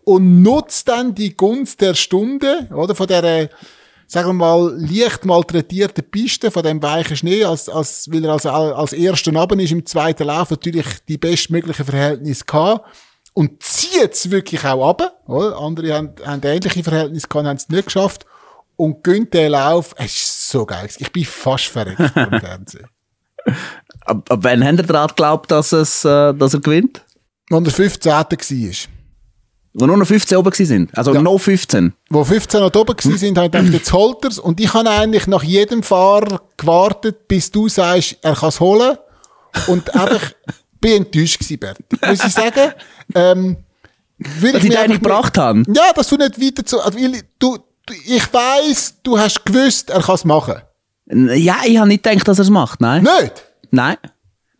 Und 0.04 0.43
nutzt 0.43 0.88
dann 0.88 1.15
die 1.15 1.36
Gunst 1.36 1.82
der 1.82 1.95
Stunde, 1.95 2.69
oder? 2.71 2.93
Von 2.93 3.08
der, 3.08 3.50
sagen 4.08 4.30
wir 4.30 4.34
mal, 4.34 4.76
leicht 4.78 5.26
malträtierten 5.26 6.04
Piste, 6.10 6.52
von 6.52 6.63
dem 6.63 6.82
weichen 6.82 7.18
Schnee, 7.18 7.44
als, 7.44 7.70
als, 7.70 8.12
weil 8.12 8.24
er 8.26 8.34
als, 8.34 8.46
als 8.46 8.94
erster 8.94 9.32
Naben 9.32 9.60
ist 9.60 9.72
im 9.72 9.86
zweiten 9.86 10.26
Lauf 10.26 10.52
natürlich 10.52 10.86
die 11.08 11.18
bestmöglichen 11.18 11.86
Verhältnisse 11.86 12.46
gehabt. 12.46 12.86
Und 13.34 13.62
zieht 13.62 14.13
es 14.13 14.32
wirklich 14.32 14.63
auch 14.63 14.89
ab, 14.89 15.22
oder? 15.28 15.58
Andere 15.58 15.94
haben, 15.94 16.15
haben 16.26 16.41
ähnliche 16.44 16.84
Verhältnisse 16.84 17.28
gehabt, 17.28 17.48
haben 17.48 17.58
es 17.58 17.70
nicht 17.70 17.86
geschafft. 17.86 18.26
Und 18.78 19.04
gönnt 19.04 19.34
den 19.34 19.52
Lauf. 19.52 19.94
Es 19.98 20.15
ist 20.15 20.50
so 20.50 20.65
geil. 20.65 20.89
Ich 20.98 21.12
bin 21.12 21.26
fast 21.26 21.65
verreckt 21.65 22.12
vom 22.13 22.30
Fernsehen. 22.39 22.88
Ab, 24.06 24.30
ab 24.30 24.39
wann 24.41 24.65
habt 24.65 24.80
ihr 24.80 24.84
daran 24.84 25.08
geglaubt, 25.08 25.52
dass, 25.52 25.72
es, 25.72 26.04
äh, 26.06 26.34
dass 26.34 26.54
er 26.54 26.62
gewinnt? 26.62 27.06
Als 27.52 27.68
er 27.68 27.74
15. 27.74 28.12
war. 28.12 28.94
Wo 29.78 29.86
nur 29.86 29.98
noch 29.98 30.08
15 30.08 30.38
oben 30.38 30.54
sind. 30.54 30.98
Also 30.98 31.14
Ja. 31.14 31.22
noch 31.22 31.38
15. 31.38 31.94
Wo 32.10 32.24
15 32.24 32.62
noch 32.62 32.74
oben 32.74 32.96
gewesen 32.96 33.18
sind, 33.18 33.38
habe 33.38 33.48
ich 33.48 33.52
gedacht, 33.52 33.74
jetzt 33.74 33.92
holt 33.92 34.24
er's. 34.24 34.40
Und 34.40 34.60
ich 34.62 34.74
habe 34.74 34.90
eigentlich 34.90 35.28
nach 35.28 35.44
jedem 35.44 35.84
Fahrer 35.84 36.42
gewartet, 36.56 37.28
bis 37.28 37.52
du 37.52 37.68
sagst, 37.68 38.18
er 38.22 38.36
kann 38.36 38.50
es 38.50 38.60
holen. 38.62 38.98
Und 39.68 39.94
einfach, 39.94 40.32
bin 40.80 41.04
enttäuscht 41.04 41.40
gewesen, 41.40 41.60
Bert. 41.60 41.78
Muss 42.08 42.26
ich 42.26 42.34
sagen, 42.34 42.72
ähm, 43.16 43.58
will 44.18 44.54
Dass 44.54 44.64
ich 44.64 44.72
einfach 44.78 44.88
nicht 44.88 45.04
gebracht 45.04 45.38
habe. 45.38 45.64
Ja, 45.68 45.92
dass 45.94 46.08
du 46.08 46.16
nicht 46.16 46.40
weiter 46.42 46.66
zu, 46.66 46.80
also, 46.82 46.98
weil 46.98 47.22
du, 47.38 47.58
du, 47.86 47.94
ich 48.06 48.34
weiss, 48.34 48.96
du 49.04 49.20
hast 49.20 49.46
gewusst, 49.46 49.90
er 49.90 50.02
kann 50.02 50.16
es 50.16 50.24
machen. 50.24 50.56
Ja, 51.08 51.58
ich 51.66 51.78
habe 51.78 51.90
nicht 51.90 52.04
gedacht, 52.04 52.26
dass 52.30 52.40
er 52.40 52.44
es 52.44 52.50
macht, 52.50 52.80
nein. 52.80 53.04
Nicht? 53.04 53.44
Nein. 53.72 53.98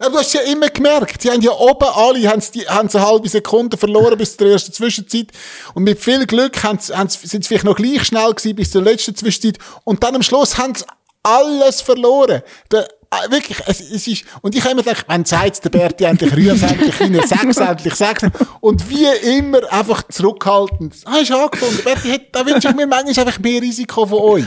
Ja, 0.02 0.10
du 0.10 0.18
hast 0.18 0.34
ja 0.34 0.42
immer 0.42 0.68
gemerkt, 0.68 1.22
sie 1.22 1.32
haben 1.32 1.42
ja 1.42 1.52
oben 1.52 1.88
alle, 1.88 2.28
haben 2.30 2.44
die, 2.54 2.68
haben 2.68 2.90
sie 2.90 2.98
eine 2.98 3.08
halbe 3.08 3.30
Sekunde 3.30 3.78
verloren 3.78 4.18
bis 4.18 4.36
zur 4.36 4.48
ersten 4.48 4.74
Zwischenzeit. 4.74 5.28
Und 5.74 5.84
mit 5.84 6.00
viel 6.00 6.26
Glück 6.26 6.62
haben 6.64 6.80
sie, 6.80 6.94
haben 6.94 7.08
sie, 7.08 7.26
sind 7.26 7.44
sie 7.44 7.48
vielleicht 7.48 7.64
noch 7.64 7.78
gleich 7.78 8.04
schnell 8.04 8.34
gewesen 8.34 8.56
bis 8.56 8.72
zur 8.72 8.82
letzten 8.82 9.16
Zwischenzeit. 9.16 9.58
Und 9.86 10.04
dann 10.04 10.16
am 10.16 10.22
Schluss 10.22 10.58
haben 10.58 10.76
sie 10.76 10.84
alles 11.24 11.80
verloren. 11.80 12.42
Der, 12.72 12.84
äh, 13.10 13.32
wirklich, 13.32 13.58
es, 13.68 13.80
es 13.80 14.06
ist, 14.06 14.26
und 14.42 14.54
ich 14.54 14.62
habe 14.64 14.72
immer 14.74 14.84
gedacht, 14.84 15.06
wenn 15.08 15.24
sagt 15.24 15.64
der 15.64 15.70
Berti 15.70 16.04
endlich 16.04 16.36
rührt, 16.36 16.62
endlich 16.62 17.00
rein, 17.00 17.14
sechs, 17.26 17.58
endlich 17.58 17.96
sechs. 17.96 18.22
Und 18.60 18.90
wie 18.90 19.06
immer 19.38 19.62
einfach 19.72 20.04
zurückhaltend. 20.10 20.94
Ah, 21.06 21.20
ist 21.20 21.32
angefunden. 21.32 21.82
Berti, 21.86 22.10
hat- 22.12 22.22
da 22.34 22.46
wünsche 22.46 22.68
ich 22.68 22.76
mir 22.76 22.86
manchmal 22.86 23.26
einfach 23.28 23.40
mehr 23.40 23.62
Risiko 23.62 24.06
von 24.06 24.20
euch. 24.20 24.46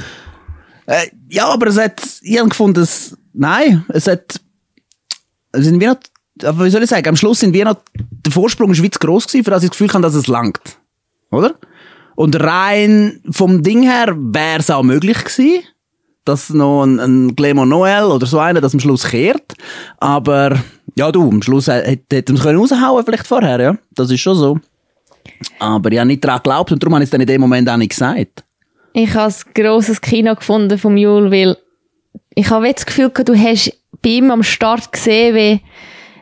Äh, 0.85 1.07
ja, 1.31 1.47
aber 1.49 1.69
es 1.69 1.79
hat, 1.79 2.03
ich 2.21 2.39
habe 2.39 2.51
gefunden, 2.51 2.83
es, 2.83 3.17
nein, 3.33 3.87
es 3.89 4.07
hat, 4.07 4.41
sind 5.53 5.81
wir 5.81 5.89
noch, 5.91 5.99
aber 6.45 6.65
wie 6.65 6.71
soll 6.71 6.83
ich 6.83 6.91
sagen, 6.91 7.09
am 7.09 7.17
Schluss 7.17 7.41
sind 7.41 7.53
wir 7.53 7.65
noch, 7.65 7.77
der 7.95 8.33
Vorsprung 8.33 8.71
ist 8.71 8.83
wie 8.83 8.91
zu 8.91 8.99
gross 8.99 9.27
gewesen, 9.27 9.45
für 9.45 9.51
das 9.51 9.63
ich 9.63 9.71
das 9.71 9.79
Gefühl 9.79 9.93
habe, 9.93 10.03
dass 10.03 10.15
es 10.15 10.27
langt. 10.27 10.79
Oder? 11.31 11.55
Und 12.15 12.41
rein 12.41 13.21
vom 13.31 13.63
Ding 13.63 13.83
her 13.83 14.15
wäre 14.17 14.59
es 14.59 14.71
auch 14.71 14.83
möglich 14.83 15.19
gewesen, 15.19 15.63
dass 16.25 16.51
noch 16.51 16.85
ein, 16.85 16.99
ein 16.99 17.37
Clement 17.37 17.69
Noel 17.69 18.05
oder 18.05 18.27
so 18.27 18.39
einer 18.39 18.61
das 18.61 18.75
am 18.75 18.81
Schluss 18.81 19.05
kehrt. 19.05 19.55
Aber, 19.99 20.59
ja 20.97 21.11
du, 21.11 21.29
am 21.29 21.43
Schluss 21.43 21.69
hätte 21.69 22.17
hätte 22.17 22.33
man 22.33 22.43
es 22.43 22.73
raushauen 22.73 23.05
vielleicht 23.05 23.27
vorher, 23.27 23.61
ja. 23.61 23.79
Das 23.93 24.11
ist 24.11 24.21
schon 24.21 24.37
so. 24.37 24.59
Aber 25.59 25.93
ich 25.93 25.99
habe 25.99 26.09
nicht 26.09 26.25
daran 26.25 26.39
geglaubt 26.39 26.73
und 26.73 26.83
darum 26.83 26.95
habe 26.95 27.05
ich 27.05 27.09
es 27.09 27.11
dann 27.11 27.21
in 27.21 27.27
dem 27.27 27.41
Moment 27.41 27.69
auch 27.69 27.77
nicht 27.77 27.91
gesagt. 27.91 28.45
Ich 28.93 29.15
habe 29.15 29.33
ein 29.33 29.55
grosses 29.55 30.01
Kino 30.01 30.35
gefunden 30.35 30.79
vom 30.79 30.97
Jul, 30.97 31.31
weil 31.31 31.57
ich 32.35 32.51
habe 32.51 32.67
jetzt 32.67 32.81
das 32.81 32.87
Gefühl, 32.87 33.11
du 33.11 33.35
hast 33.35 33.73
bei 34.03 34.11
ihm 34.11 34.31
am 34.31 34.43
Start 34.43 34.93
gesehen, 34.93 35.35
wie, 35.35 35.61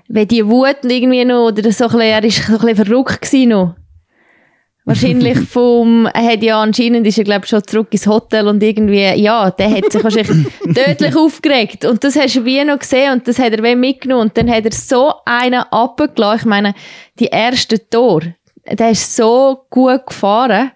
wie 0.08 0.26
die 0.26 0.46
Wut 0.46 0.78
irgendwie 0.82 1.24
noch, 1.24 1.48
oder 1.48 1.70
so 1.72 1.84
ein 1.84 1.90
bisschen, 1.90 2.00
er 2.00 2.24
ist 2.24 2.46
so 2.46 2.52
ein 2.52 2.58
bisschen 2.58 2.86
verrückt 2.86 3.22
gewesen 3.22 3.48
noch. 3.50 3.74
Wahrscheinlich 4.84 5.40
vom, 5.40 6.06
er 6.06 6.32
hat 6.32 6.44
ja 6.44 6.62
anscheinend, 6.62 7.06
ist 7.08 7.18
er 7.18 7.24
glaube 7.24 7.44
schon 7.46 7.62
zurück 7.66 7.88
ins 7.90 8.06
Hotel 8.06 8.46
und 8.46 8.62
irgendwie, 8.62 9.20
ja, 9.20 9.50
der 9.50 9.68
hat 9.68 9.90
sich 9.90 10.04
wahrscheinlich 10.04 10.46
tödlich 10.74 11.16
aufgeregt. 11.16 11.84
Und 11.84 12.04
das 12.04 12.14
hast 12.14 12.36
du 12.36 12.44
wie 12.44 12.62
noch 12.62 12.78
gesehen 12.78 13.14
und 13.14 13.26
das 13.26 13.40
hat 13.40 13.52
er 13.52 13.64
wie 13.64 13.74
mitgenommen 13.74 14.28
und 14.28 14.36
dann 14.38 14.48
hat 14.48 14.64
er 14.64 14.72
so 14.72 15.12
einen 15.24 15.64
abgelassen. 15.72 16.38
Ich 16.38 16.44
meine, 16.44 16.74
die 17.18 17.32
ersten 17.32 17.80
Tor, 17.90 18.22
der 18.64 18.90
ist 18.90 19.16
so 19.16 19.64
gut 19.70 20.06
gefahren. 20.06 20.70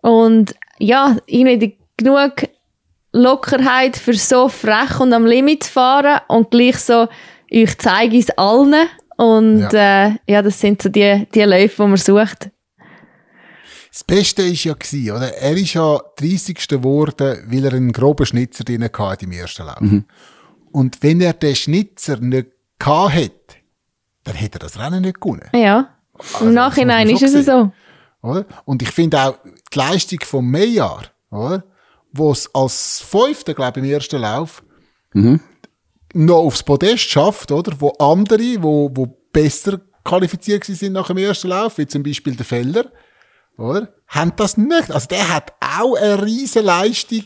Und 0.00 0.54
ja, 0.78 1.16
irgendwie 1.26 1.76
genug 1.98 2.48
Lockerheit 3.12 3.96
für 3.96 4.14
so 4.14 4.48
frech 4.48 5.00
und 5.00 5.12
am 5.12 5.26
Limit 5.26 5.64
zu 5.64 5.72
fahren 5.72 6.20
und 6.28 6.50
gleich 6.50 6.78
so, 6.78 7.08
ich 7.48 7.78
zeige 7.78 8.18
es 8.18 8.30
allen. 8.30 8.88
Und 9.16 9.70
ja, 9.72 10.06
äh, 10.06 10.12
ja 10.26 10.42
das 10.42 10.60
sind 10.60 10.82
so 10.82 10.88
die, 10.88 11.26
die 11.34 11.42
Läufe, 11.42 11.82
die 11.82 11.88
man 11.88 11.96
sucht. 11.96 12.50
Das 13.90 14.04
Beste 14.04 14.42
ist 14.42 14.64
ja 14.64 14.74
gewesen, 14.74 15.10
oder? 15.10 15.34
Er 15.38 15.56
ist 15.56 15.74
ja 15.74 16.00
30. 16.18 16.68
geworden, 16.68 17.44
weil 17.48 17.64
er 17.64 17.72
einen 17.72 17.90
groben 17.90 18.26
Schnitzer 18.26 18.62
drin 18.62 18.84
hatte 18.84 19.24
im 19.24 19.32
ersten 19.32 19.66
Lauf. 19.66 19.82
Und 20.70 21.02
wenn 21.02 21.20
er 21.20 21.32
den 21.32 21.56
Schnitzer 21.56 22.18
nicht 22.18 22.48
gehabt 22.78 23.14
hätte, 23.14 23.56
dann 24.24 24.36
hätte 24.36 24.58
er 24.58 24.60
das 24.60 24.78
Rennen 24.78 25.02
nicht 25.02 25.20
gewonnen. 25.20 25.48
Ja, 25.52 25.96
im 26.40 26.54
Nachhinein 26.54 27.08
ist 27.08 27.22
es 27.22 27.46
so. 27.46 27.72
Oder? 28.22 28.44
Und 28.64 28.82
ich 28.82 28.90
finde 28.90 29.20
auch 29.20 29.38
die 29.72 29.78
Leistung 29.78 30.20
von 30.22 30.48
Meyer, 30.48 31.02
oder? 31.30 31.64
Wo 32.18 32.32
es 32.32 32.52
als 32.54 33.00
Fünfter, 33.00 33.54
glaube 33.54 33.80
ich, 33.80 33.86
im 33.86 33.92
ersten 33.92 34.20
Lauf 34.20 34.62
noch 36.14 36.36
aufs 36.38 36.62
Podest 36.62 37.04
schafft, 37.04 37.50
oder? 37.50 37.72
Wo 37.80 37.90
andere, 37.98 38.62
wo, 38.62 38.90
wo 38.92 39.06
besser 39.32 39.80
qualifiziert 40.04 40.64
sind 40.64 40.92
nach 40.92 41.08
dem 41.08 41.18
ersten 41.18 41.48
Lauf, 41.48 41.78
wie 41.78 41.86
zum 41.86 42.02
Beispiel 42.02 42.34
der 42.36 42.44
Feller, 42.46 42.84
oder? 43.56 43.92
Haben 44.06 44.32
das 44.36 44.56
nicht. 44.56 44.90
Also 44.90 45.06
der 45.08 45.28
hat 45.34 45.52
auch 45.60 45.94
eine 45.96 46.24
riesen 46.24 46.64
Leistung 46.64 47.24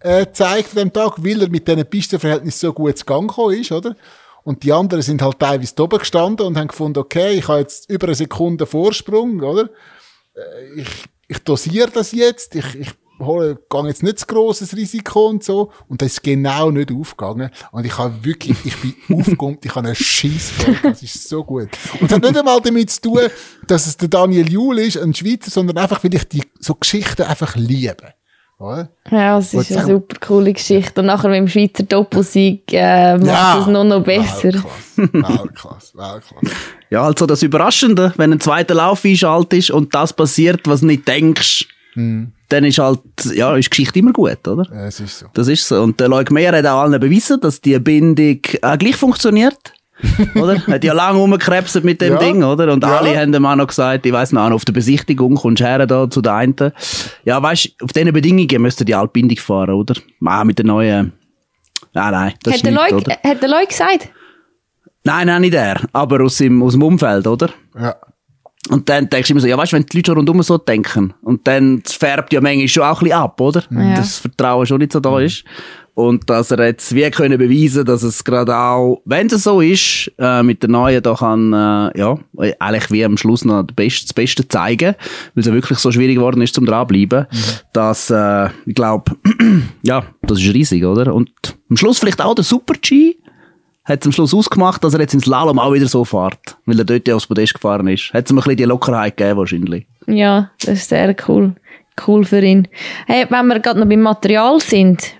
äh, 0.00 0.24
gezeigt 0.26 0.70
an 0.70 0.78
dem 0.78 0.92
Tag, 0.92 1.22
weil 1.24 1.42
er 1.42 1.48
mit 1.48 1.66
diesen 1.68 1.84
Pistenverhältnissen 1.86 2.68
so 2.68 2.72
gut 2.72 2.96
zu 2.98 3.04
Gang 3.04 3.28
gekommen 3.28 3.58
ist, 3.60 3.72
oder? 3.72 3.94
Und 4.42 4.62
die 4.62 4.72
anderen 4.72 5.02
sind 5.02 5.22
halt 5.22 5.38
teilweise 5.38 5.82
oben 5.82 5.98
gestanden 5.98 6.46
und 6.46 6.58
haben 6.58 6.68
gefunden, 6.68 6.98
okay, 6.98 7.32
ich 7.38 7.48
habe 7.48 7.60
jetzt 7.60 7.88
über 7.90 8.06
eine 8.06 8.14
Sekunde 8.14 8.66
Vorsprung, 8.66 9.40
oder? 9.40 9.70
Äh, 10.34 10.80
Ich, 10.82 10.88
ich 11.28 11.38
dosiere 11.38 11.90
das 11.90 12.12
jetzt, 12.12 12.54
ich, 12.54 12.74
ich 12.74 12.90
hole, 13.20 13.58
gehe 13.70 13.86
jetzt 13.86 14.02
nicht 14.02 14.18
zu 14.18 14.26
grosses 14.26 14.76
Risiko 14.76 15.28
und 15.28 15.44
so. 15.44 15.70
Und 15.88 16.02
das 16.02 16.12
ist 16.12 16.22
genau 16.22 16.70
nicht 16.70 16.92
aufgegangen. 16.92 17.50
Und 17.72 17.86
ich 17.86 17.96
habe 17.96 18.24
wirklich, 18.24 18.56
ich 18.64 18.76
bin 18.76 18.94
aufgekommen, 19.18 19.58
ich 19.62 19.74
habe 19.74 19.86
einen 19.86 19.94
Schiss 19.94 20.52
Das 20.82 21.02
ist 21.02 21.28
so 21.28 21.44
gut. 21.44 21.68
Und 22.00 22.10
es 22.10 22.12
hat 22.12 22.22
nicht 22.22 22.36
einmal 22.36 22.60
damit 22.60 22.90
zu 22.90 23.02
tun, 23.02 23.20
dass 23.66 23.86
es 23.86 23.96
der 23.96 24.08
Daniel 24.08 24.50
Juhl 24.50 24.78
ist, 24.78 24.98
ein 24.98 25.14
Schweizer, 25.14 25.50
sondern 25.50 25.78
einfach, 25.78 26.02
weil 26.04 26.14
ich 26.14 26.28
die 26.28 26.42
so 26.58 26.74
Geschichten 26.74 27.22
einfach 27.22 27.56
liebe. 27.56 28.14
Oder? 28.58 28.88
Ja, 29.10 29.38
es 29.38 29.52
ist 29.52 29.72
eine 29.72 29.86
super 29.86 30.16
coole 30.20 30.52
Geschichte. 30.52 31.00
Und 31.00 31.08
nachher 31.08 31.28
mit 31.28 31.38
dem 31.38 31.48
Schweizer 31.48 31.82
Doppelsieg 31.82 32.72
äh, 32.72 33.18
macht 33.18 33.62
es 33.62 33.66
noch, 33.66 33.84
noch 33.84 34.04
besser. 34.04 34.54
Weltklasse, 34.54 35.12
Weltklasse, 35.12 35.96
Weltklasse. 35.96 36.56
Ja, 36.90 37.02
also 37.02 37.26
das 37.26 37.42
Überraschende, 37.42 38.12
wenn 38.18 38.32
ein 38.32 38.38
zweiter 38.38 38.74
Lauf 38.74 39.04
einschaltet 39.04 39.58
ist 39.58 39.70
und 39.72 39.96
das 39.96 40.12
passiert, 40.12 40.68
was 40.68 40.80
du 40.80 40.86
nicht 40.86 41.08
denkst, 41.08 41.66
dann 42.54 42.64
ist 42.64 42.78
halt, 42.78 43.00
ja, 43.34 43.56
ist 43.56 43.66
die 43.66 43.70
Geschichte 43.70 43.98
immer 43.98 44.12
gut, 44.12 44.46
oder? 44.46 44.66
Ja, 44.72 44.86
es 44.86 45.00
ist 45.00 45.18
so. 45.18 45.26
Das 45.34 45.48
ist 45.48 45.66
so. 45.66 45.82
Und 45.82 45.98
der 46.00 46.08
Leuk 46.08 46.30
Meyer 46.30 46.56
hat 46.56 46.66
auch 46.66 46.80
allen 46.82 46.98
bewiesen, 47.00 47.40
dass 47.40 47.60
die 47.60 47.78
Bindung 47.78 48.40
auch 48.62 48.78
gleich 48.78 48.96
funktioniert. 48.96 49.58
oder? 50.34 50.60
Hat 50.66 50.82
ja 50.84 50.92
lange 50.92 51.18
rumgekrebset 51.18 51.84
mit 51.84 52.00
dem 52.00 52.14
Ja. 52.14 52.18
Ding, 52.18 52.42
oder? 52.42 52.72
Und 52.72 52.82
Ja. 52.82 52.98
alle 52.98 53.18
haben 53.18 53.32
dem 53.32 53.46
auch 53.46 53.54
noch 53.56 53.68
gesagt, 53.68 54.04
ich 54.04 54.12
weiss 54.12 54.32
noch, 54.32 54.50
auf 54.50 54.64
der 54.64 54.72
Besichtigung 54.72 55.36
kommst 55.36 55.60
du 55.60 55.66
her 55.66 55.86
da 55.86 56.10
zu 56.10 56.20
der 56.20 56.34
einen. 56.34 56.54
Ja, 57.24 57.40
weißt 57.42 57.70
auf 57.82 57.92
diesen 57.92 58.12
Bedingungen 58.12 58.60
müsst 58.62 58.80
ihr 58.80 58.86
die 58.86 58.94
Altbindung 58.94 59.38
fahren, 59.38 59.74
oder? 59.74 59.94
Ah, 60.24 60.44
mit 60.44 60.58
der 60.58 60.66
neuen, 60.66 61.12
nein, 61.92 62.10
nein, 62.12 62.34
das 62.42 62.54
Hat 62.54 62.56
ist 62.56 62.64
der, 62.66 62.72
nicht, 62.72 62.80
Leute, 62.90 62.96
oder? 62.96 63.16
hat 63.30 63.42
der 63.42 63.48
Leute 63.48 63.66
gesagt? 63.68 64.08
Nein, 65.04 65.26
nein, 65.28 65.40
nicht 65.42 65.54
er, 65.54 65.80
aber 65.92 66.22
aus 66.24 66.38
dem, 66.38 66.62
aus 66.62 66.72
dem 66.72 66.82
Umfeld, 66.82 67.26
oder? 67.26 67.50
Ja. 67.78 67.94
Und 68.70 68.88
dann 68.88 69.10
denkst 69.10 69.28
du 69.28 69.34
immer 69.34 69.40
so, 69.40 69.46
ja, 69.46 69.58
weißt 69.58 69.72
du, 69.72 69.76
wenn 69.76 69.86
die 69.86 69.98
Leute 69.98 70.10
schon 70.10 70.16
rundum 70.16 70.42
so 70.42 70.56
denken, 70.56 71.12
und 71.22 71.46
dann 71.46 71.82
färbt 71.86 72.32
ja 72.32 72.40
manchmal 72.40 72.68
schon 72.68 72.82
auch 72.82 73.00
ein 73.00 73.04
bisschen 73.04 73.18
ab, 73.18 73.40
oder? 73.40 73.62
Ja. 73.70 73.96
Das 73.96 74.18
Vertrauen 74.18 74.66
schon 74.66 74.78
nicht 74.78 74.92
so 74.92 75.00
da 75.00 75.20
ist. 75.20 75.44
Und 75.94 76.28
dass 76.28 76.50
er 76.50 76.66
jetzt 76.66 76.92
wie 76.94 77.08
können 77.10 77.38
beweisen, 77.38 77.84
dass 77.84 78.02
es 78.02 78.24
gerade 78.24 78.56
auch, 78.56 79.00
wenn 79.04 79.28
es 79.28 79.44
so 79.44 79.60
ist, 79.60 80.10
äh, 80.18 80.42
mit 80.42 80.62
der 80.62 80.70
neuen 80.70 81.00
da 81.00 81.14
kann, 81.14 81.52
äh, 81.52 81.96
ja, 81.96 82.18
eigentlich 82.58 82.90
wie 82.90 83.04
am 83.04 83.16
Schluss 83.16 83.44
noch 83.44 83.62
das 83.62 83.76
Beste, 83.76 84.06
das 84.06 84.12
Beste 84.12 84.48
zeigen, 84.48 84.96
weil 84.96 85.40
es 85.40 85.46
ja 85.46 85.52
wirklich 85.52 85.78
so 85.78 85.92
schwierig 85.92 86.16
geworden 86.16 86.42
ist 86.42 86.54
zum 86.54 86.66
dranbleiben, 86.66 87.26
dass, 87.72 88.10
äh, 88.10 88.48
ich 88.66 88.74
glaube, 88.74 89.12
ja, 89.82 90.04
das 90.22 90.40
ist 90.40 90.52
riesig, 90.52 90.84
oder? 90.84 91.14
Und 91.14 91.30
am 91.70 91.76
Schluss 91.76 92.00
vielleicht 92.00 92.20
auch 92.20 92.34
der 92.34 92.44
Super-G, 92.44 93.16
hat 93.84 94.00
es 94.00 94.06
am 94.06 94.12
Schluss 94.12 94.34
ausgemacht, 94.34 94.82
dass 94.82 94.94
er 94.94 95.00
jetzt 95.00 95.14
ins 95.14 95.24
Slalom 95.24 95.58
auch 95.58 95.72
wieder 95.72 95.86
so 95.86 96.04
fährt, 96.04 96.56
weil 96.66 96.78
er 96.78 96.84
dort 96.84 97.06
ja 97.06 97.14
aufs 97.16 97.26
Podest 97.26 97.54
gefahren 97.54 97.86
ist. 97.88 98.12
Hat 98.14 98.24
es 98.24 98.30
ihm 98.30 98.36
ein 98.38 98.42
bisschen 98.42 98.56
die 98.56 98.64
Lockerheit 98.64 99.16
gegeben, 99.16 99.38
wahrscheinlich. 99.38 99.86
Ja, 100.06 100.50
das 100.60 100.80
ist 100.80 100.88
sehr 100.88 101.14
cool. 101.28 101.54
Cool 102.06 102.24
für 102.24 102.40
ihn. 102.40 102.66
Hey, 103.06 103.26
wenn 103.28 103.46
wir 103.46 103.60
gerade 103.60 103.78
noch 103.80 103.86
beim 103.88 104.00
Material 104.00 104.60
sind, 104.60 105.14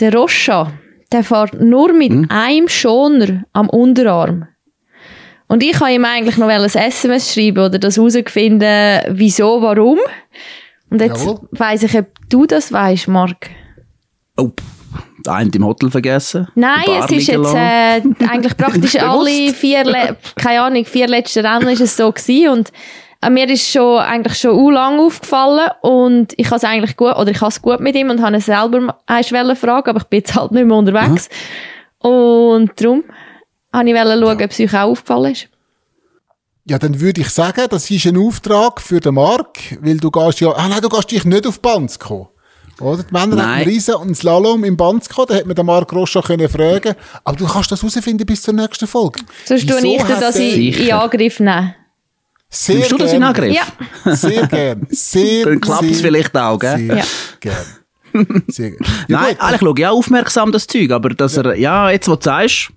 der 0.00 0.14
Roscha, 0.14 0.72
der 1.10 1.22
fährt 1.24 1.60
nur 1.60 1.92
mit 1.92 2.10
Hm? 2.12 2.26
einem 2.30 2.68
Schoner 2.68 3.44
am 3.52 3.68
Unterarm. 3.68 4.46
Und 5.48 5.62
ich 5.62 5.72
kann 5.72 5.92
ihm 5.92 6.04
eigentlich 6.06 6.38
noch 6.38 6.48
ein 6.48 6.62
SMS 6.64 7.34
schreiben 7.34 7.58
oder 7.64 7.78
das 7.78 7.98
herausfinden, 7.98 9.00
wieso, 9.10 9.60
warum. 9.60 9.98
Und 10.88 11.00
jetzt 11.02 11.24
Jawohl. 11.26 11.40
weiss 11.50 11.82
ich, 11.82 11.94
ob 11.98 12.06
du 12.30 12.46
das 12.46 12.72
weißt, 12.72 13.08
Marc. 13.08 13.50
Oh, 14.38 14.50
der 15.24 15.34
eine 15.34 15.50
im 15.54 15.64
Hotel 15.64 15.90
vergessen. 15.90 16.48
Nein, 16.54 16.84
es 17.00 17.10
ist 17.10 17.26
jetzt 17.28 17.54
äh, 17.54 18.02
eigentlich 18.28 18.56
praktisch 18.56 18.96
alle 19.00 19.52
vier, 19.52 19.84
Le 19.84 20.16
keine 20.36 20.62
Ahnung, 20.62 20.84
vier 20.84 21.06
letzten 21.08 21.44
Rennen 21.44 21.68
ist 21.68 21.80
es 21.80 21.96
so 21.96 22.10
gewesen 22.10 22.48
und 22.48 22.72
äh, 23.20 23.30
mir 23.30 23.48
ist 23.48 23.70
schon 23.70 23.98
eigentlich 23.98 24.38
schon 24.38 24.56
u 24.56 24.70
lang 24.70 24.98
aufgefallen 24.98 25.70
und 25.82 26.32
ich 26.36 26.46
habe 26.46 26.56
es 26.56 26.64
eigentlich 26.64 26.96
gut 26.96 27.16
oder 27.16 27.30
ich 27.30 27.40
habe 27.40 27.50
es 27.50 27.62
gut 27.62 27.80
mit 27.80 27.94
ihm 27.94 28.10
und 28.10 28.20
habe 28.22 28.34
ihn 28.34 28.40
selber 28.40 28.78
wollen 28.80 29.56
fragen, 29.56 29.90
aber 29.90 30.00
ich 30.00 30.06
bin 30.06 30.18
jetzt 30.18 30.34
halt 30.34 30.52
nicht 30.52 30.66
mehr 30.66 30.76
unterwegs 30.76 31.28
und 31.98 32.72
darum 32.76 33.04
habe 33.72 33.88
ich 33.88 33.94
wollen 33.94 34.20
schauen, 34.20 34.42
ob 34.42 34.50
es 34.50 34.60
euch 34.60 34.74
auch 34.74 34.90
aufgefallen 34.90 35.32
ist. 35.32 35.48
Ja, 36.64 36.78
dann 36.78 37.00
würde 37.00 37.20
ich 37.20 37.30
sagen, 37.30 37.66
das 37.70 37.90
ist 37.90 38.06
ein 38.06 38.16
Auftrag 38.16 38.80
für 38.80 39.00
den 39.00 39.14
Marc, 39.14 39.58
weil 39.80 39.96
du 39.96 40.12
gehst 40.12 40.40
ja, 40.40 40.52
ah 40.52 40.68
nein, 40.68 40.80
du 40.80 40.88
gehst 40.88 41.10
dich 41.10 41.24
nicht 41.24 41.44
auf 41.44 41.60
Bansko. 41.60 42.31
Oder? 42.80 43.02
Die 43.04 43.12
Männer 43.12 43.36
Nein. 43.36 43.48
einen 43.48 43.64
Riesen 43.68 43.94
und 43.96 44.16
Slalom 44.16 44.64
im 44.64 44.76
Bansko, 44.76 45.24
da 45.26 45.34
hätte 45.34 45.46
man 45.46 45.54
den 45.54 45.66
Marc 45.66 45.92
Roscha 45.92 46.20
können 46.22 46.48
fragen 46.48 46.94
Aber 47.24 47.36
du 47.36 47.46
kannst 47.46 47.70
das 47.70 47.82
herausfinden 47.82 48.26
bis 48.26 48.42
zur 48.42 48.54
nächsten 48.54 48.86
Folge. 48.86 49.20
Sonst 49.44 49.68
tue 49.68 49.78
ich 49.86 50.02
dir 50.02 50.16
das 50.18 50.36
in, 50.36 50.72
in. 50.72 50.92
Angriff 50.92 51.38
nehmen. 51.40 51.74
Sehr 52.48 52.76
Nimmst 52.76 52.92
du 52.92 52.98
das 52.98 53.12
in. 53.12 53.22
Angriff? 53.22 53.54
Ja, 54.04 54.14
Sehr 54.14 54.46
gern. 54.46 54.86
Sehr, 54.90 55.44
Dann 55.46 55.60
klappt 55.60 55.84
es 55.90 56.00
vielleicht 56.00 56.36
auch, 56.36 56.58
gell? 56.58 56.76
Sehr 56.78 56.96
Ja. 56.96 57.04
gern. 57.40 57.56
Sehr 58.48 58.70
gern. 58.72 58.80
Ja, 59.08 59.20
Nein, 59.20 59.30
gut. 59.36 59.40
eigentlich 59.42 59.60
schaue 59.60 59.74
ich 59.78 59.86
auch 59.86 59.96
aufmerksam 59.96 60.52
das 60.52 60.66
Zeug, 60.66 60.90
aber 60.90 61.10
dass 61.10 61.36
er, 61.38 61.54
ja, 61.56 61.90
jetzt, 61.90 62.08
wo 62.08 62.14
du 62.16 62.22
sagst, 62.22 62.68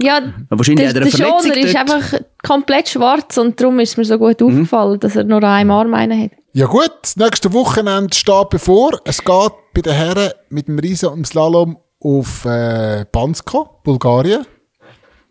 ja 0.00 0.20
wahrscheinlich 0.48 0.92
der, 0.92 1.02
er 1.02 1.10
der 1.10 1.10
Schoner 1.10 1.56
ist 1.58 1.76
einfach 1.76 2.14
komplett 2.42 2.88
schwarz 2.88 3.36
und 3.36 3.60
darum 3.60 3.78
ist 3.80 3.98
mir 3.98 4.04
so 4.06 4.16
gut 4.18 4.40
Mhm. 4.40 4.46
aufgefallen, 4.48 5.00
dass 5.00 5.16
er 5.16 5.24
nur 5.24 5.38
an 5.38 5.44
einem 5.44 5.70
Arm 5.72 5.92
einen 5.92 6.22
hat. 6.24 6.30
Ja 6.52 6.66
gut, 6.66 6.90
das 7.02 7.16
nächste 7.16 7.52
Wochenende 7.52 8.14
steht 8.14 8.50
bevor. 8.50 9.00
Es 9.04 9.18
geht 9.18 9.52
bei 9.72 9.82
den 9.82 9.92
Herren 9.92 10.32
mit 10.48 10.66
dem 10.68 10.78
Riesen 10.78 11.08
und 11.10 11.16
dem 11.18 11.24
Slalom 11.24 11.78
auf 12.00 12.44
äh, 12.44 13.04
Bansko, 13.12 13.80
Bulgarien. 13.84 14.44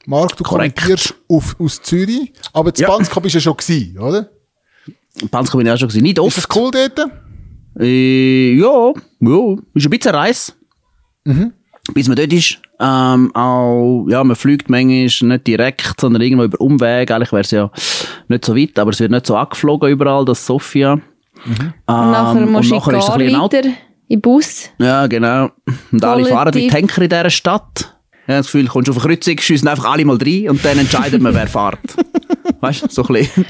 Marc, 0.05 0.37
du 0.37 0.43
Korrekt. 0.43 0.77
kommentierst 0.77 1.13
auf, 1.27 1.55
aus 1.59 1.81
Zürich. 1.81 2.31
Aber 2.53 2.73
zu 2.73 2.83
Ja. 2.83 2.87
Bansko 2.89 3.19
bist 3.19 3.35
du 3.35 3.39
ja 3.39 3.41
schon 3.41 3.57
gewesen, 3.57 3.99
oder? 3.99 4.29
Bansko 5.29 5.57
bin 5.57 5.67
ich 5.67 5.73
auch 5.73 5.77
schon 5.77 5.89
gewesen. 5.89 6.03
Nicht 6.03 6.17
Ist 6.17 6.23
oft. 6.23 6.37
das 6.37 6.55
cool 6.55 6.71
dort? 6.71 7.11
Äh, 7.79 8.53
ja, 8.53 8.93
ja, 9.19 9.55
ist 9.73 9.85
ein 9.85 9.89
bisschen 9.89 10.15
Reise. 10.15 10.53
Mhm. 11.25 11.53
Bis 11.93 12.07
man 12.07 12.17
dort 12.17 12.33
ist. 12.33 12.59
Ähm, 12.79 13.35
auch, 13.35 14.05
ja, 14.09 14.23
man 14.23 14.35
fliegt 14.35 14.69
manchmal 14.69 15.03
nicht 15.29 15.47
direkt, 15.47 15.99
sondern 15.99 16.21
irgendwo 16.21 16.43
über 16.45 16.61
Umweg. 16.61 17.11
Eigentlich 17.11 17.31
wäre 17.31 17.41
es 17.41 17.51
ja 17.51 17.69
nicht 18.27 18.45
so 18.45 18.55
weit, 18.55 18.77
aber 18.79 18.91
es 18.91 18.99
wird 18.99 19.11
nicht 19.11 19.25
so 19.25 19.35
angeflogen 19.35 19.89
überall, 19.89 20.25
das 20.25 20.45
Sofia. 20.45 20.95
Mhm. 20.95 21.03
Ähm, 21.59 21.73
Und 21.87 22.11
nachher 22.11 22.45
musst 22.45 22.71
und 22.71 22.77
nachher 22.77 22.97
ist 22.97 23.03
es 23.03 23.09
ein 23.09 23.41
weiter 23.41 23.61
den 24.09 24.21
Bus. 24.21 24.69
Ja, 24.79 25.07
genau. 25.07 25.49
Und 25.91 26.03
alle 26.03 26.23
Qualitativ. 26.23 26.29
fahren 26.33 26.53
wie 26.55 26.67
Tanker 26.67 27.01
in 27.03 27.09
dieser 27.09 27.29
Stadt. 27.29 27.95
Ja, 28.27 28.37
das 28.37 28.47
Gefühl, 28.47 28.67
kommst 28.67 28.87
du 28.87 28.91
auf 28.91 29.03
eine 29.05 29.15
Kreuzung, 29.15 29.37
schiessen 29.39 29.67
einfach 29.67 29.91
alle 29.91 30.05
mal 30.05 30.17
rein 30.17 30.49
und 30.49 30.63
dann 30.63 30.77
entscheidet 30.77 31.21
man, 31.21 31.33
wer 31.33 31.47
fährt. 31.47 31.79
Weißt 32.59 32.83
du, 32.83 32.87
so 32.89 33.03
ein 33.03 33.13
bisschen. 33.13 33.45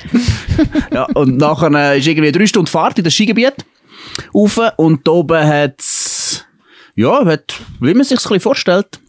ja, 0.94 1.04
und 1.16 1.38
nachher 1.38 1.72
äh, 1.74 2.00
ist 2.00 2.08
irgendwie 2.08 2.32
drei 2.32 2.46
Stunden 2.46 2.68
Fahrt 2.68 2.98
in 2.98 3.04
das 3.04 3.14
Skigebiet 3.14 3.56
rauf 4.34 4.60
und 4.78 5.06
da 5.08 5.12
oben 5.12 5.46
hat's, 5.46 5.99
ja, 7.00 7.26
hat, 7.26 7.56
wie 7.80 7.94
man 7.94 8.04
sich 8.04 8.18
bisschen 8.18 8.42
vorstellt. 8.42 9.00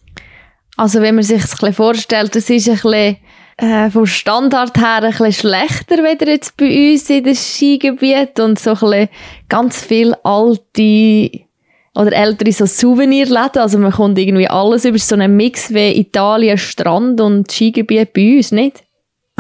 Also 0.76 1.00
wenn 1.00 1.16
man 1.16 1.24
sich 1.24 1.42
bisschen 1.42 1.74
vorstellt, 1.74 2.36
das 2.36 2.48
ist 2.48 2.68
ein 2.68 2.74
bisschen 2.74 3.16
äh, 3.56 3.90
vom 3.90 4.06
Standard 4.06 4.78
her 4.78 5.02
ein 5.02 5.10
bisschen 5.10 5.32
schlechter, 5.32 5.96
weder 6.04 6.28
jetzt 6.28 6.56
bei 6.56 6.92
uns 6.92 7.10
in 7.10 7.24
das 7.24 7.38
Skigebiet 7.38 8.38
und 8.38 8.60
so 8.60 8.70
ein 8.70 8.78
bisschen 8.78 9.08
ganz 9.48 9.84
viel 9.84 10.14
alte 10.22 11.30
oder 11.96 12.12
ältere 12.12 12.52
so 12.52 12.64
Souvenirläden. 12.64 13.60
Also 13.60 13.78
man 13.78 13.90
kommt 13.90 14.18
irgendwie 14.18 14.48
alles 14.48 14.84
über 14.84 14.98
so 14.98 15.16
einen 15.16 15.36
Mix 15.36 15.74
wie 15.74 15.98
Italien, 15.98 16.58
Strand 16.58 17.20
und 17.20 17.50
Skigebiet 17.50 18.12
bei 18.12 18.36
uns, 18.36 18.52
nicht? 18.52 18.84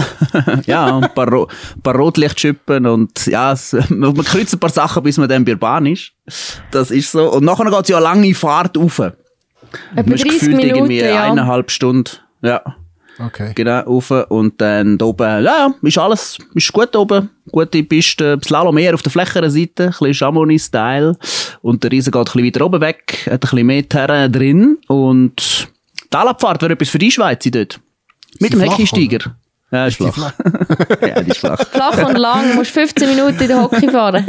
Ja, 0.66 0.98
ein 0.98 1.14
paar, 1.14 1.28
Ro 1.28 1.48
paar 1.82 1.96
Rotlichtschippen 1.96 2.86
und 2.86 3.26
ja, 3.26 3.52
es, 3.52 3.76
man 3.88 4.14
kreuzt 4.14 4.54
ein 4.54 4.60
paar 4.60 4.70
Sachen, 4.70 5.02
bis 5.02 5.18
man 5.18 5.28
dann 5.28 5.44
bei 5.44 5.52
der 5.52 5.58
Bahn 5.58 5.86
ist. 5.86 6.12
Das 6.70 6.90
ist 6.90 7.12
so. 7.12 7.32
Und 7.32 7.44
nachher 7.44 7.70
geht's 7.70 7.88
ja 7.88 7.96
eine 7.96 8.04
lange 8.04 8.34
Fahrt 8.34 8.76
rauf. 8.76 8.98
Etwa 8.98 9.14
Man 9.94 10.12
ist 10.12 10.24
30 10.24 10.40
gefühlt 10.40 10.56
Minuten, 10.56 10.76
irgendwie 10.76 11.00
ja. 11.00 11.24
eineinhalb 11.24 11.70
Stunden. 11.70 12.10
Ja. 12.42 12.62
Okay. 13.18 13.52
Genau, 13.54 13.80
rauf. 13.80 14.10
Und 14.28 14.60
dann 14.60 14.96
da 14.96 15.04
oben, 15.04 15.44
ja, 15.44 15.74
ist 15.82 15.98
alles, 15.98 16.38
ist 16.54 16.72
gut 16.72 16.94
oben. 16.96 17.30
Gute 17.50 17.82
Piste, 17.82 18.38
Slalom 18.42 18.74
mehr 18.74 18.94
auf 18.94 19.02
der 19.02 19.12
flächeren 19.12 19.50
Seite, 19.50 19.84
ein 19.84 19.90
bisschen 19.90 20.14
Chamonix-Style. 20.14 21.16
Und 21.60 21.84
der 21.84 21.92
Riesen 21.92 22.12
geht 22.12 22.20
ein 22.20 22.24
bisschen 22.24 22.46
weiter 22.46 22.64
oben 22.64 22.80
weg, 22.80 23.26
hat 23.26 23.32
ein 23.32 23.40
bisschen 23.40 23.66
mehr 23.66 23.88
Terrain 23.88 24.32
drin. 24.32 24.78
Und 24.88 25.68
die 26.04 26.08
Talabfahrt 26.08 26.62
wäre 26.62 26.72
etwas 26.72 26.88
für 26.88 26.98
die 26.98 27.10
Schweiz 27.10 27.44
dort. 27.44 27.80
Mit 28.38 28.52
dem 28.52 28.60
flach, 28.60 28.72
Heckensteiger. 28.72 29.36
Ja, 29.72 29.86
ist 29.86 30.00
Die 30.00 30.10
flach. 30.10 30.32
ja, 31.00 31.22
die 31.22 31.30
ist 31.30 31.38
flach. 31.38 31.60
Flach 31.70 32.08
und 32.08 32.18
lang, 32.18 32.50
du 32.50 32.54
musst 32.56 32.72
15 32.72 33.08
Minuten 33.08 33.40
in 33.40 33.48
der 33.48 33.62
Hockey 33.62 33.88
fahren. 33.88 34.26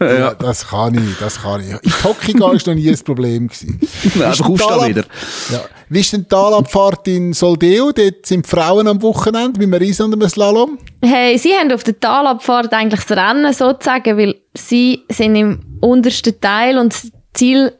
Ja, 0.00 0.34
das 0.34 0.66
kann 0.66 0.94
ich, 0.94 1.18
das 1.18 1.42
kann 1.42 1.60
ich. 1.60 1.68
In 1.70 2.04
Hockey 2.04 2.32
gehen 2.32 2.52
ist 2.54 2.66
noch 2.66 2.74
nie 2.74 2.88
ein 2.88 2.98
Problem 3.04 3.48
gewesen. 3.48 3.78
Einfach 4.04 4.16
Wie 4.16 4.30
ist 4.30 4.40
denn 4.40 4.46
aufstehen 4.46 4.88
wieder. 4.88 5.04
Ja. 5.50 5.60
Wie 5.90 6.00
ist 6.00 6.12
denn 6.12 6.22
die 6.22 6.28
Talabfahrt 6.28 7.06
in 7.08 7.34
Soldeo? 7.34 7.92
Dort 7.92 8.24
sind 8.24 8.46
die 8.46 8.48
Frauen 8.48 8.88
am 8.88 9.02
Wochenende 9.02 9.58
mit 9.60 9.68
einem 9.68 9.74
Riesen 9.74 10.06
und 10.06 10.14
einem 10.14 10.28
Slalom. 10.28 10.78
Hey, 11.02 11.36
sie 11.36 11.52
haben 11.52 11.70
auf 11.70 11.84
der 11.84 12.00
Talabfahrt 12.00 12.72
eigentlich 12.72 13.04
das 13.04 13.16
Rennen 13.16 13.52
sozusagen, 13.52 14.16
weil 14.16 14.36
sie 14.54 15.02
sind 15.10 15.36
im 15.36 15.60
untersten 15.80 16.40
Teil 16.40 16.78
und 16.78 16.94
das 16.94 17.10
Ziel, 17.34 17.72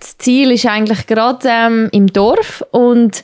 das 0.00 0.18
Ziel 0.18 0.50
ist 0.50 0.66
eigentlich 0.66 1.06
gerade 1.06 1.48
ähm, 1.48 1.88
im 1.92 2.08
Dorf 2.12 2.64
und 2.72 3.22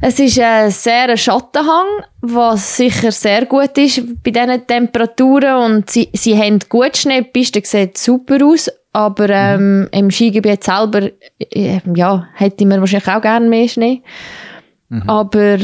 es 0.00 0.18
ist 0.18 0.38
ein 0.38 0.70
sehr 0.70 1.16
Schattenhang, 1.16 1.86
was 2.20 2.76
sicher 2.76 3.12
sehr 3.12 3.46
gut 3.46 3.76
ist 3.78 4.02
bei 4.22 4.30
diesen 4.30 4.66
Temperaturen 4.66 5.72
und 5.72 5.90
sie, 5.90 6.08
sie 6.12 6.36
haben 6.36 6.58
gut 6.68 6.96
Schnee, 6.96 7.22
die 7.22 7.30
Piste 7.30 7.60
sieht 7.64 7.98
super 7.98 8.44
aus, 8.44 8.70
aber 8.92 9.28
ähm, 9.30 9.88
im 9.92 10.10
Skigebiet 10.10 10.64
selber 10.64 11.10
äh, 11.38 11.80
ja, 11.94 12.28
hätte 12.34 12.66
man 12.66 12.80
wahrscheinlich 12.80 13.08
auch 13.08 13.22
gerne 13.22 13.48
mehr 13.48 13.68
Schnee. 13.68 14.02
Aber 15.06 15.58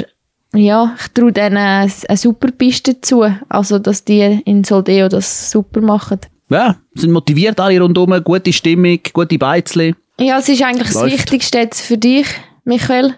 ja, 0.55 0.95
ich 1.01 1.09
traue 1.09 1.33
denen 1.33 1.57
eine, 1.57 1.91
eine 2.09 2.17
super 2.17 2.51
Piste 2.51 3.01
zu. 3.01 3.25
Also, 3.49 3.79
dass 3.79 4.05
die 4.05 4.43
in 4.45 4.65
Soldeo 4.65 5.09
das 5.09 5.51
super 5.51 5.81
machen. 5.81 6.21
Ja, 6.51 6.77
sind 6.95 7.13
motiviert 7.13 7.59
alle 7.59 7.81
rundum, 7.81 8.23
gute 8.23 8.53
Stimmung, 8.53 8.99
gute 9.13 9.39
Beizli. 9.39 9.95
Ja, 10.21 10.39
es 10.39 10.49
ist 10.49 10.63
eigentlich 10.63 10.89
das 10.89 11.03
Läuft. 11.03 11.15
Wichtigste 11.15 11.59
jetzt 11.59 11.81
für 11.81 11.99
dich, 11.99 12.27
Michael. 12.65 13.15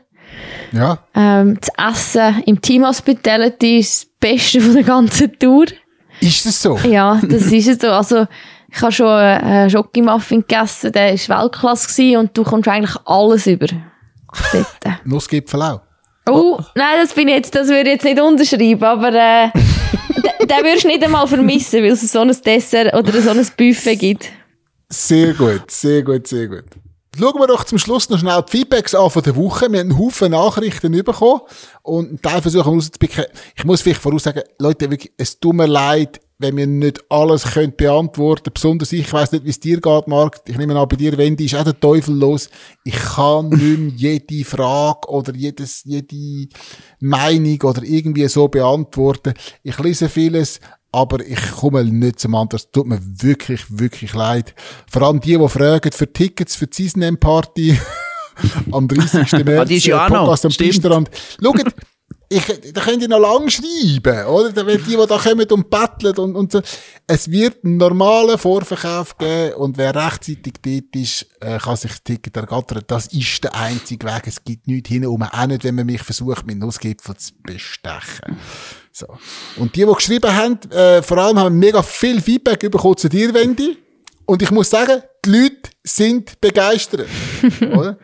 Ja. 0.72 0.98
Ähm, 1.14 1.58
das 1.60 1.94
Essen 1.94 2.42
im 2.46 2.60
Team 2.60 2.86
Hospitality 2.86 3.78
ist 3.78 4.02
das 4.02 4.10
Beste 4.20 4.60
von 4.60 4.74
der 4.74 4.82
ganzen 4.82 5.38
Tour. 5.38 5.66
Ist 6.20 6.46
das 6.46 6.62
so? 6.62 6.78
Ja, 6.78 7.20
das 7.22 7.52
ist 7.52 7.68
es 7.68 7.78
so. 7.78 7.88
Also, 7.88 8.26
ich 8.70 8.82
habe 8.82 8.92
schon 8.92 9.06
einen 9.06 9.70
Schokimuffin 9.70 10.40
gegessen, 10.40 10.92
der 10.92 11.14
war 11.28 11.42
Weltklasse 11.42 11.88
gewesen 11.88 12.16
und 12.18 12.36
du 12.36 12.42
kommst 12.42 12.68
eigentlich 12.68 12.96
alles 13.04 13.46
über. 13.46 13.66
Nussgipfel 15.04 15.62
auch. 15.62 15.80
Oh, 16.28 16.58
nein, 16.74 16.98
das 17.00 17.14
bin 17.14 17.28
jetzt, 17.28 17.54
das 17.54 17.68
würde 17.68 17.90
ich 17.90 17.96
jetzt 17.96 18.04
nicht 18.04 18.20
unterschreiben, 18.20 18.82
aber 18.82 19.12
äh, 19.12 19.50
den, 20.40 20.48
den 20.48 20.64
würdest 20.64 20.84
du 20.84 20.88
nicht 20.88 21.04
einmal 21.04 21.26
vermissen, 21.26 21.82
weil 21.82 21.92
es 21.92 22.10
so 22.10 22.20
ein 22.20 22.36
Dessert 22.44 22.92
oder 22.94 23.12
so 23.20 23.30
ein 23.30 23.46
Buffet 23.56 23.96
gibt. 23.96 24.28
Sehr 24.88 25.34
gut, 25.34 25.70
sehr 25.70 26.02
gut, 26.02 26.26
sehr 26.26 26.48
gut. 26.48 26.64
Schauen 27.18 27.40
wir 27.40 27.46
doch 27.46 27.64
zum 27.64 27.78
Schluss 27.78 28.10
noch 28.10 28.18
schnell 28.18 28.42
die 28.42 28.58
Feedbacks 28.58 28.94
an 28.94 29.08
von 29.08 29.22
der 29.22 29.36
Woche. 29.36 29.72
Wir 29.72 29.80
haben 29.80 29.90
einen 29.90 29.98
Haufen 29.98 30.32
Nachrichten 30.32 30.92
bekommen 30.92 31.40
und 31.82 32.08
einen 32.08 32.20
Teil 32.20 32.42
versuchen 32.42 32.66
wir 32.66 32.74
rauszupicken. 32.74 33.24
Ich 33.54 33.64
muss 33.64 33.80
vielleicht 33.80 34.02
voraussagen, 34.02 34.42
Leute, 34.58 34.90
wirklich, 34.90 35.12
es 35.16 35.40
tut 35.40 35.54
mir 35.54 35.66
leid, 35.66 36.20
wenn 36.38 36.56
wir 36.58 36.66
nicht 36.66 37.02
alles 37.10 37.44
können 37.44 37.72
beantworten 37.74 38.50
Besonders 38.52 38.92
ich, 38.92 39.00
ich 39.00 39.12
weiss 39.12 39.32
nicht, 39.32 39.44
wie 39.44 39.50
es 39.50 39.60
dir 39.60 39.80
geht, 39.80 40.08
Marc. 40.08 40.40
Ich 40.46 40.58
nehme 40.58 40.78
an, 40.78 40.88
bei 40.88 40.96
dir, 40.96 41.16
Wendy, 41.16 41.46
ist 41.46 41.54
auch 41.54 41.64
der 41.64 41.78
Teufel 41.80 42.14
los. 42.14 42.50
Ich 42.84 42.94
kann 42.94 43.48
nicht 43.48 43.78
mehr 43.78 43.92
jede 43.96 44.44
Frage 44.44 45.08
oder 45.08 45.34
jedes, 45.34 45.84
jede 45.84 46.48
Meinung 47.00 47.62
oder 47.62 47.82
irgendwie 47.82 48.28
so 48.28 48.48
beantworten. 48.48 49.32
Ich 49.62 49.78
lese 49.78 50.10
vieles, 50.10 50.60
aber 50.92 51.24
ich 51.26 51.40
komme 51.52 51.84
nicht 51.84 52.20
zum 52.20 52.34
anderen. 52.34 52.56
Es 52.58 52.70
tut 52.70 52.86
mir 52.86 53.00
wirklich, 53.02 53.64
wirklich 53.68 54.14
leid. 54.14 54.54
Vor 54.90 55.02
allem 55.02 55.20
die, 55.20 55.36
die 55.36 55.48
fragen 55.48 55.92
für 55.92 56.12
Tickets 56.12 56.56
für 56.56 56.66
die 56.66 56.88
Season 56.88 57.18
Party 57.18 57.78
am 58.72 58.88
30. 58.88 59.44
März. 59.44 59.60
Ah, 59.60 59.64
die 59.64 59.76
ist 59.76 59.86
ja 59.86 60.04
auch 60.04 60.10
noch. 60.10 60.20
Podcast 60.20 60.46
am 60.46 60.50
Stimmt. 60.50 60.70
Pistrand. 60.70 61.10
Schaut, 61.42 61.74
ich, 62.28 62.44
da 62.72 62.80
könnt 62.80 63.02
ihr 63.02 63.08
noch 63.08 63.20
lang 63.20 63.48
schreiben, 63.48 64.26
oder? 64.26 64.52
Da 64.52 64.66
werden 64.66 64.82
die, 64.84 64.96
die 64.96 65.06
da 65.06 65.18
kommen 65.18 65.46
und 65.48 65.70
betteln 65.70 66.16
und, 66.18 66.34
und 66.34 66.52
so. 66.52 66.60
Es 67.06 67.30
wird 67.30 67.64
einen 67.64 67.76
normalen 67.76 68.36
Vorverkauf 68.36 69.16
geben 69.16 69.54
und 69.54 69.78
wer 69.78 69.94
rechtzeitig 69.94 70.54
dort 70.60 70.96
ist, 70.96 71.26
äh, 71.40 71.58
kann 71.58 71.76
sich 71.76 71.92
das 71.92 72.02
Ticket 72.02 72.36
ergattern. 72.36 72.82
Das 72.86 73.06
ist 73.08 73.44
der 73.44 73.54
einzige 73.54 74.06
Weg. 74.06 74.26
Es 74.26 74.42
gibt 74.42 74.66
nichts 74.66 74.88
hinum, 74.88 75.22
auch 75.22 75.46
nicht, 75.46 75.62
wenn 75.62 75.76
man 75.76 75.86
mich 75.86 76.02
versucht, 76.02 76.46
mit 76.46 76.58
Nussgipfel 76.58 77.16
zu 77.16 77.32
bestechen. 77.44 78.36
So. 78.98 79.06
Und 79.58 79.76
die, 79.76 79.84
die 79.84 79.92
geschrieben 79.92 80.34
haben, 80.34 80.58
äh, 80.70 81.02
vor 81.02 81.18
allem 81.18 81.38
haben 81.38 81.58
mega 81.58 81.82
viel 81.82 82.18
Feedback 82.18 82.60
bekommen 82.60 82.96
zu 82.96 83.10
dir, 83.10 83.34
Wendy. 83.34 83.76
Und 84.24 84.40
ich 84.40 84.50
muss 84.50 84.70
sagen, 84.70 85.02
die 85.22 85.30
Leute 85.30 85.70
sind 85.84 86.40
begeistert. 86.40 87.06
oder? 87.60 87.98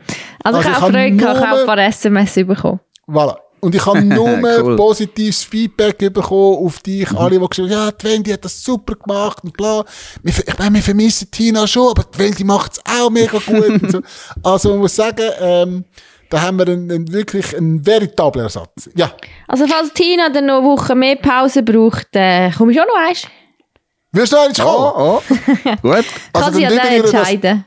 Also, 0.45 0.61
ich 0.61 0.66
habe 0.66 0.76
auch 0.76 0.90
Freude 0.90 1.16
gehabt, 1.16 1.38
ich 1.38 1.47
habe 1.47 1.61
ein 1.61 1.66
paar 1.66 1.78
SMS 1.78 2.34
bekommen. 2.34 2.80
Voilà. 3.09 3.36
Und 3.61 3.74
ich 3.74 3.86
habe 3.86 4.03
nur 4.05 4.38
Cool. 4.43 4.76
positives 4.76 5.45
Feedback 5.45 5.97
bekommen 6.12 6.66
auf 6.66 6.80
dich. 6.80 7.11
Alle, 7.12 7.38
die 7.40 7.47
geschrieben 7.49 7.70
haben, 7.70 7.86
ja, 7.86 7.90
die 7.93 8.05
Wendy 8.05 8.30
hat 8.30 8.45
das 8.45 8.62
super 8.62 8.95
gemacht 8.95 9.38
und 9.45 9.57
bla. 9.57 9.86
Ich 10.22 10.59
meine, 10.59 10.74
wir 10.74 10.82
vermissen 10.82 11.30
Tina 11.30 11.66
schon, 11.66 11.88
aber 11.88 12.05
die 12.05 12.18
Wendy 12.18 12.45
macht 12.45 12.72
es 12.72 12.80
auch 12.84 13.09
mega 13.09 13.38
gut. 13.38 13.90
so. 13.90 14.01
Also, 14.43 14.68
man 14.72 14.80
muss 14.80 14.95
sagen, 14.95 15.30
ähm, 15.40 15.84
da 16.33 16.41
haben 16.41 16.59
wir 16.59 16.66
einen, 16.66 16.91
einen, 16.91 17.12
wirklich 17.12 17.55
einen 17.55 17.85
veritablen 17.85 18.47
Ersatz. 18.47 18.89
Ja. 18.97 19.12
Also, 19.49 19.66
falls 19.66 19.93
Tina 19.93 20.30
dann 20.30 20.47
noch 20.47 20.59
eine 20.59 20.66
Woche 20.66 20.95
mehr 20.95 21.16
Pause 21.16 21.62
braucht, 21.62 22.09
äh, 22.14 22.51
komme 22.51 22.72
ich 22.72 22.80
auch 22.80 22.87
noch 22.87 22.97
eins. 23.07 23.26
Wirst 24.12 24.33
du 24.33 24.37
noch 24.37 24.47
eins 24.47 24.59
kommen? 24.59 24.93
Oh, 24.97 25.20
oh. 25.20 25.76
Gut. 25.83 26.05
Kann 26.33 26.55
sie 26.55 26.62
ja 26.62 26.70
dann 26.70 26.93
ihr 26.93 27.03
das- 27.03 27.12
entscheiden. 27.12 27.64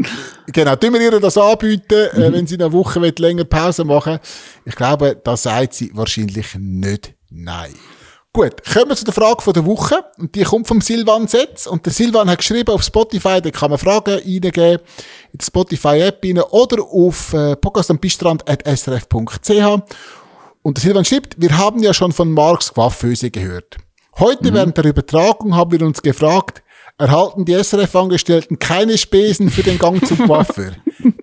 Genau, 0.48 0.76
tun 0.76 0.94
wir 0.94 1.02
ihr 1.02 1.20
das 1.20 1.38
anbieten, 1.38 1.94
äh, 1.94 2.34
wenn 2.34 2.48
sie 2.48 2.56
eine 2.56 2.72
Woche 2.72 3.02
will, 3.02 3.14
länger 3.18 3.46
Pause 3.46 3.84
machen 3.84 4.20
Ich 4.64 4.76
glaube, 4.76 5.20
da 5.24 5.38
sagt 5.38 5.74
sie 5.76 5.92
wahrscheinlich 5.94 6.56
nicht 6.56 7.14
nein. 7.30 7.74
Gut, 8.36 8.66
kommen 8.66 8.90
wir 8.90 8.98
zu 8.98 9.06
der 9.06 9.14
Frage 9.14 9.42
von 9.42 9.54
der 9.54 9.66
Woche. 9.66 10.04
Und 10.18 10.36
die 10.36 10.44
kommt 10.44 10.68
vom 10.68 10.82
Silvan 10.82 11.26
Setz. 11.26 11.68
Und 11.68 11.86
der 11.86 11.94
Silvan 11.94 12.30
hat 12.30 12.40
geschrieben 12.40 12.72
auf 12.72 12.84
Spotify, 12.84 13.42
da 13.42 13.50
kann 13.50 13.70
man 13.70 13.80
Fragen 13.80 14.16
eingeben, 14.16 14.82
in 15.32 15.38
die 15.40 15.46
Spotify-App 15.46 16.20
rein 16.22 16.40
oder 16.40 16.84
auf 16.84 17.32
äh. 17.32 17.56
Und 20.64 20.78
der 20.78 20.82
Silvan 20.82 21.06
schreibt, 21.06 21.40
wir 21.40 21.58
haben 21.58 21.82
ja 21.82 21.94
schon 21.94 22.12
von 22.12 22.30
Marks 22.34 22.74
Coiffeuse 22.74 23.32
gehört. 23.32 23.78
Heute 24.20 24.54
während 24.54 24.76
der 24.76 24.84
Übertragung 24.84 25.56
haben 25.56 25.72
wir 25.72 25.82
uns 25.84 26.02
gefragt, 26.02 26.62
erhalten 26.98 27.46
die 27.46 27.54
SRF-Angestellten 27.54 28.60
keine 28.60 28.98
Spesen 28.98 29.50
für 29.50 29.64
den 29.64 29.80
Gang 29.80 30.06
zum 30.06 30.18
Coiffeur? 30.28 30.74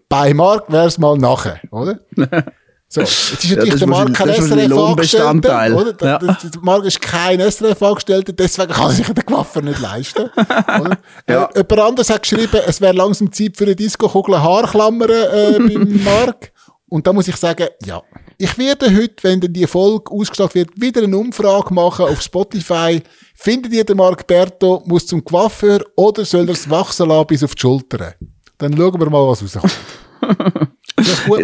Bei 0.09 0.33
Mark 0.33 0.73
wär's 0.73 0.97
mal 0.97 1.19
nachher, 1.19 1.61
oder? 1.71 2.01
So, 2.95 3.01
jetzt 3.01 3.32
ist 3.45 3.51
natürlich 3.57 3.72
ist 3.72 3.80
der 3.80 3.88
Mark 3.88 4.12
kein 4.12 4.28
SRF-Angestellter, 4.28 5.76
oder? 5.76 6.07
Ja. 6.07 6.18
der, 6.18 6.36
Mark 6.61 6.84
ist 6.84 7.01
kein 7.01 7.40
SRF-Angestellter, 7.40 8.34
deswegen 8.34 8.70
kann 8.70 8.90
sich 8.90 9.09
der 9.09 9.24
Coiffeur 9.24 9.62
nicht 9.62 9.80
leisten, 9.80 10.24
oder? 10.36 10.99
Ja. 11.26 11.47
Äh, 11.47 11.61
jemand 11.61 11.80
anderes 11.80 12.11
hat 12.11 12.20
geschrieben, 12.20 12.61
es 12.66 12.82
wäre 12.82 12.93
langsam 12.93 13.32
Zeit 13.32 13.57
für 13.57 13.64
eine 13.64 13.74
Disco-Kugel 13.74 14.43
Haarklammern 14.43 15.09
äh, 15.09 15.59
beim 15.59 16.05
Mark. 16.05 16.53
Und 16.90 17.07
da 17.07 17.14
muss 17.14 17.28
ich 17.28 17.36
sagen, 17.36 17.66
ja. 17.82 18.03
Ich 18.36 18.59
werde 18.59 18.95
heute, 18.95 19.14
wenn 19.22 19.40
dann 19.40 19.55
die 19.55 19.66
Folge 19.66 20.12
ausgestrahlt 20.12 20.55
wird, 20.55 20.78
wieder 20.78 21.03
eine 21.03 21.16
Umfrage 21.16 21.72
machen 21.72 22.05
auf 22.05 22.20
Spotify. 22.20 23.01
Findet 23.34 23.72
ihr, 23.72 23.84
der 23.84 23.97
Marc 23.97 24.26
Berto 24.26 24.82
muss 24.84 25.07
zum 25.07 25.24
Coiffeur 25.24 25.80
oder 25.97 26.26
soll 26.26 26.47
er 26.47 26.53
es 26.53 26.68
wachsen 26.68 27.09
lassen 27.09 27.26
bis 27.26 27.43
auf 27.43 27.55
die 27.55 27.61
Schultern? 27.61 28.12
Dann 28.59 28.76
schauen 28.76 29.01
wir 29.01 29.09
mal, 29.09 29.26
was 29.26 29.43
rauskommt. 29.43 29.72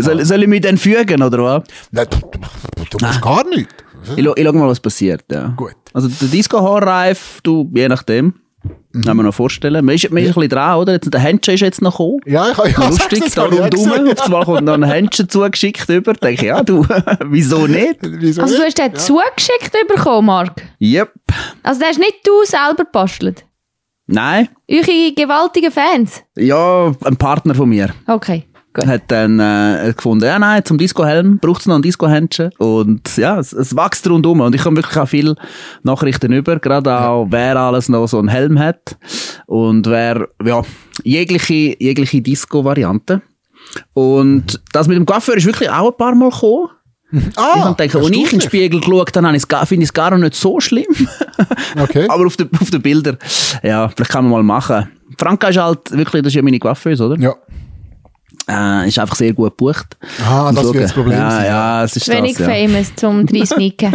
Soll, 0.01 0.15
Marc? 0.17 0.27
soll 0.27 0.43
ich 0.43 0.49
mich 0.49 0.61
dann 0.61 0.77
fügen, 0.79 1.23
oder 1.23 1.43
was? 1.45 1.63
Nein, 1.91 2.07
du, 2.11 2.17
du, 2.19 2.99
du 2.99 3.07
musst 3.07 3.21
gar 3.23 3.47
nichts. 3.49 3.75
Ich, 4.17 4.25
scha- 4.25 4.33
ich 4.39 4.45
schau 4.47 4.53
mal, 4.53 4.69
was 4.69 4.81
passiert, 4.81 5.25
ja. 5.31 5.49
Gut. 5.57 5.75
Also, 5.93 6.09
der 6.09 6.29
Disco-Haarreif, 6.29 7.41
du, 7.43 7.71
je 7.75 7.89
nachdem. 7.89 8.35
Mhm. 8.93 9.03
Kann 9.03 9.17
man 9.17 9.27
noch 9.27 9.35
vorstellen. 9.35 9.85
Man 9.85 9.95
ist, 9.95 10.11
man 10.11 10.23
ist 10.23 10.31
ein 10.31 10.35
bisschen 10.35 10.49
dran, 10.51 10.79
oder? 10.79 10.95
Jetzt, 10.95 11.13
der 11.13 11.21
Händchen 11.21 11.55
ist 11.55 11.61
jetzt 11.61 11.83
noch 11.83 11.93
gekommen. 11.93 12.21
Ja, 12.27 12.51
ich 12.51 12.57
habe 12.57 12.71
ja 12.71 12.89
Lustig, 12.89 13.23
das 13.25 13.35
da 13.35 13.45
rundum. 13.45 13.91
Auf 14.11 14.23
einmal 14.25 14.45
kommt 14.45 14.63
noch 14.65 14.75
ein 14.75 14.83
Händchen 14.85 15.29
zugeschickt 15.29 15.89
über. 15.89 16.15
Da 16.15 16.27
denke 16.29 16.43
ich, 16.43 16.49
ja, 16.49 16.63
du, 16.63 16.85
wieso 17.27 17.67
nicht? 17.67 17.99
Wieso 18.03 18.43
Also, 18.43 18.57
du 18.57 18.65
nicht? 18.65 18.79
hast 18.81 18.93
den 18.93 18.95
zugeschickt 18.99 19.73
bekommen, 19.89 20.27
Marc. 20.27 20.63
Yep. 20.81 21.13
Also, 21.63 21.81
den 21.81 21.89
hast 21.89 21.99
nicht 21.99 22.17
du 22.25 22.33
selber 22.45 22.85
gebastelt. 22.85 23.45
Nein. 24.07 24.49
Eure 24.71 25.13
gewaltigen 25.15 25.71
Fans. 25.71 26.23
Ja, 26.37 26.93
ein 27.05 27.17
Partner 27.19 27.55
von 27.55 27.69
mir 27.69 27.91
Okay, 28.07 28.47
gut. 28.81 28.87
hat 28.89 29.03
dann 29.09 29.39
äh, 29.41 29.93
gefunden, 29.97 30.25
ja 30.25 30.39
nein, 30.39 30.65
zum 30.65 30.79
Disco-Helm 30.79 31.39
braucht 31.39 31.61
es 31.61 31.67
noch 31.67 31.77
ein 31.77 31.83
Disco-Händchen. 31.83 32.51
Und 32.59 33.17
ja, 33.17 33.39
es, 33.39 33.53
es 33.53 33.75
wächst 33.77 34.09
rundum. 34.09 34.41
Und 34.41 34.55
ich 34.55 34.63
komme 34.63 34.77
wirklich 34.79 34.97
auch 34.97 35.09
viele 35.09 35.37
Nachrichten 35.83 36.33
über, 36.33 36.59
gerade 36.59 36.99
auch, 37.01 37.27
wer 37.31 37.57
alles 37.57 37.89
noch 37.89 38.07
so 38.07 38.19
einen 38.19 38.29
Helm 38.29 38.59
hat. 38.59 38.97
Und 39.47 39.87
wer, 39.87 40.29
ja, 40.45 40.63
jegliche, 41.05 41.77
jegliche 41.79 42.21
Disco-Variante. 42.23 43.23
Und 43.95 44.61
das 44.73 44.89
mit 44.89 44.97
dem 44.97 45.07
Coiffeur 45.07 45.37
ist 45.37 45.47
wirklich 45.47 45.71
auch 45.71 45.91
ein 45.91 45.97
paar 45.97 46.15
Mal 46.15 46.31
gekommen. 46.31 46.69
ich 47.13 47.39
Ah, 47.39 47.65
habe 47.65 47.75
gedacht, 47.77 47.97
als 47.97 48.11
ich 48.11 48.33
in 48.33 48.39
den. 48.39 48.41
Spiegel 48.43 48.81
geschaut 48.81 49.17
habe, 49.17 49.27
habe 49.27 49.37
ich 49.37 49.43
es 49.43 49.49
gar- 49.49 49.65
finde 49.67 49.85
ich 49.85 49.89
es 49.89 49.95
gar 49.95 50.17
nicht 50.17 50.35
so 50.35 50.61
schlimm. 50.61 50.85
Okay. 51.81 52.07
Aber 52.09 52.27
auf 52.27 52.37
den 52.37 52.49
auf 52.61 52.71
den 52.71 52.83
Bildern, 52.83 53.19
ja, 53.63 53.89
vielleicht 53.89 54.11
kann 54.11 54.25
man 54.25 54.33
mal 54.33 54.43
machen. 54.43 54.89
Franka 55.19 55.49
ist 55.49 55.59
halt 55.59 55.91
wirklich, 55.93 56.23
das 56.23 56.31
ist 56.33 56.35
ja 56.37 56.43
meine 56.43 56.59
Coiffeuse, 56.59 57.05
oder? 57.07 57.19
Ja. 57.21 57.35
Äh, 58.49 58.89
ist 58.89 58.99
einfach 58.99 59.17
sehr 59.17 59.33
gut 59.35 59.57
gebucht. 59.59 59.97
Ah, 60.27 60.51
das 60.53 60.73
wird 60.73 60.85
das 60.85 60.93
Problem 60.93 61.19
ja, 61.19 61.31
sein. 61.31 61.47
Ja, 61.47 61.85
es 61.85 61.97
ist 61.97 62.09
Wenig 62.09 62.37
das, 62.37 62.47
ja. 62.47 62.55
famous 62.55 62.95
zum 62.97 63.27
Dreisnicken. 63.27 63.95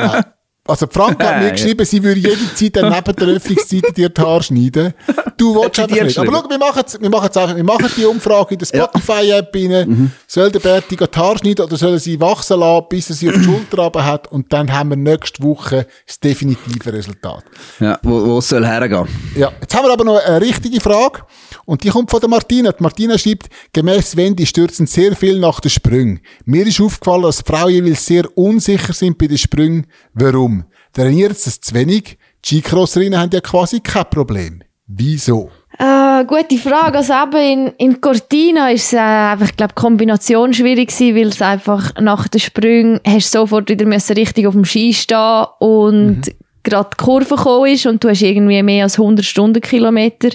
Also, 0.65 0.87
Frank 0.89 1.21
hat 1.21 1.39
mir 1.39 1.47
Ja. 1.47 1.51
geschrieben, 1.51 1.85
sie 1.85 2.01
würde 2.01 2.21
jederzeit 2.21 2.75
dann 2.77 2.93
neben 2.93 3.15
der 3.17 3.27
Öffnungszeit 3.35 3.97
dir 3.97 4.07
die 4.07 4.21
Haare 4.21 4.43
schneiden. 4.43 4.93
Du 5.35 5.55
willst 5.61 5.75
sie 5.75 5.81
einfach 5.81 6.03
nicht. 6.03 6.17
Aber 6.17 6.31
schau, 6.31 6.49
wir 6.49 6.57
machen 6.57 6.83
es, 6.85 7.01
wir 7.01 7.09
machen 7.09 7.27
es 7.29 7.35
einfach. 7.37 7.55
Wir 7.57 7.63
machen 7.65 7.89
die 7.97 8.05
Umfrage 8.05 8.53
in 8.53 8.59
der. 8.59 8.67
Mhm. 8.71 8.85
Spotify-App 8.85 9.53
rein. 9.53 10.11
Soll 10.25 10.51
der 10.51 10.59
Berti 10.59 10.95
die 10.95 11.05
Haare 11.19 11.37
schneiden 11.39 11.65
oder 11.65 11.75
soll 11.75 11.91
er 11.93 11.99
sie 11.99 12.17
wachsen 12.21 12.61
lassen, 12.61 12.85
bis 12.89 13.09
er 13.09 13.15
sie 13.17 13.27
auf 13.29 13.35
die 13.35 13.43
Schulter 13.43 13.77
runter 13.81 14.05
hat? 14.05 14.31
Und 14.31 14.53
dann 14.53 14.71
haben 14.71 14.91
wir 14.91 14.95
nächste 14.95 15.43
Woche 15.43 15.85
das 16.07 16.21
definitive 16.21 16.93
Resultat. 16.93 17.43
Ja, 17.81 17.99
wo, 18.03 18.25
wo 18.25 18.37
es 18.37 18.47
soll 18.47 18.65
hergehen. 18.65 19.07
Ja, 19.35 19.51
jetzt 19.59 19.75
haben 19.75 19.85
wir 19.85 19.91
aber 19.91 20.05
noch 20.05 20.23
eine 20.23 20.39
richtige 20.39 20.79
Frage. 20.79 21.23
Und 21.65 21.83
die 21.83 21.89
kommt 21.89 22.11
von 22.11 22.19
der 22.19 22.29
Martina. 22.29 22.71
Die 22.71 22.83
Martina 22.83 23.17
schreibt, 23.17 23.49
gemäss 23.71 24.17
Wendy 24.17 24.45
stürzen 24.45 24.87
sehr 24.87 25.15
viel 25.15 25.39
nach 25.39 25.59
den 25.59 25.69
Sprüngen. 25.69 26.19
Mir 26.45 26.67
ist 26.67 26.81
aufgefallen, 26.81 27.23
dass 27.23 27.41
Frauen 27.41 27.71
jeweils 27.71 28.05
sehr 28.05 28.25
unsicher 28.37 28.93
sind 28.93 29.17
bei 29.17 29.27
den 29.27 29.37
Sprüngen. 29.37 29.87
Warum? 30.13 30.65
Trainiert 30.93 31.31
es 31.31 31.59
zu 31.59 31.73
wenig? 31.73 32.17
Die 32.45 32.57
Skicrosserinnen 32.57 33.19
haben 33.19 33.31
ja 33.31 33.39
quasi 33.39 33.79
kein 33.79 34.09
Problem. 34.09 34.63
Wieso? 34.87 35.49
Äh, 35.79 36.25
gute 36.25 36.57
Frage. 36.57 36.97
Also 36.99 37.13
eben 37.13 37.73
in, 37.77 37.91
in 37.91 38.01
Cortina 38.01 38.69
ist 38.69 38.87
es 38.87 38.93
äh, 38.93 38.97
einfach, 38.99 39.49
ich 39.49 39.57
glaube, 39.57 39.73
die 39.75 39.81
Kombination 39.81 40.53
schwierig 40.53 40.89
gewesen, 40.89 41.15
weil 41.15 41.27
es 41.29 41.41
einfach 41.41 41.95
nach 41.99 42.27
den 42.27 42.41
Sprüngen 42.41 42.99
hast 43.07 43.33
du 43.33 43.39
sofort 43.39 43.69
wieder 43.69 43.85
müssen 43.85 44.13
richtig 44.13 44.45
auf 44.45 44.53
dem 44.53 44.65
Ski 44.65 44.93
stehen 44.93 45.45
und 45.59 46.21
gerade 46.63 46.89
die 46.93 47.03
Kurve 47.03 47.35
gekommen 47.35 47.73
ist 47.73 47.85
und 47.85 48.03
du 48.03 48.09
hast 48.09 48.21
irgendwie 48.21 48.61
mehr 48.61 48.83
als 48.83 48.99
100 48.99 49.25
Stundenkilometer 49.25 50.29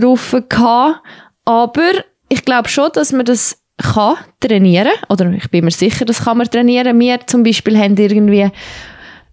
drauf 0.00 0.36
gehabt. 0.48 1.00
Aber 1.44 1.90
ich 2.28 2.44
glaube 2.44 2.68
schon, 2.68 2.90
dass 2.92 3.12
man 3.12 3.24
das 3.24 3.62
kann 3.78 4.16
trainieren. 4.40 4.92
Oder 5.08 5.30
ich 5.32 5.50
bin 5.50 5.64
mir 5.64 5.70
sicher, 5.70 6.04
das 6.04 6.24
kann 6.24 6.38
man 6.38 6.48
trainieren. 6.48 6.98
Wir 6.98 7.20
zum 7.26 7.42
Beispiel 7.42 7.78
haben 7.78 7.96
irgendwie 7.96 8.50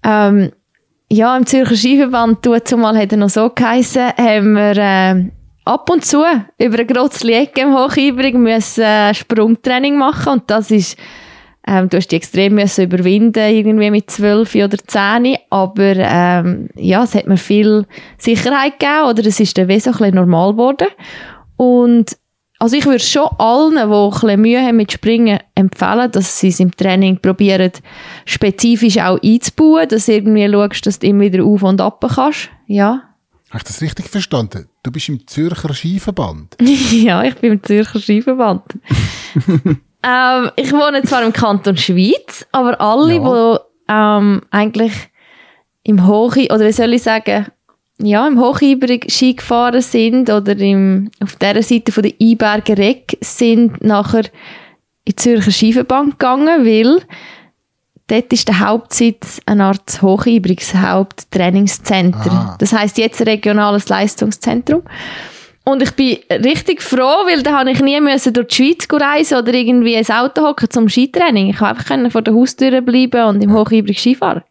ähm, 0.04 0.52
ja, 1.12 1.38
im 1.38 1.46
Zürcher 1.46 1.76
Skiverband, 1.76 2.48
zumal 2.66 2.98
hat 2.98 3.12
er 3.12 3.18
noch 3.18 3.30
so 3.30 3.50
geheissen, 3.50 4.08
haben 4.18 4.54
wir 4.54 4.78
äh, 4.78 5.30
ab 5.66 5.90
und 5.90 6.04
zu 6.04 6.24
über 6.58 6.76
eine 6.76 6.86
Grotzli 6.86 7.34
Ecke 7.34 7.62
im 7.62 7.76
Hochübrig 7.76 8.36
müssen 8.36 8.84
äh, 8.84 9.14
Sprungtraining 9.14 9.98
machen 9.98 10.34
und 10.34 10.50
das 10.50 10.72
ist 10.72 10.98
Ähm, 11.66 11.90
du 11.90 11.98
hast 11.98 12.08
die 12.10 12.18
extrem 12.18 12.56
müssen 12.56 12.86
überwinden, 12.86 13.40
irgendwie 13.40 13.92
mit 13.92 14.12
12 14.12 14.56
oder 14.56 14.78
10. 14.78 15.38
Aber 15.50 15.96
ähm, 15.96 16.70
ja, 16.76 17.04
es 17.04 17.16
hat 17.16 17.28
mir 17.28 17.38
viel 17.38 17.86
Sicherheit 18.18 18.80
gegeben 18.80 19.10
oder 19.10 19.26
es 19.26 19.40
ist 19.40 19.58
dann 19.58 19.70
wie 19.70 19.80
so 19.80 19.92
ein 19.92 19.98
bisschen 19.98 20.16
normal 20.16 20.54
geworden. 20.54 20.88
Und 21.56 22.18
also 22.60 22.78
ich 22.78 22.86
würde 22.86 23.00
schon 23.00 23.28
allen, 23.40 23.76
die 23.76 23.80
ein 23.80 24.10
bisschen 24.10 24.42
Mühe 24.42 24.62
haben 24.62 24.78
mit 24.78 24.92
Springen, 24.92 25.40
empfehlen, 25.56 26.12
dass 26.12 26.40
sie 26.40 26.50
es 26.50 26.60
im 26.60 26.72
Training 26.72 27.18
probieren, 27.18 27.72
spezifisch 28.26 28.98
auch 29.00 29.22
einzubauen, 29.22 29.88
dass 29.90 30.06
du 30.06 30.14
irgendwie 30.14 30.50
schaust, 30.50 30.86
dass 30.86 31.00
du 31.00 31.08
immer 31.08 31.22
wieder 31.22 31.44
auf 31.44 31.64
und 31.64 31.82
ab 31.82 32.04
kannst. 32.14 32.50
Ja. 32.68 33.04
Habe 33.50 33.58
ich 33.58 33.64
das 33.64 33.82
richtig 33.82 34.08
verstanden? 34.10 34.68
Du 34.82 34.92
bist 34.92 35.10
im 35.10 35.28
Zürcher 35.28 35.74
Skiverband. 35.74 36.58
ja, 36.92 37.24
ich 37.24 37.36
bin 37.36 37.54
im 37.54 37.64
Zürcher 37.64 38.00
Skiverband. 38.00 38.64
ähm, 40.04 40.52
ich 40.56 40.72
wohne 40.74 41.02
zwar 41.04 41.24
im 41.24 41.34
Kanton 41.34 41.78
Schweiz, 41.78 42.46
aber 42.52 42.80
alle, 42.82 43.16
Ja. 43.16 43.56
die 43.56 43.60
ähm, 43.90 44.42
eigentlich 44.52 44.94
im 45.84 46.08
Hochi, 46.08 46.46
oder 46.52 46.66
wie 46.66 46.72
soll 46.72 46.94
ich 46.94 47.04
sagen, 47.04 47.48
ja, 48.00 48.28
im 48.28 48.40
Hochheiberg 48.40 49.06
Ski 49.10 49.34
gefahren 49.36 49.82
sind 49.82 50.30
oder 50.30 50.58
im, 50.58 51.12
auf 51.22 51.36
dieser 51.36 51.62
Seite 51.62 51.92
von 51.92 52.04
der 52.04 52.14
Einberger 52.22 52.78
Eck 52.80 53.18
sind 53.22 53.84
nachher 53.84 54.26
in 54.26 54.30
die 55.10 55.16
Zürcher 55.16 55.52
Skiverband 55.52 56.12
gegangen, 56.20 56.66
weil 56.66 57.02
dort 58.08 58.34
ist 58.34 58.48
der 58.48 58.60
Hauptsitz 58.60 59.42
eine 59.46 59.66
Art 59.66 60.02
Hochheibriges 60.02 60.74
Haupttrainingszentrum. 60.76 62.36
Ah. 62.36 62.56
Das 62.60 62.74
heißt 62.74 62.98
jetzt 62.98 63.22
ein 63.22 63.28
regionales 63.28 63.88
Leistungszentrum. 63.90 64.84
Und 65.66 65.82
ich 65.82 65.92
bin 65.92 66.18
richtig 66.30 66.82
froh, 66.82 67.26
weil 67.26 67.42
da 67.42 67.60
habe 67.60 67.72
ich 67.72 67.80
nie 67.80 68.00
müssen 68.02 68.34
durch 68.34 68.48
die 68.48 68.56
Schweiz 68.56 68.88
reisen 68.92 69.38
oder 69.38 69.54
irgendwie 69.54 69.94
ins 69.96 70.10
Auto 70.10 70.44
hocken 70.44 70.70
zum 70.70 70.90
Skitraining. 70.90 71.50
Ich 71.52 71.58
konnte 71.58 71.90
einfach 71.94 72.12
vor 72.12 72.22
der 72.22 72.34
Haustür 72.34 72.82
bleiben 72.82 73.26
und 73.28 73.42
im 73.42 73.54
Hochhybrig 73.54 74.00
Skifahren. 74.00 74.44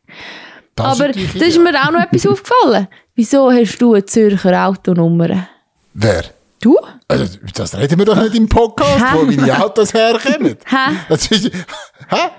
Das 0.75 0.99
Aber 1.01 1.13
da 1.13 1.45
ist 1.45 1.59
mir 1.59 1.75
auch 1.75 1.91
noch 1.91 2.01
etwas 2.01 2.27
aufgefallen. 2.27 2.89
Wieso 3.15 3.53
hast 3.53 3.77
du 3.79 3.93
eine 3.93 4.07
Zürcher 4.07 4.67
Autonummer? 4.67 5.49
Wer? 5.93 6.25
Du? 6.63 6.79
Also, 7.09 7.39
das 7.55 7.77
reden 7.77 7.99
wir 7.99 8.07
doch 8.07 8.23
nicht 8.23 8.35
im 8.35 8.49
Podcast, 8.49 9.05
wo 9.13 9.25
meine 9.25 9.63
Autos 9.63 9.93
herkommen. 9.93 10.57
Hä? 10.65 10.95
Das 11.09 11.27
ist, 11.27 11.51
hä? 12.09 12.31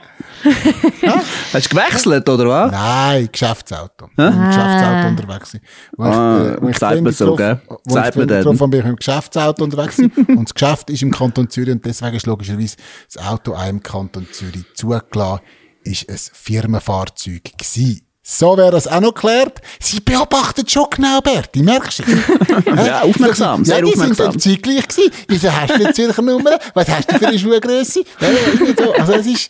Hast 1.54 1.66
du 1.66 1.70
gewechselt, 1.76 2.28
oder 2.30 2.50
was? 2.50 2.72
Nein, 2.72 3.30
Geschäftsauto. 3.32 4.06
Ich 4.12 4.16
bin 4.16 4.26
im 4.28 4.48
Geschäftsauto 4.48 5.08
unterwegs. 5.08 5.58
Wo 5.98 6.04
Ah, 6.04 6.58
wo 6.60 6.68
sagt 6.68 6.78
Sven 6.94 7.04
man 7.04 7.14
so, 7.14 7.36
gell? 7.36 7.62
Wo 7.86 7.94
Sagt 7.94 8.16
ich 8.16 8.22
habe, 8.22 8.68
bin 8.68 8.80
ich 8.80 8.86
dem 8.86 8.96
Geschäftsauto 8.96 9.64
unterwegs 9.64 10.00
und 10.28 10.44
das 10.50 10.54
Geschäft 10.54 10.90
ist 10.90 11.02
im 11.02 11.12
Kanton 11.12 11.50
Zürich 11.50 11.72
und 11.72 11.86
deswegen 11.86 12.16
ist 12.16 12.26
logischerweise 12.26 12.76
das 13.14 13.24
Auto 13.26 13.56
im 13.70 13.82
Kanton 13.82 14.28
Zürich 14.32 14.66
zugelassen, 14.76 15.42
ist 15.84 16.10
ein 16.10 16.18
Firmenfahrzeug 16.18 17.44
gewesen. 17.58 18.02
So 18.26 18.56
wäre 18.58 18.72
das 18.72 18.88
auch 18.88 19.02
noch 19.02 19.14
geklärt. 19.14 19.60
Sie 19.82 20.00
beobachtet 20.00 20.72
schon 20.72 20.86
genau, 20.90 21.20
Berti, 21.20 21.62
merkst 21.62 22.00
du? 22.00 22.04
Ja, 22.86 23.02
aufmerksam, 23.02 23.66
sehr 23.66 23.80
ja, 23.80 23.82
die 23.82 23.92
aufmerksam. 23.92 24.16
sind 24.16 24.34
dann 24.34 24.40
zeitgleich 24.40 24.88
gewesen. 24.88 25.12
Wieso 25.28 25.52
hast 25.52 25.70
du 25.72 25.78
nicht 25.78 25.96
Zürcher 25.96 26.22
Nummer? 26.22 26.58
Was 26.74 26.88
hast 26.88 27.12
du 27.12 27.20
für 27.20 27.28
eine 27.28 27.38
so. 27.86 28.94
Also 28.94 29.14
es 29.14 29.26
ist, 29.26 29.50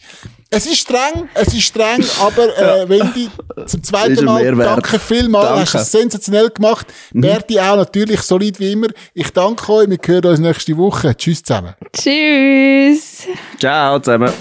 es 0.54 0.66
ist 0.66 0.78
streng, 0.78 1.30
es 1.34 1.48
ist 1.48 1.64
streng, 1.64 2.04
aber 2.22 2.58
äh, 2.58 2.86
wenn 2.90 3.14
die 3.14 3.30
zum 3.66 3.84
zweiten 3.84 4.26
Mal, 4.26 4.56
danke 4.56 5.00
vielmals, 5.00 5.48
Danke. 5.48 5.62
hast 5.62 5.74
du 5.74 5.78
es 5.80 5.92
sensationell 5.92 6.50
gemacht. 6.50 6.88
Berti 7.12 7.60
auch 7.60 7.76
natürlich 7.76 8.22
solid 8.22 8.60
wie 8.60 8.72
immer. 8.72 8.88
Ich 9.14 9.32
danke 9.32 9.72
euch, 9.72 9.90
wir 9.90 9.98
hören 10.06 10.26
uns 10.26 10.40
nächste 10.40 10.78
Woche. 10.78 11.16
Tschüss 11.16 11.44
zusammen. 11.44 11.74
Tschüss! 11.94 13.28
Ciao 13.60 14.00
zusammen. 14.00 14.32